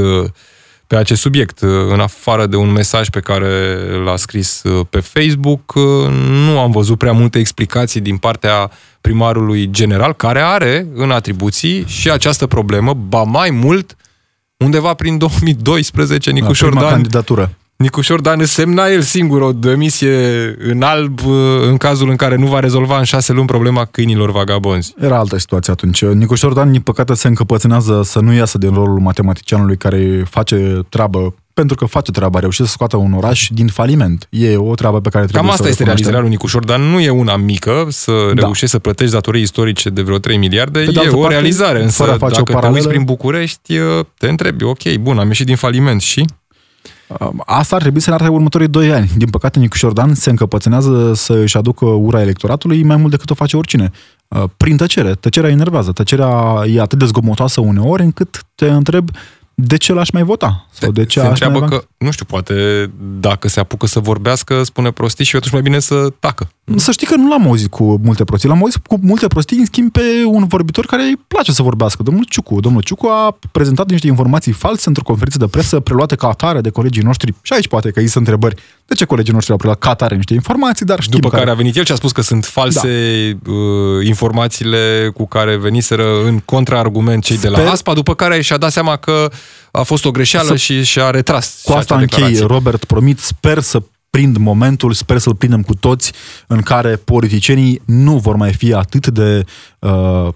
pe 0.88 0.96
acest 0.96 1.20
subiect. 1.20 1.58
În 1.88 2.00
afară 2.00 2.46
de 2.46 2.56
un 2.56 2.70
mesaj 2.72 3.08
pe 3.08 3.20
care 3.20 3.76
l-a 4.04 4.16
scris 4.16 4.62
uh, 4.62 4.86
pe 4.90 5.00
Facebook, 5.00 5.72
uh, 5.74 5.82
nu 6.28 6.58
am 6.58 6.70
văzut 6.70 6.98
prea 6.98 7.12
multe 7.12 7.38
explicații 7.38 8.00
din 8.00 8.16
partea 8.16 8.70
primarului 9.00 9.70
general, 9.70 10.12
care 10.12 10.40
are 10.40 10.86
în 10.94 11.10
atribuții 11.10 11.84
și 11.86 12.10
această 12.10 12.46
problemă, 12.46 12.94
ba 12.94 13.22
mai 13.22 13.50
mult, 13.50 13.96
undeva 14.56 14.94
prin 14.94 15.18
2012, 15.18 16.30
Nicuș 16.30 16.56
Șordan 16.56 16.88
candidatură. 16.88 17.57
Nicu 17.78 18.00
Șordan 18.00 18.44
semna 18.44 18.86
el 18.88 19.00
singur 19.00 19.40
o 19.42 19.52
demisie 19.52 20.54
în 20.58 20.82
alb 20.82 21.20
uh, 21.26 21.34
în 21.68 21.76
cazul 21.76 22.10
în 22.10 22.16
care 22.16 22.36
nu 22.36 22.46
va 22.46 22.60
rezolva 22.60 22.98
în 22.98 23.04
șase 23.04 23.32
luni 23.32 23.46
problema 23.46 23.84
câinilor 23.84 24.30
vagabonzi. 24.30 24.94
Era 25.00 25.18
altă 25.18 25.38
situație 25.38 25.72
atunci. 25.72 26.04
Nicu 26.04 26.34
Șordan, 26.34 26.72
din 26.72 26.80
păcate, 26.80 27.14
se 27.14 27.28
încăpățânează 27.28 28.02
să 28.04 28.20
nu 28.20 28.32
iasă 28.32 28.58
din 28.58 28.72
rolul 28.74 28.98
matematicianului 28.98 29.76
care 29.76 30.24
face 30.30 30.80
treabă 30.88 31.34
pentru 31.52 31.76
că 31.76 31.84
face 31.84 32.10
treaba, 32.10 32.38
reușește 32.38 32.64
să 32.66 32.70
scoată 32.70 32.96
un 32.96 33.12
oraș 33.12 33.48
din 33.52 33.66
faliment. 33.66 34.26
E 34.30 34.56
o 34.56 34.74
treabă 34.74 35.00
pe 35.00 35.08
care 35.08 35.24
trebuie 35.24 35.42
Cam 35.42 35.50
asta 35.50 35.62
să 35.62 35.68
o 35.68 35.70
este 35.70 35.82
recunoaștem. 35.82 35.84
realizarea 35.84 36.20
lui 36.20 36.28
Nicușor, 36.28 36.64
dar 36.64 36.78
nu 36.78 37.00
e 37.00 37.10
una 37.10 37.36
mică 37.36 37.86
să 37.90 38.12
Da. 38.34 38.40
reușești 38.42 38.70
să 38.70 38.78
plătești 38.78 39.12
datorii 39.12 39.42
istorice 39.42 39.88
de 39.88 40.02
vreo 40.02 40.18
3 40.18 40.36
miliarde. 40.36 40.78
Pe 40.78 40.84
de 40.84 40.92
e 40.94 41.00
altă 41.00 41.16
o 41.16 41.18
parte, 41.20 41.34
realizare, 41.34 41.82
însă 41.82 42.02
fără 42.02 42.10
a 42.14 42.16
face 42.18 42.30
dacă 42.30 42.40
o 42.42 42.44
te 42.44 42.52
paralelă- 42.52 42.74
uiți 42.76 42.88
prin 42.88 43.04
București, 43.04 43.78
te 44.18 44.28
întrebi, 44.28 44.64
ok, 44.64 44.94
bun, 45.00 45.18
am 45.18 45.26
ieșit 45.26 45.46
din 45.46 45.56
faliment 45.56 46.00
și... 46.00 46.24
Um, 47.08 47.42
Asta 47.46 47.74
ar 47.76 47.80
trebui 47.80 48.00
să 48.00 48.10
ne 48.10 48.16
arate 48.16 48.30
următorii 48.30 48.68
doi 48.68 48.92
ani. 48.92 49.10
Din 49.16 49.28
păcate, 49.28 49.58
Nicuș 49.58 49.78
Șordan 49.78 50.14
se 50.14 50.30
încăpățânează 50.30 51.14
să 51.14 51.32
își 51.32 51.56
aducă 51.56 51.84
ura 51.84 52.20
electoratului 52.20 52.82
mai 52.82 52.96
mult 52.96 53.10
decât 53.10 53.30
o 53.30 53.34
face 53.34 53.56
oricine. 53.56 53.90
Uh, 54.28 54.44
Prin 54.56 54.76
tăcere. 54.76 55.12
Tăcerea 55.12 55.50
enervează. 55.50 55.92
Tăcerea 55.92 56.62
e 56.66 56.80
atât 56.80 56.98
de 56.98 57.04
zgomotoasă 57.04 57.60
uneori 57.60 58.02
încât 58.02 58.42
te 58.54 58.68
întreb 58.68 59.10
de 59.60 59.76
ce 59.76 59.92
l-aș 59.92 60.10
mai 60.10 60.22
vota? 60.22 60.66
Sau 60.70 60.90
de 60.90 61.04
ce 61.04 61.18
se 61.18 61.24
aș 61.24 61.30
întreabă 61.30 61.58
mai... 61.58 61.68
că, 61.68 61.84
nu 61.96 62.10
știu, 62.10 62.24
poate 62.24 62.90
dacă 63.20 63.48
se 63.48 63.60
apucă 63.60 63.86
să 63.86 64.00
vorbească, 64.00 64.62
spune 64.62 64.90
prostii 64.90 65.24
și 65.24 65.36
atunci 65.36 65.52
mai 65.52 65.62
bine 65.62 65.78
să 65.78 66.12
tacă. 66.20 66.48
Să 66.76 66.90
știi 66.90 67.06
că 67.06 67.16
nu 67.16 67.28
l-am 67.28 67.46
auzit 67.46 67.70
cu 67.70 68.00
multe 68.02 68.24
prostii. 68.24 68.48
L-am 68.48 68.58
auzit 68.58 68.86
cu 68.86 68.98
multe 69.02 69.26
prostii, 69.26 69.58
în 69.58 69.64
schimb, 69.64 69.92
pe 69.92 70.02
un 70.26 70.46
vorbitor 70.46 70.86
care 70.86 71.02
îi 71.02 71.16
place 71.28 71.52
să 71.52 71.62
vorbească, 71.62 72.02
domnul 72.02 72.24
Ciucu. 72.24 72.60
Domnul 72.60 72.82
Ciucu 72.82 73.06
a 73.06 73.38
prezentat 73.52 73.90
niște 73.90 74.06
informații 74.06 74.52
false 74.52 74.88
într-o 74.88 75.02
conferință 75.02 75.38
de 75.38 75.46
presă 75.46 75.80
preluate 75.80 76.14
ca 76.14 76.28
atare 76.28 76.60
de 76.60 76.70
colegii 76.70 77.02
noștri. 77.02 77.34
Și 77.42 77.52
aici 77.52 77.68
poate 77.68 77.90
că 77.90 77.98
există 77.98 78.18
întrebări. 78.18 78.54
De 78.88 78.94
ce 78.94 79.04
colegii 79.04 79.32
noștri 79.32 79.52
au 79.52 79.58
preluat 79.58 79.78
ca 79.78 79.90
atare 79.90 80.16
niște 80.16 80.34
informații, 80.34 80.86
dar 80.86 81.00
știm 81.00 81.20
După 81.20 81.36
care 81.36 81.50
a 81.50 81.54
venit 81.54 81.76
el 81.76 81.84
și 81.84 81.92
a 81.92 81.94
spus 81.94 82.12
că 82.12 82.20
sunt 82.20 82.44
false 82.44 82.88
da. 83.42 83.52
uh, 83.52 84.06
informațiile 84.06 85.10
cu 85.14 85.26
care 85.26 85.56
veniseră 85.56 86.24
în 86.24 86.38
contraargument 86.38 87.22
cei 87.22 87.38
de 87.38 87.48
la 87.48 87.58
Sper- 87.58 87.68
ASPA, 87.70 87.94
după 87.94 88.14
care 88.14 88.40
și-a 88.40 88.56
dat 88.56 88.72
seama 88.72 88.96
că 88.96 89.30
a 89.70 89.82
fost 89.82 90.04
o 90.04 90.10
greșeală 90.10 90.48
Să- 90.48 90.56
și 90.56 90.84
și-a 90.84 91.10
retras 91.10 91.60
Cu 91.64 91.70
și 91.70 91.76
asta 91.76 91.94
acea 91.94 92.02
închei, 92.02 92.22
declarație. 92.22 92.54
Robert, 92.54 92.84
promit, 92.84 93.18
sper 93.18 93.60
să 93.60 93.82
prind 94.10 94.36
momentul, 94.36 94.92
sper 94.92 95.18
să-l 95.18 95.34
prindem 95.34 95.62
cu 95.62 95.74
toți, 95.74 96.12
în 96.46 96.60
care 96.60 96.96
politicienii 96.96 97.82
nu 97.84 98.16
vor 98.16 98.36
mai 98.36 98.52
fi 98.52 98.72
atât 98.72 99.06
de 99.06 99.44
uh, 99.78 100.28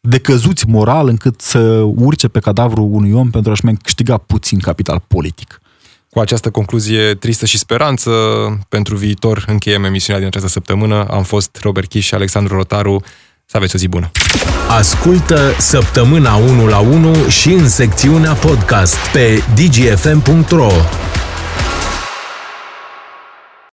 decăzuți 0.00 0.68
moral 0.68 1.08
încât 1.08 1.40
să 1.40 1.58
urce 1.84 2.28
pe 2.28 2.38
cadavrul 2.38 2.88
unui 2.92 3.12
om 3.12 3.30
pentru 3.30 3.50
a-și 3.50 3.64
mai 3.64 3.76
câștiga 3.82 4.16
puțin 4.16 4.58
capital 4.58 5.02
politic. 5.06 5.60
Cu 6.10 6.18
această 6.18 6.50
concluzie 6.50 7.14
tristă 7.14 7.46
și 7.46 7.58
speranță 7.58 8.10
pentru 8.68 8.96
viitor 8.96 9.44
încheiem 9.46 9.84
emisiunea 9.84 10.20
din 10.20 10.30
această 10.30 10.48
săptămână. 10.48 11.06
Am 11.10 11.22
fost 11.22 11.58
Robert 11.62 11.88
Chiș 11.88 12.06
și 12.06 12.14
Alexandru 12.14 12.54
Rotaru. 12.54 13.02
Să 13.44 13.56
aveți 13.56 13.74
o 13.74 13.78
zi 13.78 13.88
bună! 13.88 14.10
Ascultă 14.68 15.54
Săptămâna 15.58 16.34
1 16.34 16.66
la 16.66 16.78
1 16.78 17.28
și 17.28 17.48
în 17.48 17.68
secțiunea 17.68 18.32
podcast 18.32 18.96
pe 19.12 19.42
dgfm.ro 19.54 20.70